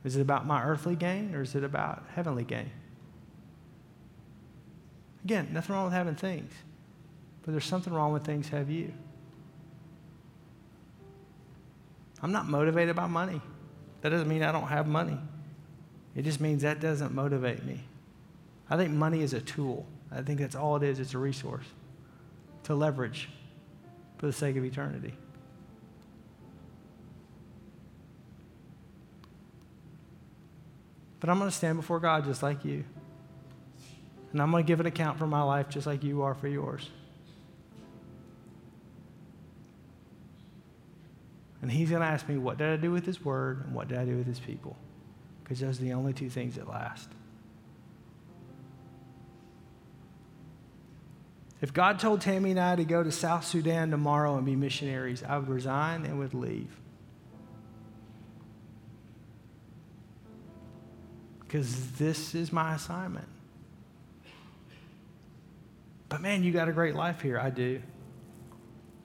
Is 0.03 0.15
it 0.15 0.21
about 0.21 0.45
my 0.45 0.63
earthly 0.63 0.95
gain 0.95 1.35
or 1.35 1.41
is 1.41 1.55
it 1.55 1.63
about 1.63 2.03
heavenly 2.15 2.43
gain? 2.43 2.71
Again, 5.23 5.49
nothing 5.51 5.75
wrong 5.75 5.85
with 5.85 5.93
having 5.93 6.15
things, 6.15 6.51
but 7.43 7.51
there's 7.51 7.65
something 7.65 7.93
wrong 7.93 8.11
with 8.11 8.23
things 8.23 8.49
have 8.49 8.69
you. 8.69 8.91
I'm 12.23 12.31
not 12.31 12.47
motivated 12.47 12.95
by 12.95 13.07
money. 13.07 13.41
That 14.01 14.09
doesn't 14.09 14.27
mean 14.27 14.43
I 14.43 14.51
don't 14.51 14.67
have 14.67 14.87
money. 14.87 15.17
It 16.15 16.23
just 16.23 16.41
means 16.41 16.63
that 16.63 16.79
doesn't 16.79 17.13
motivate 17.13 17.63
me. 17.63 17.83
I 18.69 18.77
think 18.77 18.91
money 18.91 19.21
is 19.21 19.33
a 19.33 19.41
tool. 19.41 19.85
I 20.11 20.21
think 20.21 20.39
that's 20.39 20.55
all 20.55 20.75
it 20.75 20.83
is. 20.83 20.99
It's 20.99 21.13
a 21.13 21.17
resource 21.17 21.65
to 22.63 22.75
leverage 22.75 23.29
for 24.17 24.25
the 24.25 24.33
sake 24.33 24.55
of 24.55 24.63
eternity. 24.63 25.13
But 31.21 31.29
I'm 31.29 31.37
going 31.37 31.49
to 31.49 31.55
stand 31.55 31.77
before 31.77 32.01
God 32.01 32.25
just 32.25 32.43
like 32.43 32.65
you. 32.65 32.83
And 34.33 34.41
I'm 34.41 34.51
going 34.51 34.63
to 34.63 34.67
give 34.67 34.79
an 34.79 34.87
account 34.87 35.17
for 35.17 35.27
my 35.27 35.43
life 35.43 35.69
just 35.69 35.87
like 35.87 36.03
you 36.03 36.23
are 36.23 36.33
for 36.33 36.47
yours. 36.47 36.89
And 41.61 41.71
He's 41.71 41.91
going 41.91 42.01
to 42.01 42.07
ask 42.07 42.27
me, 42.27 42.37
What 42.37 42.57
did 42.57 42.69
I 42.69 42.75
do 42.75 42.91
with 42.91 43.05
His 43.05 43.23
word 43.23 43.63
and 43.65 43.75
what 43.75 43.87
did 43.87 43.99
I 43.99 44.05
do 44.05 44.17
with 44.17 44.25
His 44.25 44.39
people? 44.39 44.75
Because 45.43 45.59
those 45.59 45.79
are 45.79 45.83
the 45.83 45.93
only 45.93 46.11
two 46.11 46.29
things 46.29 46.55
that 46.55 46.67
last. 46.67 47.07
If 51.61 51.71
God 51.71 51.99
told 51.99 52.21
Tammy 52.21 52.51
and 52.51 52.59
I 52.59 52.75
to 52.75 52.83
go 52.83 53.03
to 53.03 53.11
South 53.11 53.45
Sudan 53.45 53.91
tomorrow 53.91 54.35
and 54.37 54.45
be 54.45 54.55
missionaries, 54.55 55.21
I 55.21 55.37
would 55.37 55.49
resign 55.49 56.05
and 56.05 56.17
would 56.17 56.33
leave. 56.33 56.75
Because 61.51 61.91
this 61.97 62.33
is 62.33 62.53
my 62.53 62.75
assignment. 62.75 63.27
But 66.07 66.21
man, 66.21 66.45
you 66.45 66.53
got 66.53 66.69
a 66.69 66.71
great 66.71 66.95
life 66.95 67.19
here. 67.19 67.37
I 67.37 67.49
do. 67.49 67.81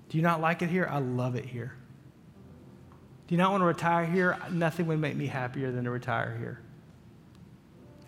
Do 0.09 0.16
you 0.16 0.22
not 0.22 0.40
like 0.40 0.62
it 0.62 0.68
here? 0.68 0.86
I 0.88 1.01
love 1.01 1.34
it 1.34 1.44
here. 1.44 1.74
Do 3.26 3.34
you 3.34 3.36
not 3.36 3.51
want 3.51 3.62
to 3.62 3.66
retire 3.66 4.05
here? 4.05 4.38
Nothing 4.53 4.86
would 4.86 5.01
make 5.01 5.16
me 5.16 5.26
happier 5.26 5.72
than 5.72 5.82
to 5.86 5.90
retire 5.90 6.36
here. 6.38 6.61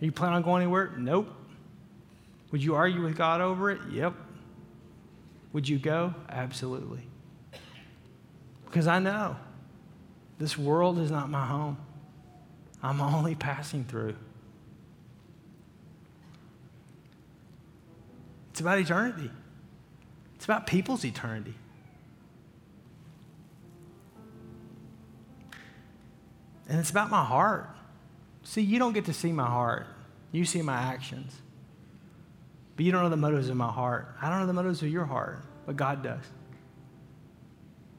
Are 0.00 0.04
you 0.04 0.12
planning 0.12 0.36
on 0.36 0.42
going 0.42 0.62
anywhere? 0.62 0.92
Nope. 0.96 1.34
Would 2.52 2.62
you 2.62 2.76
argue 2.76 3.02
with 3.02 3.16
God 3.16 3.40
over 3.40 3.72
it? 3.72 3.80
Yep. 3.90 4.14
Would 5.52 5.68
you 5.68 5.80
go? 5.80 6.14
Absolutely. 6.28 7.02
Because 8.66 8.86
I 8.86 9.00
know 9.00 9.34
this 10.38 10.56
world 10.56 11.00
is 11.00 11.10
not 11.10 11.28
my 11.28 11.44
home. 11.44 11.76
I'm 12.84 13.00
only 13.00 13.34
passing 13.34 13.82
through. 13.82 14.14
It's 18.58 18.60
about 18.60 18.80
eternity, 18.80 19.30
it's 20.34 20.44
about 20.44 20.66
people's 20.66 21.04
eternity. 21.04 21.54
And 26.68 26.80
it's 26.80 26.90
about 26.90 27.08
my 27.08 27.22
heart. 27.22 27.70
See, 28.42 28.62
you 28.62 28.80
don't 28.80 28.94
get 28.94 29.04
to 29.04 29.12
see 29.12 29.30
my 29.30 29.46
heart, 29.46 29.86
you 30.32 30.44
see 30.44 30.60
my 30.60 30.74
actions. 30.74 31.36
But 32.74 32.84
you 32.84 32.90
don't 32.90 33.04
know 33.04 33.10
the 33.10 33.16
motives 33.16 33.48
of 33.48 33.56
my 33.56 33.70
heart. 33.70 34.16
I 34.20 34.28
don't 34.28 34.40
know 34.40 34.46
the 34.48 34.52
motives 34.52 34.82
of 34.82 34.88
your 34.88 35.04
heart, 35.04 35.38
but 35.64 35.76
God 35.76 36.02
does. 36.02 36.24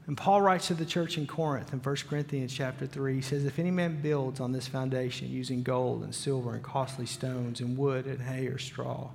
And 0.08 0.18
Paul 0.18 0.42
writes 0.42 0.68
to 0.68 0.74
the 0.74 0.86
church 0.86 1.18
in 1.18 1.26
Corinth 1.26 1.72
in 1.72 1.80
1 1.80 1.96
Corinthians 2.10 2.54
chapter 2.54 2.86
3, 2.86 3.16
he 3.16 3.22
says, 3.22 3.46
If 3.46 3.60
any 3.60 3.72
man 3.72 4.02
builds 4.02 4.42
on 4.42 4.52
this 4.52 4.68
foundation 4.68 5.30
using 5.30 5.64
gold 5.64 6.04
and 6.04 6.14
silver 6.14 6.54
and 6.54 6.62
costly 6.62 7.06
stones 7.06 7.62
and 7.62 7.78
wood 7.78 8.08
and 8.08 8.22
hay 8.24 8.48
or 8.48 8.58
straw, 8.58 9.12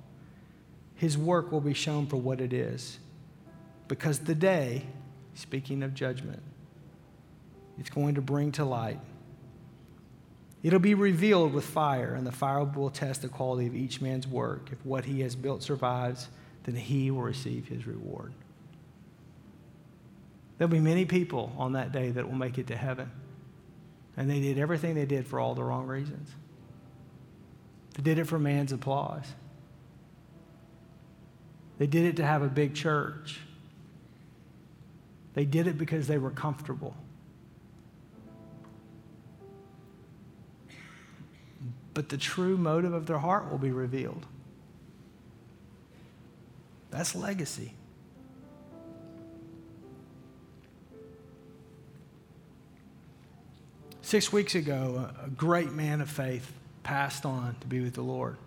his 0.95 1.17
work 1.17 1.51
will 1.51 1.61
be 1.61 1.73
shown 1.73 2.07
for 2.07 2.17
what 2.17 2.41
it 2.41 2.53
is. 2.53 2.99
Because 3.87 4.19
the 4.19 4.35
day, 4.35 4.85
speaking 5.33 5.83
of 5.83 5.93
judgment, 5.93 6.41
it's 7.77 7.89
going 7.89 8.15
to 8.15 8.21
bring 8.21 8.51
to 8.53 8.65
light 8.65 8.99
It'll 10.65 10.79
be 10.79 10.95
revealed 10.95 11.53
with 11.53 11.63
fire, 11.63 12.15
and 12.15 12.25
the 12.25 12.31
fire 12.31 12.63
will 12.63 12.89
test 12.89 13.21
the 13.21 13.27
quality 13.27 13.67
of 13.67 13.75
each 13.75 14.01
man's 14.01 14.27
work. 14.27 14.69
If 14.71 14.83
what 14.83 15.05
he 15.05 15.21
has 15.21 15.35
built 15.35 15.61
survives, 15.61 16.27
then 16.63 16.73
he 16.73 17.11
will 17.11 17.21
receive 17.21 17.67
his 17.67 17.85
reward. 17.85 18.33
There'll 20.57 20.71
be 20.71 20.79
many 20.79 21.05
people 21.05 21.53
on 21.55 21.73
that 21.73 21.91
day 21.91 22.09
that 22.09 22.27
will 22.27 22.35
make 22.35 22.57
it 22.57 22.65
to 22.65 22.75
heaven. 22.75 23.11
And 24.17 24.27
they 24.27 24.39
did 24.39 24.57
everything 24.57 24.95
they 24.95 25.05
did 25.05 25.27
for 25.27 25.39
all 25.39 25.53
the 25.53 25.63
wrong 25.63 25.85
reasons. 25.85 26.31
They 27.93 28.01
did 28.01 28.17
it 28.17 28.25
for 28.25 28.39
man's 28.39 28.71
applause. 28.71 29.27
They 31.77 31.87
did 31.87 32.05
it 32.05 32.15
to 32.17 32.25
have 32.25 32.41
a 32.41 32.47
big 32.47 32.73
church. 32.73 33.39
They 35.33 35.45
did 35.45 35.67
it 35.67 35.77
because 35.77 36.07
they 36.07 36.17
were 36.17 36.31
comfortable. 36.31 36.95
but 41.95 42.09
the 42.09 42.17
true 42.17 42.57
motive 42.57 42.93
of 42.93 43.07
their 43.07 43.17
heart 43.17 43.49
will 43.49 43.57
be 43.57 43.71
revealed. 43.71 44.25
That's 46.91 47.15
legacy. 47.15 47.73
Six 54.01 54.31
weeks 54.31 54.55
ago, 54.55 55.09
a 55.23 55.29
great 55.29 55.71
man 55.71 56.01
of 56.01 56.09
faith 56.09 56.51
passed 56.83 57.25
on 57.25 57.55
to 57.61 57.67
be 57.67 57.79
with 57.79 57.95
the 57.95 58.03
Lord, 58.03 58.37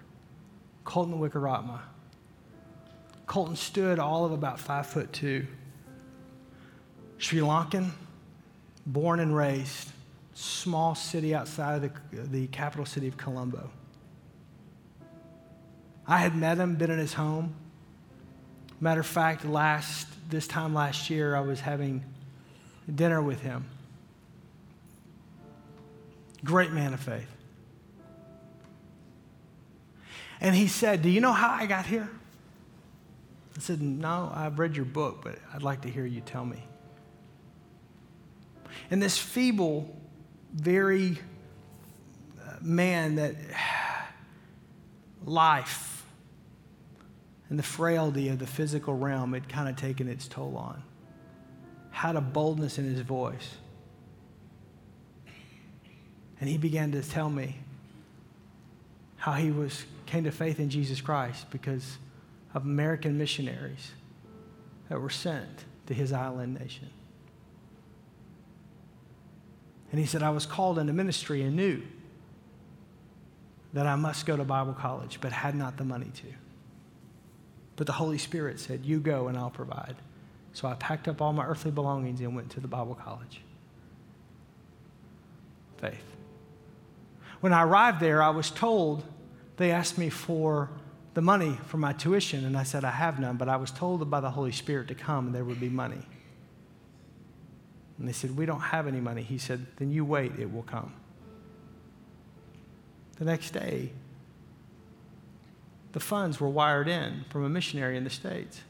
Colton 0.85 1.19
Wickramaratne. 1.19 1.81
Colton 3.29 3.57
stood 3.57 3.99
all 3.99 4.25
of 4.25 4.33
about 4.33 4.59
five 4.59 4.87
foot 4.87 5.13
two. 5.13 5.47
Sri 7.19 7.41
Lankan, 7.41 7.91
born 8.87 9.21
and 9.21 9.37
raised 9.37 9.91
small 10.35 10.95
city 10.95 11.35
outside 11.35 11.77
of 11.77 11.83
the, 11.83 12.23
the 12.29 12.47
capital 12.47 12.87
city 12.87 13.07
of 13.07 13.19
Colombo. 13.19 13.71
I 16.07 16.19
had 16.19 16.35
met 16.35 16.57
him, 16.57 16.77
been 16.77 16.91
in 16.91 16.99
his 16.99 17.13
home. 17.13 17.55
Matter 18.81 19.01
of 19.01 19.07
fact, 19.07 19.45
last 19.45 20.07
this 20.31 20.47
time 20.47 20.73
last 20.73 21.11
year, 21.11 21.37
I 21.37 21.41
was 21.41 21.61
having 21.61 22.05
dinner 22.93 23.21
with 23.21 23.43
him. 23.43 23.67
Great 26.45 26.73
man 26.73 26.95
of 26.95 27.01
faith. 27.01 27.29
And 30.41 30.55
he 30.55 30.67
said, 30.67 31.03
Do 31.03 31.11
you 31.11 31.21
know 31.21 31.33
how 31.33 31.51
I 31.51 31.67
got 31.67 31.85
here? 31.85 32.09
I 33.59 33.61
said, 33.61 33.83
No, 33.83 34.31
I've 34.33 34.61
read 34.61 34.77
your 34.77 34.85
book, 34.85 35.23
but 35.25 35.37
I'd 35.53 35.65
like 35.65 35.83
to 35.83 35.91
hear 35.91 36.07
you 36.07 36.21
tell 36.21 36.45
me. 36.45 36.63
And 38.89 39.03
this 39.03 39.19
feeble 39.19 39.97
very 40.55 41.19
uh, 42.41 42.53
man 42.63 43.17
that 43.17 43.35
life 45.25 46.07
and 47.51 47.59
the 47.59 47.65
frailty 47.65 48.29
of 48.29 48.39
the 48.39 48.47
physical 48.47 48.95
realm 48.95 49.33
had 49.33 49.49
kind 49.49 49.69
of 49.69 49.75
taken 49.75 50.09
its 50.09 50.29
toll 50.29 50.57
on. 50.57 50.81
Had 51.91 52.15
a 52.15 52.21
boldness 52.21 52.79
in 52.79 52.85
his 52.85 53.01
voice. 53.01 53.57
And 56.41 56.49
he 56.49 56.59
began 56.59 56.93
to 56.93 57.03
tell 57.03 57.29
me 57.29 57.57
how 59.17 59.33
he 59.33 59.51
was 59.51 59.85
came 60.07 60.23
to 60.25 60.31
faith 60.31 60.61
in 60.61 60.71
Jesus 60.71 61.01
Christ 61.01 61.51
because 61.51 61.99
of 62.55 62.65
American 62.65 63.19
missionaries 63.19 63.93
that 64.89 65.01
were 65.01 65.11
sent 65.11 65.65
to 65.87 65.95
his 65.95 66.13
island 66.13 66.59
nation. 66.59 66.89
And 69.91 70.01
he 70.01 70.07
said, 70.07 70.23
I 70.23 70.31
was 70.31 70.47
called 70.47 70.79
into 70.79 70.93
ministry 70.93 71.43
and 71.43 71.57
knew 71.57 71.83
that 73.73 73.87
I 73.87 73.97
must 73.97 74.27
go 74.27 74.37
to 74.37 74.45
Bible 74.45 74.75
college, 74.75 75.19
but 75.21 75.33
had 75.33 75.55
not 75.55 75.77
the 75.77 75.85
money 75.85 76.11
to. 76.15 76.27
But 77.77 77.87
the 77.87 77.93
Holy 77.93 78.19
Spirit 78.19 78.61
said, 78.61 78.85
You 78.85 78.99
go 78.99 79.29
and 79.29 79.39
I'll 79.39 79.51
provide. 79.51 79.97
So 80.53 80.67
I 80.67 80.75
packed 80.75 81.09
up 81.09 81.23
all 81.23 81.33
my 81.33 81.47
earthly 81.47 81.71
belongings 81.71 82.21
and 82.21 82.35
went 82.35 82.51
to 82.51 82.61
the 82.61 82.69
Bible 82.69 82.95
college. 82.95 83.41
Faith. 85.79 86.03
When 87.41 87.53
I 87.53 87.63
arrived 87.63 88.01
there, 88.01 88.21
I 88.23 88.31
was 88.31 88.51
told, 88.51 89.05
they 89.59 89.71
asked 89.71 89.97
me 89.97 90.09
for 90.09 90.71
the 91.15 91.23
money 91.23 91.59
for 91.67 91.79
my 91.79 91.93
tuition, 91.93 92.45
and 92.45 92.57
I 92.57 92.63
said, 92.63 92.85
I 92.85 92.91
have 92.91 93.19
none, 93.19 93.37
but 93.37 93.49
I 93.49 93.57
was 93.57 93.71
told 93.71 94.09
by 94.11 94.21
the 94.21 94.31
Holy 94.31 94.53
Spirit 94.53 94.89
to 94.89 94.95
come 94.95 95.27
and 95.27 95.35
there 95.35 95.45
would 95.45 95.61
be 95.61 95.69
money. 95.69 96.03
And 97.99 98.09
they 98.09 98.13
said, 98.13 98.37
We 98.37 98.47
don't 98.47 98.61
have 98.61 98.87
any 98.87 99.01
money. 99.01 99.23
He 99.23 99.39
said, 99.39 99.67
Then 99.77 99.91
you 99.91 100.05
wait, 100.05 100.33
it 100.39 100.53
will 100.53 100.63
come. 100.63 100.93
The 103.17 103.25
next 103.25 103.51
day, 103.51 103.91
the 105.93 106.01
funds 106.01 106.41
were 106.41 106.49
wired 106.49 106.87
in 106.87 107.25
from 107.31 107.45
a 107.45 107.49
missionary 107.49 107.97
in 107.97 108.05
the 108.05 108.11
States. 108.11 108.61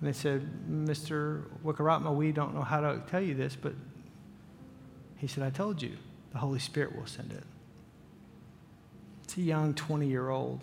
And 0.00 0.08
they 0.08 0.12
said, 0.12 0.48
Mr. 0.68 1.44
Wickramaratne, 1.64 2.14
we 2.14 2.32
don't 2.32 2.54
know 2.54 2.62
how 2.62 2.80
to 2.80 3.00
tell 3.06 3.20
you 3.20 3.34
this, 3.34 3.54
but 3.54 3.74
he 5.16 5.28
said, 5.28 5.44
I 5.44 5.50
told 5.50 5.80
you, 5.80 5.92
the 6.32 6.38
Holy 6.38 6.58
Spirit 6.58 6.96
will 6.96 7.06
send 7.06 7.32
it. 7.32 7.44
Young 9.42 9.74
20 9.74 10.06
year 10.06 10.28
old. 10.28 10.60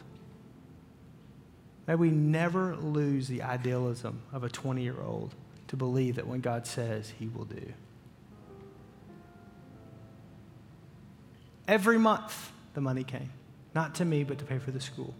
May 1.87 1.95
we 1.95 2.09
never 2.09 2.75
lose 2.75 3.27
the 3.27 3.41
idealism 3.41 4.21
of 4.31 4.43
a 4.43 4.49
20 4.49 4.81
year 4.81 5.01
old 5.01 5.33
to 5.67 5.75
believe 5.75 6.15
that 6.15 6.27
when 6.27 6.41
God 6.41 6.67
says, 6.67 7.13
He 7.17 7.27
will 7.27 7.45
do. 7.45 7.73
Every 11.67 11.97
month, 11.97 12.51
the 12.73 12.81
money 12.81 13.03
came. 13.03 13.31
Not 13.73 13.95
to 13.95 14.05
me, 14.05 14.23
but 14.23 14.37
to 14.39 14.45
pay 14.45 14.59
for 14.59 14.71
the 14.71 14.81
school. 14.81 15.13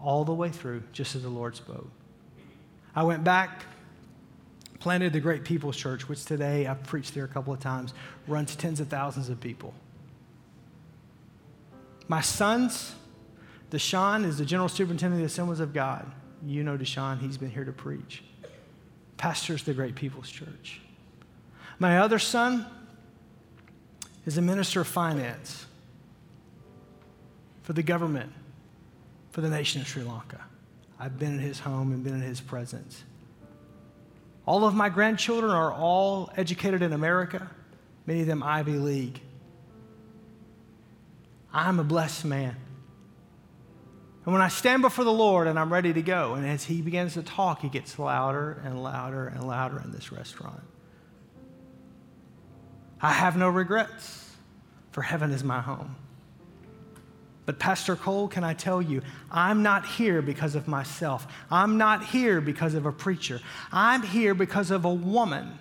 All 0.00 0.24
the 0.24 0.34
way 0.34 0.48
through, 0.48 0.82
just 0.92 1.14
as 1.14 1.22
the 1.22 1.28
Lord 1.28 1.54
spoke. 1.54 1.90
I 2.94 3.04
went 3.04 3.22
back, 3.22 3.64
planted 4.80 5.12
the 5.12 5.20
Great 5.20 5.44
People's 5.44 5.76
Church, 5.76 6.08
which 6.08 6.24
today 6.24 6.66
I've 6.66 6.82
preached 6.82 7.14
there 7.14 7.24
a 7.24 7.28
couple 7.28 7.52
of 7.52 7.60
times, 7.60 7.94
runs 8.26 8.56
tens 8.56 8.80
of 8.80 8.88
thousands 8.88 9.28
of 9.28 9.40
people. 9.40 9.74
My 12.10 12.22
sons, 12.22 12.92
Deshaun 13.70 14.24
is 14.24 14.38
the 14.38 14.44
general 14.44 14.68
superintendent 14.68 15.20
of 15.22 15.28
the 15.28 15.32
Assemblies 15.32 15.60
of 15.60 15.72
God. 15.72 16.10
You 16.44 16.64
know 16.64 16.76
Deshaun, 16.76 17.20
he's 17.20 17.38
been 17.38 17.52
here 17.52 17.64
to 17.64 17.70
preach. 17.70 18.24
Pastors 19.16 19.62
the 19.62 19.74
Great 19.74 19.94
People's 19.94 20.28
Church. 20.28 20.80
My 21.78 22.00
other 22.00 22.18
son 22.18 22.66
is 24.26 24.38
a 24.38 24.42
minister 24.42 24.80
of 24.80 24.88
finance 24.88 25.66
for 27.62 27.74
the 27.74 27.82
government, 27.84 28.32
for 29.30 29.40
the 29.40 29.48
nation 29.48 29.80
of 29.80 29.86
Sri 29.86 30.02
Lanka. 30.02 30.40
I've 30.98 31.16
been 31.16 31.34
in 31.34 31.38
his 31.38 31.60
home 31.60 31.92
and 31.92 32.02
been 32.02 32.14
in 32.14 32.22
his 32.22 32.40
presence. 32.40 33.04
All 34.46 34.64
of 34.64 34.74
my 34.74 34.88
grandchildren 34.88 35.52
are 35.52 35.72
all 35.72 36.32
educated 36.36 36.82
in 36.82 36.92
America, 36.92 37.48
many 38.04 38.22
of 38.22 38.26
them 38.26 38.42
Ivy 38.42 38.78
League. 38.78 39.20
I'm 41.52 41.78
a 41.80 41.84
blessed 41.84 42.24
man. 42.24 42.56
And 44.24 44.32
when 44.32 44.42
I 44.42 44.48
stand 44.48 44.82
before 44.82 45.04
the 45.04 45.12
Lord 45.12 45.46
and 45.46 45.58
I'm 45.58 45.72
ready 45.72 45.92
to 45.92 46.02
go, 46.02 46.34
and 46.34 46.46
as 46.46 46.64
He 46.64 46.82
begins 46.82 47.14
to 47.14 47.22
talk, 47.22 47.62
He 47.62 47.68
gets 47.68 47.98
louder 47.98 48.60
and 48.64 48.82
louder 48.82 49.26
and 49.28 49.46
louder 49.46 49.80
in 49.82 49.92
this 49.92 50.12
restaurant. 50.12 50.62
I 53.00 53.12
have 53.12 53.36
no 53.36 53.48
regrets, 53.48 54.36
for 54.92 55.02
heaven 55.02 55.30
is 55.30 55.42
my 55.42 55.60
home. 55.60 55.96
But, 57.46 57.58
Pastor 57.58 57.96
Cole, 57.96 58.28
can 58.28 58.44
I 58.44 58.54
tell 58.54 58.82
you, 58.82 59.02
I'm 59.30 59.62
not 59.62 59.86
here 59.86 60.22
because 60.22 60.54
of 60.54 60.68
myself. 60.68 61.26
I'm 61.50 61.78
not 61.78 62.04
here 62.04 62.40
because 62.40 62.74
of 62.74 62.86
a 62.86 62.92
preacher. 62.92 63.40
I'm 63.72 64.02
here 64.02 64.34
because 64.34 64.70
of 64.70 64.84
a 64.84 64.92
woman 64.92 65.58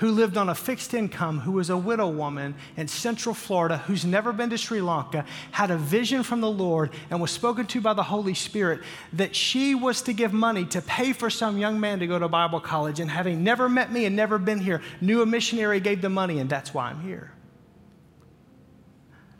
who 0.00 0.10
lived 0.10 0.36
on 0.36 0.48
a 0.48 0.54
fixed 0.54 0.94
income, 0.94 1.40
who 1.40 1.52
was 1.52 1.68
a 1.68 1.76
widow 1.76 2.08
woman 2.08 2.54
in 2.76 2.88
Central 2.88 3.34
Florida, 3.34 3.78
who's 3.78 4.04
never 4.04 4.32
been 4.32 4.48
to 4.48 4.56
Sri 4.56 4.80
Lanka, 4.80 5.26
had 5.50 5.70
a 5.70 5.76
vision 5.76 6.22
from 6.22 6.40
the 6.40 6.50
Lord 6.50 6.90
and 7.10 7.20
was 7.20 7.30
spoken 7.30 7.66
to 7.66 7.80
by 7.82 7.92
the 7.92 8.02
Holy 8.02 8.32
Spirit 8.32 8.80
that 9.12 9.36
she 9.36 9.74
was 9.74 10.00
to 10.02 10.14
give 10.14 10.32
money 10.32 10.64
to 10.66 10.80
pay 10.80 11.12
for 11.12 11.28
some 11.28 11.58
young 11.58 11.78
man 11.78 11.98
to 11.98 12.06
go 12.06 12.18
to 12.18 12.28
Bible 12.28 12.60
college. 12.60 12.98
And 12.98 13.10
having 13.10 13.44
never 13.44 13.68
met 13.68 13.92
me 13.92 14.06
and 14.06 14.16
never 14.16 14.38
been 14.38 14.58
here, 14.58 14.80
knew 15.02 15.20
a 15.20 15.26
missionary, 15.26 15.80
gave 15.80 16.00
the 16.00 16.08
money, 16.08 16.38
and 16.38 16.48
that's 16.48 16.72
why 16.72 16.88
I'm 16.88 17.00
here. 17.00 17.30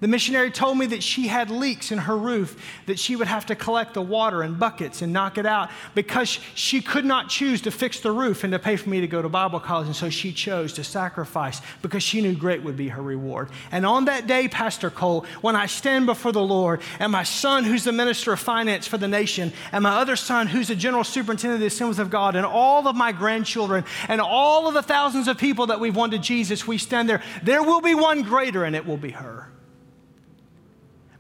The 0.01 0.09
missionary 0.09 0.51
told 0.51 0.79
me 0.79 0.87
that 0.87 1.03
she 1.03 1.29
had 1.29 1.51
leaks 1.51 1.93
in 1.93 1.99
her 1.99 2.17
roof, 2.17 2.57
that 2.87 2.99
she 2.99 3.17
would 3.17 3.27
have 3.27 3.45
to 3.47 3.55
collect 3.55 3.93
the 3.93 4.01
water 4.01 4.43
in 4.43 4.55
buckets 4.55 5.03
and 5.03 5.13
knock 5.13 5.37
it 5.37 5.45
out 5.45 5.71
because 5.95 6.39
she 6.55 6.81
could 6.81 7.05
not 7.05 7.29
choose 7.29 7.61
to 7.63 7.71
fix 7.71 8.01
the 8.01 8.11
roof 8.11 8.43
and 8.43 8.53
to 8.55 8.59
pay 8.59 8.77
for 8.77 8.89
me 8.89 9.03
to 9.03 9.07
go 9.07 9.21
to 9.21 9.29
Bible 9.29 9.61
college. 9.61 9.89
And 9.89 9.97
so 9.97 10.09
she 10.09 10.33
chose 10.33 10.73
to 10.75 10.85
sacrifice 10.85 11.61
because 11.83 12.03
she 12.03 12.23
knew 12.23 12.35
great 12.35 12.63
would 12.63 12.79
be 12.79 12.89
her 12.89 13.03
reward. 13.03 13.51
And 13.71 13.85
on 13.85 14.07
that 14.07 14.27
day, 14.27 14.49
Pastor 14.49 14.89
Cole, 14.89 15.27
when 15.43 15.55
I 15.55 15.67
stand 15.67 16.07
before 16.07 16.33
the 16.33 16.41
Lord, 16.41 16.81
and 16.99 17.13
my 17.13 17.25
son, 17.25 17.65
who's 17.65 17.85
the 17.85 17.93
minister 17.93 18.33
of 18.33 18.41
finance 18.41 18.87
for 18.87 18.97
the 18.97 19.09
nation, 19.09 19.53
and 19.71 19.83
my 19.83 19.97
other 19.97 20.17
son, 20.17 20.47
who's 20.47 20.69
the 20.69 20.75
general 20.75 21.05
superintendent 21.05 21.57
of 21.57 21.61
the 21.61 21.67
Assemblies 21.67 21.99
of 21.99 22.09
God, 22.09 22.37
and 22.37 22.47
all 22.47 22.89
of 22.89 22.97
my 22.97 23.13
grandchildren, 23.13 23.85
and 24.09 24.23
all 24.23 24.67
of 24.67 24.73
the 24.73 24.83
thousands 24.83 25.29
of 25.29 25.37
people 25.37 25.67
that 25.67 25.79
we've 25.79 25.95
won 25.95 26.11
to 26.13 26.19
Jesus, 26.19 26.67
we 26.67 26.79
stand 26.79 27.07
there. 27.07 27.23
There 27.43 27.63
will 27.63 27.83
be 27.83 27.95
one 27.95 28.23
greater, 28.23 28.65
and 28.65 28.75
it 28.75 28.87
will 28.87 28.97
be 28.97 29.11
her. 29.11 29.51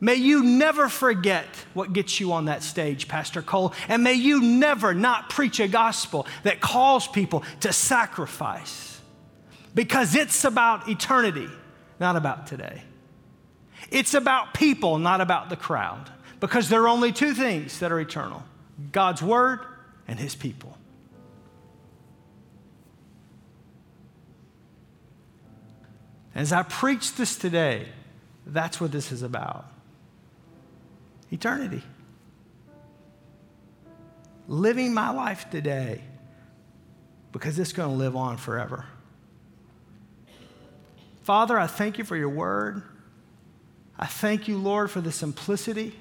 May 0.00 0.14
you 0.14 0.42
never 0.42 0.88
forget 0.88 1.46
what 1.74 1.92
gets 1.92 2.20
you 2.20 2.32
on 2.32 2.46
that 2.46 2.62
stage, 2.62 3.06
Pastor 3.06 3.42
Cole. 3.42 3.74
And 3.86 4.02
may 4.02 4.14
you 4.14 4.40
never 4.40 4.94
not 4.94 5.28
preach 5.28 5.60
a 5.60 5.68
gospel 5.68 6.26
that 6.42 6.60
calls 6.60 7.06
people 7.06 7.44
to 7.60 7.72
sacrifice 7.72 8.98
because 9.74 10.14
it's 10.14 10.44
about 10.44 10.88
eternity, 10.88 11.48
not 12.00 12.16
about 12.16 12.46
today. 12.46 12.82
It's 13.90 14.14
about 14.14 14.54
people, 14.54 14.98
not 14.98 15.20
about 15.20 15.50
the 15.50 15.56
crowd, 15.56 16.10
because 16.38 16.70
there 16.70 16.82
are 16.82 16.88
only 16.88 17.12
two 17.12 17.34
things 17.34 17.78
that 17.80 17.92
are 17.92 18.00
eternal 18.00 18.42
God's 18.92 19.22
word 19.22 19.60
and 20.08 20.18
his 20.18 20.34
people. 20.34 20.78
As 26.34 26.52
I 26.52 26.62
preach 26.62 27.16
this 27.16 27.36
today, 27.36 27.88
that's 28.46 28.80
what 28.80 28.92
this 28.92 29.12
is 29.12 29.22
about 29.22 29.69
eternity. 31.30 31.82
Living 34.48 34.92
my 34.92 35.10
life 35.10 35.48
today 35.50 36.02
because 37.32 37.58
it's 37.58 37.72
going 37.72 37.90
to 37.90 37.96
live 37.96 38.16
on 38.16 38.36
forever. 38.36 38.84
Father, 41.22 41.58
I 41.58 41.66
thank 41.66 41.98
you 41.98 42.04
for 42.04 42.16
your 42.16 42.28
word. 42.28 42.82
I 43.98 44.06
thank 44.06 44.48
you, 44.48 44.58
Lord, 44.58 44.90
for 44.90 45.00
the 45.00 45.12
simplicity. 45.12 45.94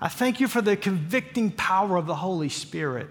I 0.00 0.08
thank 0.08 0.40
you 0.40 0.48
for 0.48 0.60
the 0.60 0.76
convicting 0.76 1.50
power 1.50 1.96
of 1.96 2.06
the 2.06 2.16
Holy 2.16 2.48
Spirit 2.48 3.08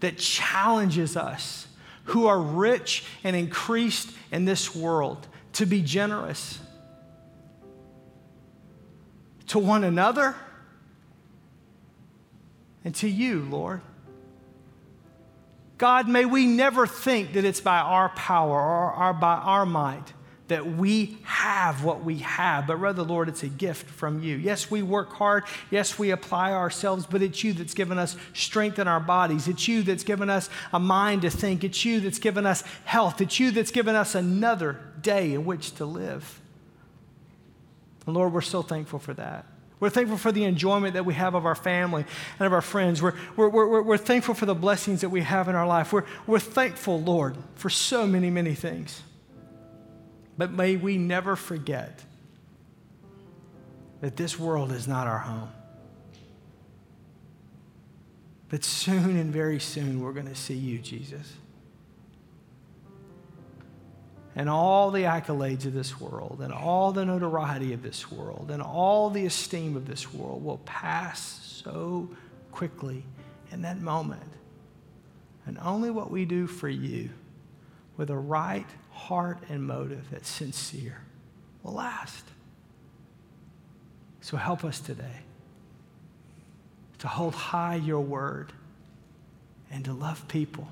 that 0.00 0.18
challenges 0.18 1.16
us 1.16 1.68
who 2.04 2.26
are 2.26 2.40
rich 2.40 3.04
and 3.24 3.34
increased 3.34 4.10
in 4.30 4.44
this 4.44 4.74
world 4.74 5.26
to 5.54 5.66
be 5.66 5.82
generous 5.82 6.58
to 9.48 9.58
one 9.58 9.84
another 9.84 10.34
and 12.84 12.94
to 12.96 13.08
you, 13.08 13.42
Lord. 13.42 13.80
God, 15.78 16.08
may 16.08 16.24
we 16.24 16.46
never 16.46 16.86
think 16.86 17.34
that 17.34 17.44
it's 17.44 17.60
by 17.60 17.78
our 17.78 18.08
power 18.10 18.58
or 18.58 18.92
our, 18.92 19.12
by 19.12 19.34
our 19.34 19.66
might 19.66 20.12
that 20.48 20.64
we 20.64 21.18
have 21.24 21.82
what 21.82 22.04
we 22.04 22.18
have, 22.18 22.66
but 22.66 22.76
rather, 22.76 23.02
Lord, 23.02 23.28
it's 23.28 23.42
a 23.42 23.48
gift 23.48 23.90
from 23.90 24.22
you. 24.22 24.36
Yes, 24.36 24.70
we 24.70 24.80
work 24.82 25.12
hard. 25.12 25.44
Yes, 25.70 25.98
we 25.98 26.10
apply 26.10 26.52
ourselves, 26.52 27.04
but 27.04 27.20
it's 27.20 27.42
you 27.42 27.52
that's 27.52 27.74
given 27.74 27.98
us 27.98 28.16
strength 28.32 28.78
in 28.78 28.86
our 28.86 29.00
bodies. 29.00 29.48
It's 29.48 29.66
you 29.66 29.82
that's 29.82 30.04
given 30.04 30.30
us 30.30 30.48
a 30.72 30.78
mind 30.78 31.22
to 31.22 31.30
think. 31.30 31.64
It's 31.64 31.84
you 31.84 32.00
that's 32.00 32.20
given 32.20 32.46
us 32.46 32.62
health. 32.84 33.20
It's 33.20 33.40
you 33.40 33.50
that's 33.50 33.72
given 33.72 33.96
us 33.96 34.14
another 34.14 34.80
day 35.00 35.34
in 35.34 35.44
which 35.44 35.72
to 35.76 35.84
live. 35.84 36.40
And 38.06 38.14
Lord, 38.14 38.32
we're 38.32 38.40
so 38.40 38.62
thankful 38.62 38.98
for 38.98 39.14
that. 39.14 39.44
We're 39.78 39.90
thankful 39.90 40.16
for 40.16 40.32
the 40.32 40.44
enjoyment 40.44 40.94
that 40.94 41.04
we 41.04 41.14
have 41.14 41.34
of 41.34 41.44
our 41.44 41.54
family 41.54 42.04
and 42.38 42.46
of 42.46 42.52
our 42.52 42.62
friends. 42.62 43.02
We're, 43.02 43.14
we're, 43.36 43.48
we're, 43.48 43.82
we're 43.82 43.98
thankful 43.98 44.34
for 44.34 44.46
the 44.46 44.54
blessings 44.54 45.02
that 45.02 45.10
we 45.10 45.20
have 45.20 45.48
in 45.48 45.54
our 45.54 45.66
life. 45.66 45.92
We're, 45.92 46.04
we're 46.26 46.38
thankful, 46.38 47.00
Lord, 47.02 47.36
for 47.56 47.68
so 47.68 48.06
many, 48.06 48.30
many 48.30 48.54
things. 48.54 49.02
But 50.38 50.52
may 50.52 50.76
we 50.76 50.96
never 50.96 51.36
forget 51.36 52.02
that 54.00 54.16
this 54.16 54.38
world 54.38 54.72
is 54.72 54.88
not 54.88 55.06
our 55.06 55.18
home. 55.18 55.50
But 58.48 58.64
soon 58.64 59.16
and 59.16 59.32
very 59.32 59.58
soon, 59.58 60.00
we're 60.00 60.12
going 60.12 60.28
to 60.28 60.34
see 60.34 60.54
you, 60.54 60.78
Jesus 60.78 61.34
and 64.36 64.50
all 64.50 64.90
the 64.90 65.04
accolades 65.04 65.64
of 65.64 65.72
this 65.72 65.98
world 65.98 66.40
and 66.42 66.52
all 66.52 66.92
the 66.92 67.06
notoriety 67.06 67.72
of 67.72 67.82
this 67.82 68.12
world 68.12 68.50
and 68.50 68.62
all 68.62 69.08
the 69.08 69.24
esteem 69.24 69.74
of 69.76 69.86
this 69.86 70.12
world 70.12 70.44
will 70.44 70.60
pass 70.66 71.62
so 71.64 72.08
quickly 72.52 73.02
in 73.50 73.62
that 73.62 73.80
moment. 73.80 74.22
And 75.46 75.58
only 75.58 75.90
what 75.90 76.10
we 76.10 76.26
do 76.26 76.46
for 76.46 76.68
you 76.68 77.08
with 77.96 78.10
a 78.10 78.16
right 78.16 78.66
heart 78.90 79.38
and 79.48 79.64
motive 79.64 80.04
that's 80.10 80.28
sincere 80.28 81.00
will 81.62 81.72
last. 81.72 82.24
So 84.20 84.36
help 84.36 84.64
us 84.64 84.80
today 84.80 85.22
to 86.98 87.08
hold 87.08 87.34
high 87.34 87.76
your 87.76 88.00
word 88.00 88.52
and 89.70 89.84
to 89.86 89.94
love 89.94 90.28
people, 90.28 90.68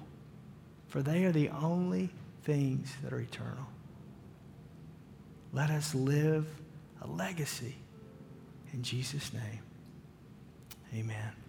for 0.89 1.03
they 1.03 1.25
are 1.25 1.33
the 1.33 1.49
only 1.49 2.11
things 2.45 2.93
that 3.03 3.13
are 3.13 3.21
eternal. 3.21 3.67
Let 5.53 5.71
us 5.71 5.95
live 5.95 6.47
a 7.01 7.07
legacy. 7.07 7.77
In 8.73 8.83
Jesus' 8.83 9.33
name, 9.33 9.63
amen. 10.95 11.44